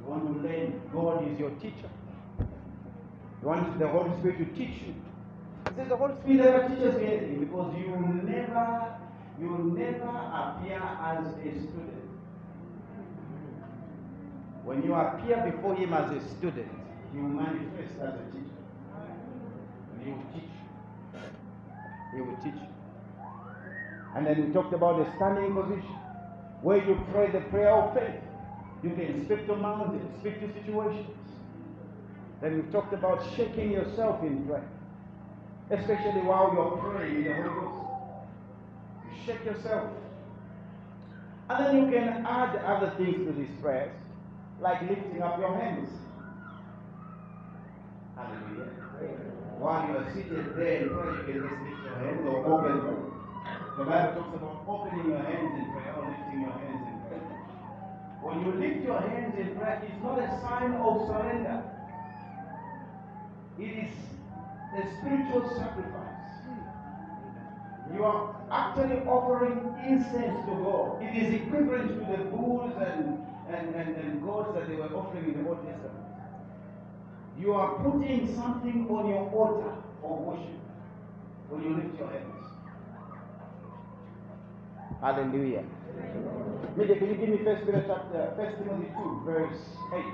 You 0.09 0.15
want 0.15 0.41
to 0.41 0.49
learn, 0.49 0.81
God 0.91 1.31
is 1.31 1.39
your 1.39 1.51
teacher. 1.61 1.89
You 2.39 3.47
want 3.47 3.77
the 3.77 3.87
Holy 3.87 4.09
Spirit 4.17 4.39
to 4.39 4.45
teach 4.57 4.81
you. 4.81 4.95
He 5.69 5.75
says 5.75 5.87
the 5.87 5.97
Holy 5.97 6.15
Spirit 6.23 6.37
never 6.37 6.67
teaches 6.67 6.95
you 6.99 7.07
anything 7.07 7.39
because 7.41 7.75
you 7.77 7.89
never, 8.25 8.95
you 9.39 9.75
never 9.77 10.09
appear 10.09 10.81
as 10.81 11.27
a 11.27 11.61
student. 11.61 12.09
When 14.63 14.81
you 14.81 14.95
appear 14.95 15.51
before 15.51 15.75
Him 15.75 15.93
as 15.93 16.09
a 16.09 16.27
student, 16.37 16.71
will 17.13 17.29
manifest 17.29 17.93
as 18.01 18.13
a 18.15 18.25
teacher. 18.31 18.57
He 20.03 20.09
will 20.09 20.25
teach 20.33 20.49
you. 20.49 21.19
He 22.15 22.21
will 22.21 22.37
teach 22.37 22.55
you. 22.55 22.67
And 24.15 24.25
then 24.25 24.47
we 24.47 24.53
talked 24.53 24.73
about 24.73 25.05
the 25.05 25.15
standing 25.17 25.53
position, 25.53 25.95
where 26.63 26.83
you 26.83 26.99
pray 27.11 27.29
the 27.29 27.41
prayer 27.41 27.71
of 27.71 27.93
faith. 27.93 28.23
You 28.81 28.91
can 28.91 29.25
speak 29.25 29.45
to 29.47 29.55
mountains, 29.55 30.01
speak 30.21 30.39
to 30.39 30.53
situations. 30.53 31.09
Then 32.41 32.55
we 32.55 32.71
talked 32.71 32.93
about 32.93 33.21
shaking 33.35 33.71
yourself 33.71 34.23
in 34.23 34.45
prayer, 34.45 34.67
especially 35.69 36.21
while 36.21 36.53
you're 36.53 36.77
praying 36.77 37.15
in 37.17 37.23
the 37.25 37.33
Holy 37.33 37.49
Ghost. 37.49 37.85
You 39.03 39.11
shake 39.25 39.43
yourself. 39.45 39.91
And 41.49 41.65
then 41.65 41.75
you 41.75 41.91
can 41.91 42.25
add 42.25 42.55
other 42.57 42.93
things 42.97 43.27
to 43.27 43.33
these 43.33 43.49
prayers, 43.61 43.91
like 44.61 44.81
lifting 44.83 45.21
up 45.21 45.39
your 45.39 45.53
hands. 45.57 45.89
Hallelujah. 48.15 48.69
While 49.59 49.87
you 49.89 49.97
are 49.97 50.13
seated 50.13 50.55
there 50.55 50.83
in 50.83 50.89
prayer, 50.89 51.15
you 51.17 51.23
can 51.23 51.49
just 51.49 51.61
lift 51.67 51.83
your 51.83 51.95
hands 51.99 52.27
or 52.27 52.45
open. 52.47 53.11
The 53.77 53.83
Bible 53.83 54.21
talks 54.21 54.35
about 54.35 54.63
opening 54.67 55.09
your 55.09 55.19
hands 55.19 55.51
in 55.59 55.71
prayer 55.73 55.95
or 55.97 56.07
lifting 56.07 56.41
your 56.41 56.51
hands. 56.51 56.88
When 58.21 58.45
you 58.45 58.51
lift 58.51 58.83
your 58.83 58.99
hands 58.99 59.35
in 59.37 59.55
prayer, 59.55 59.81
it's 59.83 60.03
not 60.03 60.19
a 60.19 60.27
sign 60.41 60.73
of 60.73 61.07
surrender. 61.07 61.63
It 63.57 63.87
is 63.87 63.93
a 64.75 64.97
spiritual 64.99 65.49
sacrifice. 65.57 66.19
You 67.93 68.03
are 68.03 68.35
actually 68.51 68.99
offering 69.07 69.73
incense 69.87 70.45
to 70.45 70.53
God. 70.63 71.01
It 71.01 71.15
is 71.17 71.41
equivalent 71.41 71.99
to 71.99 72.17
the 72.17 72.23
bulls 72.29 72.73
and, 72.77 73.25
and, 73.49 73.75
and, 73.75 73.95
and 73.95 74.23
gods 74.23 74.53
that 74.53 74.67
they 74.69 74.75
were 74.75 74.93
offering 74.95 75.33
in 75.33 75.43
the 75.43 75.49
Old 75.49 75.65
Testament. 75.65 76.05
You 77.39 77.53
are 77.53 77.81
putting 77.83 78.35
something 78.35 78.87
on 78.89 79.09
your 79.09 79.29
altar 79.31 79.73
of 80.03 80.19
worship. 80.19 80.59
when 81.49 81.63
you 81.63 81.75
lift 81.75 81.97
your 81.97 82.09
hands? 82.09 82.39
Hallelujah. 85.01 85.63
Media, 86.75 86.95
can 86.95 87.07
you 87.09 87.15
give 87.15 87.29
me 87.29 87.37
First 87.43 87.65
Peter 87.65 87.83
chapter, 87.85 88.33
First 88.37 88.57
Timothy 88.57 88.87
two, 88.95 89.21
verse 89.25 89.59
eight? 89.95 90.13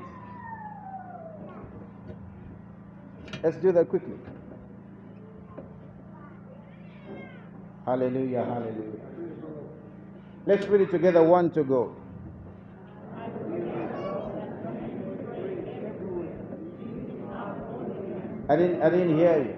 Let's 3.44 3.58
do 3.58 3.72
that 3.72 3.90
quickly. 3.90 4.16
Hallelujah, 7.86 8.44
hallelujah. 8.44 9.00
Let's 10.48 10.66
read 10.68 10.82
it 10.82 10.92
together. 10.92 11.22
One 11.22 11.52
to 11.52 11.64
go. 11.64 11.96
I 18.48 18.56
didn't, 18.56 18.82
I 18.82 18.90
didn't 18.90 19.18
hear 19.18 19.38
you. 19.44 19.58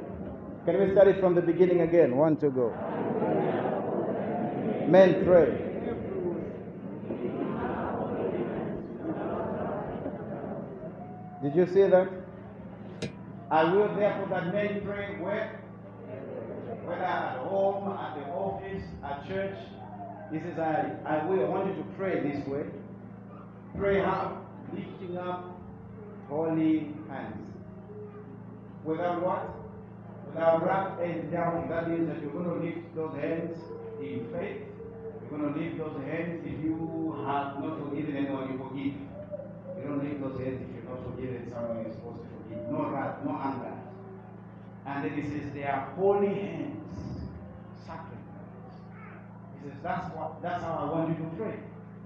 Can 0.66 0.80
we 0.80 0.92
start 0.92 1.08
it 1.08 1.20
from 1.20 1.36
the 1.36 1.42
beginning 1.42 1.82
again? 1.82 2.18
One 2.18 2.36
to 2.38 2.50
go. 2.50 2.74
Men 4.90 5.24
pray. 5.26 5.67
Did 11.48 11.56
you 11.56 11.74
see 11.74 11.90
that? 11.90 12.10
I 13.50 13.72
will 13.72 13.96
therefore 13.96 14.28
that 14.32 14.54
men 14.54 14.82
pray 14.84 15.16
where? 15.22 15.62
Whether 16.84 17.02
at 17.02 17.38
home, 17.38 17.90
at 17.98 18.16
the 18.16 18.26
office, 18.32 18.84
at 19.02 19.26
church. 19.30 19.56
He 20.30 20.40
says, 20.40 20.60
I, 20.60 20.92
I 21.06 21.26
will. 21.26 21.46
I 21.46 21.48
want 21.48 21.68
you 21.70 21.82
to 21.82 21.90
pray 21.98 22.20
this 22.20 22.46
way. 22.50 22.66
Pray 23.78 24.02
how? 24.02 24.46
Lifting 24.74 25.18
up 25.18 25.58
holy 26.28 26.92
hands. 27.08 27.40
Without 28.84 29.24
what? 29.24 29.48
Without 30.28 30.66
wrath 30.66 31.00
and 31.00 31.32
doubting. 31.32 31.70
That 31.70 31.90
means 31.90 32.10
that 32.10 32.22
you're 32.22 32.34
going 32.34 32.60
to 32.60 32.66
lift 32.66 32.94
those 32.94 33.16
hands 33.16 33.56
in 34.02 34.28
faith. 34.34 34.68
You're 35.22 35.40
going 35.40 35.54
to 35.54 35.58
lift 35.58 35.78
those 35.78 35.96
hands 36.04 36.44
if 36.44 36.62
you 36.62 37.16
have 37.26 37.64
not 37.64 37.80
forgiven 37.88 38.18
anyone, 38.18 38.52
you 38.52 38.58
forgive. 38.58 39.17
You 39.78 39.84
don't 39.88 40.04
lift 40.04 40.22
those 40.22 40.40
hands 40.42 40.62
if 40.62 40.70
you're 40.74 40.90
not 40.90 41.04
forgiven 41.06 41.48
someone 41.52 41.86
you're 41.86 41.94
supposed 41.94 42.22
to 42.22 42.28
forgive. 42.34 42.70
No 42.70 42.90
wrath, 42.90 43.24
no 43.24 43.32
anger. 43.38 43.78
And 44.86 45.04
then 45.04 45.14
he 45.16 45.24
says 45.30 45.54
they 45.54 45.64
are 45.64 45.94
holy 45.96 46.34
hands, 46.34 46.84
hands. 47.86 48.12
He 49.54 49.70
says 49.70 49.78
that's 49.84 50.16
what 50.16 50.42
that's 50.42 50.64
how 50.64 50.88
I 50.88 50.92
want 50.92 51.10
you 51.10 51.24
to 51.24 51.30
pray. 51.36 51.60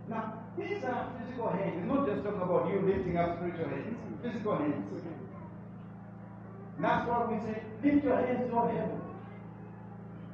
Now, 0.09 0.43
these 0.57 0.83
are 0.83 1.13
physical 1.17 1.49
hands. 1.49 1.77
It's 1.77 1.87
not 1.87 2.07
just 2.07 2.23
talking 2.23 2.41
about 2.41 2.67
you 2.67 2.81
lifting 2.81 3.17
up 3.17 3.37
spiritual 3.37 3.69
hands. 3.69 3.95
Physical 4.21 4.57
hands. 4.57 4.91
That's 6.81 7.07
what 7.07 7.29
we 7.29 7.37
say, 7.45 7.61
lift 7.83 8.03
your 8.03 8.17
hands 8.17 8.49
toward 8.49 8.73
heaven. 8.73 9.01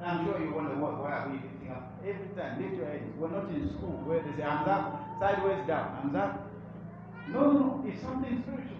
I'm 0.00 0.24
sure 0.24 0.40
you 0.40 0.54
wonder 0.54 0.76
what 0.76 0.96
why 1.02 1.12
are 1.12 1.28
we 1.28 1.36
lifting 1.36 1.68
up? 1.68 1.92
Every 2.00 2.28
time, 2.32 2.62
lift 2.62 2.76
your 2.76 2.86
hands. 2.86 3.12
We're 3.18 3.30
not 3.30 3.50
in 3.50 3.68
school 3.76 4.00
where 4.08 4.22
they 4.22 4.32
say 4.32 4.48
hands 4.48 4.68
up, 4.68 5.20
sideways 5.20 5.66
down, 5.66 6.00
hands 6.00 6.16
up. 6.16 6.47
No, 7.32 7.52
no, 7.52 7.84
it's 7.86 8.00
something 8.02 8.42
spiritual. 8.42 8.76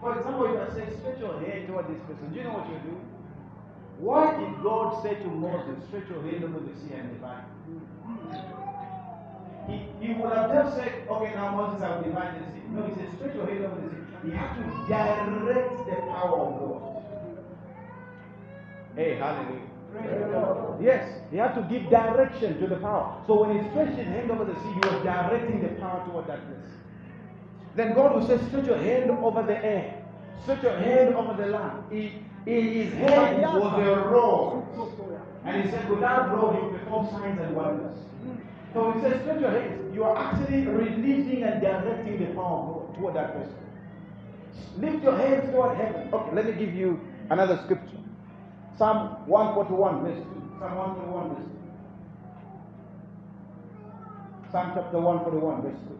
For 0.00 0.18
example, 0.18 0.46
if 0.54 0.70
I 0.70 0.74
say 0.74 0.96
stretch 0.98 1.18
your 1.18 1.40
hand 1.40 1.68
toward 1.68 1.86
this 1.88 2.00
person, 2.06 2.30
do 2.30 2.36
you 2.38 2.44
know 2.44 2.54
what 2.54 2.70
you 2.70 2.78
do? 2.90 2.96
Why 3.98 4.38
did 4.38 4.62
God 4.62 5.02
say 5.02 5.14
to 5.14 5.26
Moses, 5.26 5.82
stretch 5.88 6.08
your 6.08 6.22
hand 6.22 6.44
over 6.44 6.60
the 6.60 6.74
sea 6.78 6.94
and 6.94 7.10
divide? 7.10 7.44
He, 9.66 9.84
he 10.00 10.14
would 10.14 10.32
have 10.32 10.50
just 10.54 10.76
said, 10.76 11.06
okay, 11.10 11.34
now 11.34 11.54
Moses, 11.54 11.82
I 11.82 11.96
will 11.96 12.04
divide 12.04 12.40
the 12.40 12.46
sea. 12.46 12.62
No, 12.70 12.86
he 12.86 12.94
said, 12.94 13.10
stretch 13.18 13.34
your 13.34 13.46
hand 13.46 13.64
over 13.66 13.80
the 13.82 13.90
sea. 13.90 14.02
He 14.24 14.30
had 14.30 14.54
to 14.54 14.62
direct 14.86 15.78
the 15.86 15.96
power 16.14 16.38
of 16.46 16.50
God. 16.62 16.82
Hey, 18.94 19.16
hallelujah. 19.16 19.66
Yes, 20.80 21.20
he 21.30 21.36
had 21.36 21.54
to 21.54 21.62
give 21.62 21.90
direction 21.90 22.60
to 22.60 22.66
the 22.66 22.76
power. 22.76 23.22
So 23.26 23.42
when 23.42 23.58
he 23.58 23.68
stretched 23.70 23.98
his 23.98 24.06
hand 24.06 24.30
over 24.30 24.44
the 24.44 24.54
sea, 24.54 24.72
he 24.74 24.80
was 24.80 25.02
directing 25.02 25.62
the 25.62 25.68
power 25.80 26.04
toward 26.06 26.26
that 26.28 26.38
place. 26.46 26.70
Then 27.74 27.94
God 27.94 28.14
will 28.14 28.26
say, 28.26 28.38
stretch 28.48 28.66
your 28.66 28.78
hand 28.78 29.10
over 29.10 29.42
the 29.42 29.64
air. 29.64 30.02
Stretch 30.42 30.62
your 30.62 30.76
hand 30.76 31.14
over 31.14 31.34
the 31.40 31.48
land. 31.50 31.84
He, 31.90 32.12
in 32.46 32.72
his 32.72 32.92
hand 32.94 33.42
was 33.42 33.86
a 33.86 34.08
rod. 34.08 34.64
And 35.44 35.62
he 35.62 35.70
said, 35.70 35.88
without 35.88 36.32
rod, 36.32 36.56
he 36.56 36.62
will 36.62 36.78
perform 36.78 37.08
signs 37.10 37.40
and 37.40 37.54
wonders. 37.54 37.96
So 38.74 38.92
he 38.92 39.00
says, 39.00 39.20
stretch 39.22 39.40
your 39.40 39.50
hands. 39.50 39.94
You 39.94 40.04
are 40.04 40.16
actually 40.16 40.66
releasing 40.66 41.42
and 41.42 41.60
directing 41.60 42.18
the 42.18 42.26
power 42.34 42.86
toward 42.96 43.14
that 43.14 43.32
person. 43.32 43.54
Lift 44.78 45.02
your 45.02 45.16
hands 45.16 45.50
toward 45.50 45.76
heaven. 45.76 46.08
Okay, 46.12 46.34
let 46.34 46.46
me 46.46 46.52
give 46.52 46.74
you 46.74 47.00
another 47.30 47.58
scripture. 47.64 47.98
Psalm 48.76 49.26
141, 49.26 50.02
verse 50.04 50.18
2. 50.18 50.24
Psalm 50.58 50.76
141, 50.76 51.28
verse 51.34 51.44
2. 51.44 51.50
Psalm 54.52 54.72
chapter 54.74 54.98
141, 54.98 55.62
verse 55.62 55.78
2. 55.88 55.98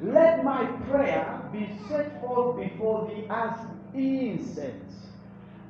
Let 0.00 0.44
my 0.44 0.66
prayer 0.88 1.48
be 1.52 1.70
set 1.88 2.20
forth 2.20 2.56
before 2.60 3.08
thee 3.08 3.26
as 3.30 3.58
incense, 3.94 4.94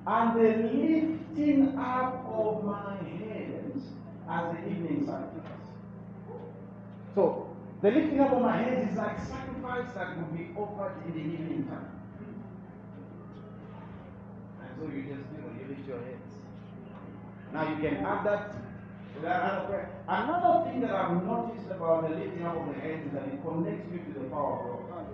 and 0.06 0.40
the 0.40 0.48
lifting 0.68 1.78
up 1.78 2.24
of 2.26 2.64
my 2.64 2.96
hands 2.96 3.84
as 4.28 4.52
the 4.52 4.68
evening 4.70 5.04
sacrifice. 5.06 5.54
So, 7.14 7.54
the 7.82 7.90
lifting 7.90 8.20
up 8.20 8.32
of 8.32 8.42
my 8.42 8.56
hands 8.56 8.90
is 8.90 8.96
like 8.96 9.18
sacrifice 9.26 9.92
that 9.94 10.16
would 10.16 10.36
be 10.36 10.48
offered 10.56 10.94
in 11.06 11.12
the 11.12 11.20
evening 11.20 11.66
time. 11.68 11.90
And 14.62 14.70
so 14.78 14.86
you 14.86 15.02
just, 15.02 15.28
you 15.36 15.42
know, 15.42 15.52
you 15.60 15.68
lift 15.68 15.86
your 15.86 15.98
hands. 15.98 16.32
Now 17.52 17.68
you 17.68 17.76
can 17.76 18.04
add 18.04 18.24
that 18.24 18.63
Another 19.22 20.70
thing 20.70 20.80
that 20.80 20.90
I've 20.90 21.22
noticed 21.24 21.70
about 21.70 22.08
the 22.08 22.16
lifting 22.16 22.44
up 22.44 22.56
of 22.56 22.74
the 22.74 22.80
hands 22.80 23.06
is 23.06 23.12
that 23.12 23.28
it 23.28 23.42
connects 23.42 23.86
you 23.92 23.98
to 23.98 24.20
the 24.20 24.28
power 24.28 24.74
of 24.74 24.90
God. 24.90 25.06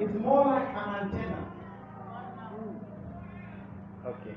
It's 0.00 0.14
more 0.14 0.44
like 0.44 0.68
an 0.68 0.94
antenna. 1.02 1.52
Okay. 4.06 4.36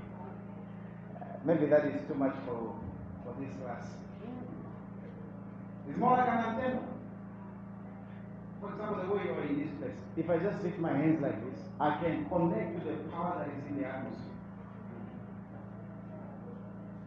Uh, 1.16 1.26
maybe 1.44 1.66
that 1.66 1.86
is 1.86 2.08
too 2.08 2.16
much 2.16 2.36
for, 2.46 2.80
for 3.24 3.36
this 3.40 3.50
class. 3.62 3.86
It's 5.90 5.98
more 5.98 6.18
like 6.18 6.28
an 6.28 6.38
antenna. 6.38 6.82
For 8.62 8.72
example, 8.72 9.04
the 9.04 9.14
way 9.14 9.24
you 9.26 9.32
are 9.34 9.44
in 9.44 9.60
this 9.60 9.70
place. 9.80 9.98
If 10.16 10.30
I 10.30 10.38
just 10.38 10.64
lift 10.64 10.80
my 10.80 10.94
hands 10.96 11.22
like 11.22 11.38
this, 11.46 11.60
I 11.80 11.98
can 12.02 12.26
connect 12.30 12.80
to 12.80 12.86
the 12.90 12.96
power 13.12 13.44
that 13.46 13.54
is 13.54 13.66
in 13.70 13.82
the 13.82 13.88
atmosphere. 13.88 14.24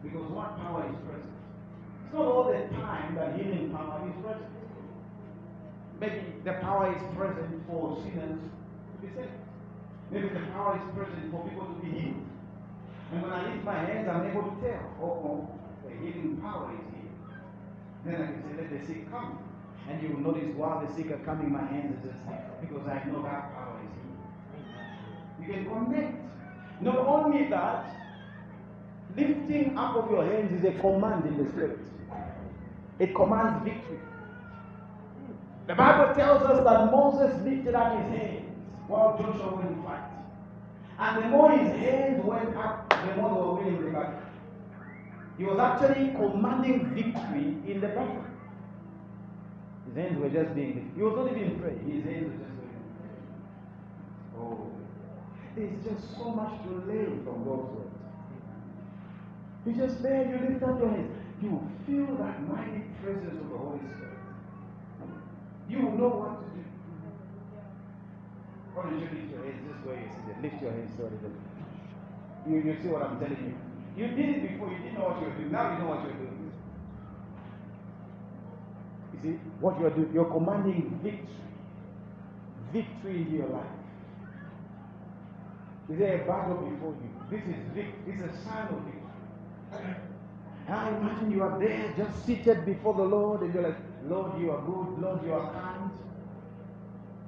Because 0.03 0.31
what 0.31 0.57
power 0.57 0.85
is 0.89 0.95
present? 1.05 1.40
It's 2.11 2.17
not 2.17 2.27
all 2.27 2.43
the 2.43 2.75
time 2.75 3.15
that 3.15 3.39
healing 3.39 3.71
power 3.71 4.03
is 4.05 4.13
present. 4.21 4.51
Maybe 5.97 6.35
the 6.43 6.59
power 6.59 6.91
is 6.91 7.01
present 7.15 7.63
for 7.65 7.95
sinners 8.03 8.35
to 8.35 8.95
be 8.99 9.07
saved. 9.15 9.31
Maybe 10.11 10.27
the 10.27 10.43
power 10.51 10.75
is 10.75 10.83
present 10.93 11.31
for 11.31 11.47
people 11.47 11.67
to 11.71 11.79
be 11.79 11.87
healed. 11.87 12.27
And 13.13 13.21
when 13.23 13.31
I 13.31 13.47
lift 13.47 13.63
my 13.63 13.79
hands, 13.79 14.09
I'm 14.09 14.27
able 14.27 14.43
to 14.43 14.55
tell, 14.59 14.91
oh, 14.99 15.07
oh 15.23 15.59
the 15.87 15.95
healing 16.03 16.35
power 16.43 16.75
is 16.75 16.83
here. 16.91 17.15
Then 18.03 18.15
I 18.21 18.25
can 18.27 18.43
say, 18.43 18.59
let 18.59 18.67
the 18.75 18.85
sick 18.85 19.09
come. 19.09 19.39
And 19.87 20.03
you 20.03 20.09
will 20.09 20.33
notice 20.33 20.53
while 20.57 20.85
the 20.85 20.93
sick 20.93 21.11
are 21.11 21.23
coming, 21.23 21.49
my 21.49 21.63
hands 21.63 21.95
are 21.95 22.11
just 22.11 22.19
because 22.59 22.85
I 22.91 23.07
know 23.07 23.23
that 23.23 23.55
power 23.55 23.79
is 23.87 23.91
here. 23.95 25.47
You 25.47 25.53
can 25.53 25.63
connect. 25.63 26.19
Not 26.81 26.97
only 27.07 27.47
that, 27.47 27.95
lifting 29.15 29.77
up 29.77 29.95
of 29.95 30.11
your 30.11 30.25
hands 30.25 30.51
is 30.59 30.65
a 30.67 30.77
command 30.81 31.25
in 31.25 31.41
the 31.41 31.49
spirit. 31.49 31.79
It 32.99 33.15
commands 33.15 33.63
victory. 33.63 33.99
The 35.67 35.75
Bible 35.75 36.13
tells 36.15 36.43
us 36.43 36.63
that 36.63 36.91
Moses 36.91 37.41
lifted 37.43 37.75
up 37.75 37.97
his 37.97 38.19
hands 38.19 38.45
while 38.87 39.17
Joshua 39.17 39.55
went 39.55 39.75
to 39.75 39.83
fight. 39.83 40.11
And 40.99 41.23
the 41.23 41.29
more 41.29 41.51
his 41.51 41.75
hands 41.79 42.23
went 42.23 42.55
up, 42.55 42.89
the 42.89 43.15
more 43.15 43.29
they 43.29 43.41
were 43.41 43.53
winning 43.55 43.85
the 43.85 43.91
battle. 43.91 44.19
He 45.37 45.45
was 45.45 45.57
actually 45.57 46.11
commanding 46.11 46.93
victory 46.93 47.57
in 47.71 47.81
the 47.81 47.87
battle. 47.87 48.25
His 49.87 49.95
hands 49.95 50.19
were 50.19 50.29
just 50.29 50.53
being, 50.53 50.91
he 50.95 51.01
was 51.01 51.15
not 51.15 51.31
even 51.35 51.59
praying, 51.59 51.89
his 51.89 52.03
hands 52.03 52.25
were 52.25 52.37
just 52.37 52.55
doing. 52.59 52.83
Oh, 54.37 54.67
there's 55.55 55.83
just 55.83 56.17
so 56.17 56.29
much 56.31 56.61
to 56.63 56.69
learn 56.85 57.23
from 57.23 57.43
God's 57.43 57.75
word. 57.75 57.91
You 59.65 59.73
just 59.73 60.03
there, 60.03 60.25
you 60.27 60.49
lift 60.49 60.63
up 60.63 60.79
your 60.79 60.89
hands. 60.89 61.20
You 61.41 61.49
will 61.49 61.67
feel 61.87 62.15
that 62.21 62.37
mighty 62.47 62.85
presence 63.01 63.33
of 63.41 63.49
the 63.49 63.57
Holy 63.57 63.79
Spirit. 63.97 64.21
You 65.69 65.77
will 65.81 65.97
know 65.97 66.11
what 66.21 66.37
to 66.37 66.45
do. 66.53 66.61
Why 68.73 68.83
don't 68.83 68.99
you 68.99 69.09
lift 69.09 69.31
your 69.33 69.41
hands 69.43 69.61
this 69.65 69.81
way? 69.87 70.05
You 70.05 70.09
see. 70.13 70.41
Lift 70.41 70.61
your 70.61 70.71
hands 70.71 70.91
so 70.97 71.09
that 71.09 71.33
you, 72.49 72.57
you 72.61 72.77
see 72.81 72.89
what 72.89 73.03
I'm 73.03 73.19
telling 73.19 73.41
you. 73.41 73.55
You 73.97 74.07
did 74.15 74.29
it 74.37 74.51
before, 74.53 74.71
you 74.71 74.77
didn't 74.77 74.95
know 74.99 75.09
what 75.09 75.19
you 75.21 75.27
were 75.27 75.35
doing. 75.35 75.51
Now 75.51 75.73
you 75.73 75.79
know 75.83 75.89
what 75.89 76.03
you're 76.05 76.13
doing. 76.13 76.51
You 79.13 79.19
see, 79.21 79.35
what 79.59 79.79
you're 79.79 79.89
doing, 79.91 80.11
you're 80.13 80.31
commanding 80.31 80.99
victory. 81.03 81.27
Victory 82.71 83.21
in 83.27 83.33
your 83.33 83.49
life. 83.49 83.65
Is 85.89 85.99
there 85.99 86.23
a 86.23 86.25
battle 86.25 86.55
before 86.69 86.95
you? 86.95 87.09
This 87.29 87.43
is 87.49 87.59
vic- 87.75 88.05
this 88.05 88.15
is 88.15 88.21
a 88.21 88.43
sign 88.45 88.67
of 88.69 88.79
victory. 88.85 90.10
Now 90.67 90.87
imagine 90.89 91.31
you 91.31 91.43
are 91.43 91.59
there 91.59 91.93
just 91.97 92.25
seated 92.25 92.65
before 92.65 92.93
the 92.93 93.03
Lord 93.03 93.41
and 93.41 93.53
you're 93.53 93.63
like, 93.63 93.77
Lord, 94.05 94.39
you 94.39 94.51
are 94.51 94.61
good, 94.61 95.01
Lord, 95.01 95.23
you 95.25 95.33
are 95.33 95.51
kind. 95.53 95.91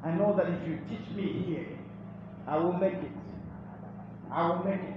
I 0.03 0.11
know 0.11 0.35
that 0.35 0.47
if 0.47 0.67
you 0.67 0.79
teach 0.89 1.15
me 1.15 1.43
here, 1.45 1.67
I 2.47 2.57
will 2.57 2.73
make 2.73 2.93
it. 2.93 3.11
I 4.31 4.47
will 4.49 4.63
make 4.63 4.81
it. 4.81 4.95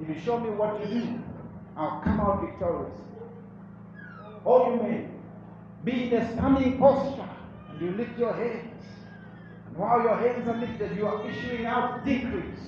If 0.00 0.08
you 0.08 0.20
show 0.20 0.38
me 0.38 0.50
what 0.50 0.80
to 0.80 0.88
do, 0.88 1.22
I'll 1.76 2.00
come 2.00 2.20
out 2.20 2.40
victorious. 2.40 2.98
All 4.44 4.72
you 4.72 4.82
men, 4.82 5.12
be 5.84 6.04
in 6.04 6.14
a 6.14 6.32
standing 6.32 6.78
posture 6.78 7.28
and 7.70 7.80
you 7.80 7.90
lift 7.92 8.18
your 8.18 8.32
hands. 8.32 8.84
And 9.66 9.76
while 9.76 10.02
your 10.02 10.16
hands 10.16 10.48
are 10.48 10.56
lifted, 10.56 10.96
you 10.96 11.06
are 11.06 11.28
issuing 11.28 11.66
out 11.66 12.04
decrees, 12.04 12.58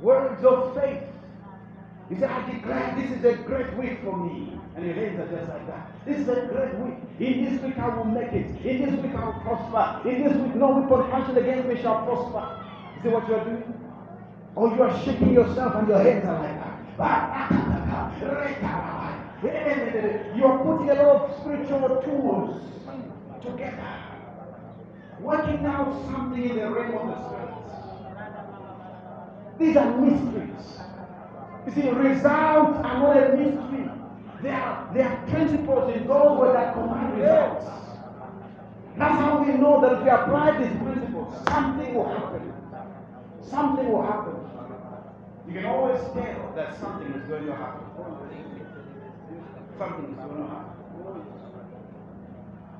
words 0.00 0.44
of 0.44 0.74
faith. 0.74 1.02
You 2.08 2.16
said, 2.20 2.30
I 2.30 2.50
declare 2.50 2.94
this 2.96 3.10
is 3.18 3.24
a 3.24 3.34
great 3.42 3.76
week 3.76 3.98
for 4.04 4.16
me. 4.16 4.58
And 4.76 4.86
your 4.86 4.94
hands 4.94 5.18
are 5.18 5.26
just 5.36 5.48
like 5.48 5.66
that. 5.66 5.90
This 6.06 6.20
is 6.20 6.28
a 6.28 6.46
great 6.46 6.74
week. 6.78 6.94
In 7.18 7.44
this 7.44 7.62
week 7.62 7.78
I 7.78 7.88
will 7.96 8.04
make 8.04 8.32
it. 8.32 8.46
In 8.64 8.84
this 8.84 9.02
week 9.02 9.14
I 9.14 9.24
will 9.24 9.40
prosper. 9.42 10.08
In 10.08 10.22
this 10.22 10.36
week 10.36 10.54
no 10.54 10.78
weapon 10.78 11.10
fashioned 11.10 11.38
against 11.38 11.66
me 11.68 11.82
shall 11.82 12.04
prosper. 12.04 12.62
You 12.96 13.02
see 13.02 13.08
what 13.08 13.28
you 13.28 13.34
are 13.34 13.44
doing? 13.44 13.74
Or 14.54 14.68
you 14.68 14.82
are 14.82 15.04
shaking 15.04 15.32
yourself 15.32 15.74
and 15.74 15.88
your 15.88 15.98
hands 15.98 16.24
are 16.26 16.38
like 16.38 16.60
that. 16.60 16.76
You 20.36 20.44
are 20.44 20.58
putting 20.64 20.90
a 20.90 20.94
lot 20.94 21.16
of 21.16 21.40
spiritual 21.40 22.02
tools 22.02 22.62
together. 23.42 23.96
Working 25.20 25.66
out 25.66 26.04
something 26.10 26.50
in 26.50 26.56
the 26.56 26.70
realm 26.70 26.94
of 26.96 27.06
the 27.08 27.16
spirit. 27.28 27.54
These 29.58 29.76
are 29.76 29.98
mysteries. 29.98 30.80
You 31.66 31.72
see, 31.72 31.90
results 31.90 32.78
are 32.78 32.98
not 33.00 33.16
a 33.16 33.36
mystery. 33.36 33.90
There 34.42 34.54
are, 34.54 34.94
there 34.94 35.08
are 35.08 35.26
principles 35.26 35.96
in 35.96 36.06
those 36.06 36.38
words 36.38 36.54
that 36.54 36.74
command 36.74 37.18
results. 37.18 37.66
That's 38.96 39.20
how 39.20 39.44
we 39.44 39.52
know 39.52 39.80
that 39.80 39.92
if 39.94 40.02
we 40.04 40.08
apply 40.08 40.62
these 40.62 40.76
principles, 40.80 41.34
something 41.48 41.94
will 41.94 42.08
happen. 42.08 42.52
Something 43.42 43.90
will 43.90 44.02
happen. 44.02 44.34
You 45.48 45.54
can 45.54 45.66
always 45.66 46.00
tell 46.12 46.52
that 46.56 46.78
something 46.80 47.12
is 47.12 47.28
going 47.28 47.46
to 47.46 47.54
happen. 47.54 47.86
Something 49.78 50.10
is 50.10 50.16
going 50.16 50.36
to 50.36 50.48
happen. 50.48 50.76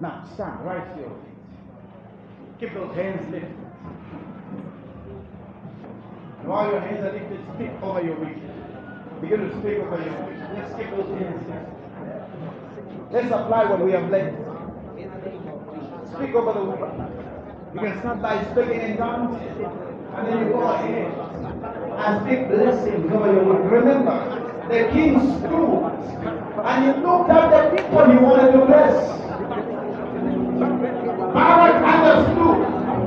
Now, 0.01 0.25
stand 0.35 0.65
right 0.65 0.97
here. 0.97 1.11
Keep 2.61 2.75
those 2.75 2.95
hands 2.95 3.31
lifted. 3.31 3.57
And 6.41 6.49
while 6.49 6.71
your 6.71 6.81
hands 6.81 7.05
are 7.05 7.13
lifted, 7.13 7.41
speak 7.55 7.83
over 7.83 8.03
your 8.03 8.17
week. 8.17 8.46
Begin 9.21 9.41
to 9.41 9.51
speak 9.61 9.79
over 9.79 9.97
you. 9.97 10.13
Let's 10.55 10.73
skip 10.73 10.91
those 10.91 11.09
things. 11.19 11.43
Let's 13.11 13.33
apply 13.33 13.65
what 13.65 13.81
we 13.81 13.93
have 13.93 14.11
learned. 14.11 14.37
Speak 16.13 16.35
over 16.35 16.53
the 16.53 16.65
woman. 16.65 16.91
You 17.73 17.81
can 17.81 17.99
start 18.01 18.21
by 18.21 18.45
speaking 18.53 18.81
in 18.81 18.97
tongues, 18.99 19.41
and 19.41 20.29
then 20.29 20.47
you 20.47 20.53
go 20.53 20.63
ahead 20.63 21.13
and 21.97 22.27
speak 22.27 22.49
blessings 22.49 23.13
over 23.13 23.33
your 23.33 23.45
woman. 23.45 23.71
Remember, 23.71 24.19
the 24.69 24.91
king 24.93 25.21
stood 25.39 25.87
and 26.67 26.85
he 26.85 26.91
looked 27.01 27.31
at 27.31 27.51
the 27.51 27.77
people 27.77 28.11
he 28.11 28.19
wanted 28.19 28.53
to 28.53 28.67
bless. 28.67 28.97
Barak 31.33 31.77
understood 31.85 32.59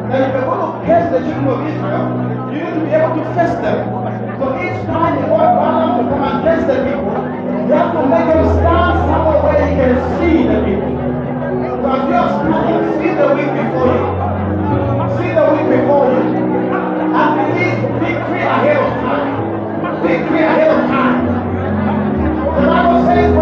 that 0.10 0.30
if 0.30 0.34
you're 0.34 0.46
going 0.46 0.62
to 0.64 0.86
bless 0.86 1.12
the 1.12 1.20
children 1.20 1.48
of 1.48 1.68
Israel, 1.68 2.06
you 2.54 2.64
need 2.64 2.74
to 2.74 2.86
be 2.86 2.92
able 2.98 3.16
to 3.16 3.26
face 3.36 3.58
them. 3.62 3.99
So 4.40 4.56
each 4.56 4.80
time 4.88 5.20
the 5.22 5.28
Lord 5.28 5.52
God 5.60 6.00
to 6.00 6.04
come 6.16 6.40
against 6.40 6.68
the 6.72 6.78
people, 6.88 7.12
you 7.68 7.74
have 7.76 7.92
to 7.92 8.02
make 8.08 8.24
him 8.24 8.44
stand 8.56 8.96
somewhere 9.12 9.44
where 9.44 9.60
he 9.68 9.76
can 9.76 10.00
see 10.16 10.48
the 10.48 10.64
people. 10.64 10.96
Because 11.76 12.08
you 12.08 12.16
are 12.16 12.32
standing, 12.40 12.88
see 13.04 13.12
the 13.20 13.28
wind 13.36 13.52
before 13.60 13.92
you. 14.00 14.08
See 15.20 15.32
the 15.36 15.44
wind 15.44 15.68
before 15.76 16.08
you. 16.08 16.24
And 17.20 17.30
release 17.36 17.80
victory 18.00 18.42
ahead 18.48 18.80
of 18.80 18.90
time. 19.04 20.08
Victory 20.08 20.40
ahead 20.40 20.72
of 20.72 20.88
time. 20.88 21.20
The 22.56 22.64
Bible 22.64 23.00
says, 23.12 23.36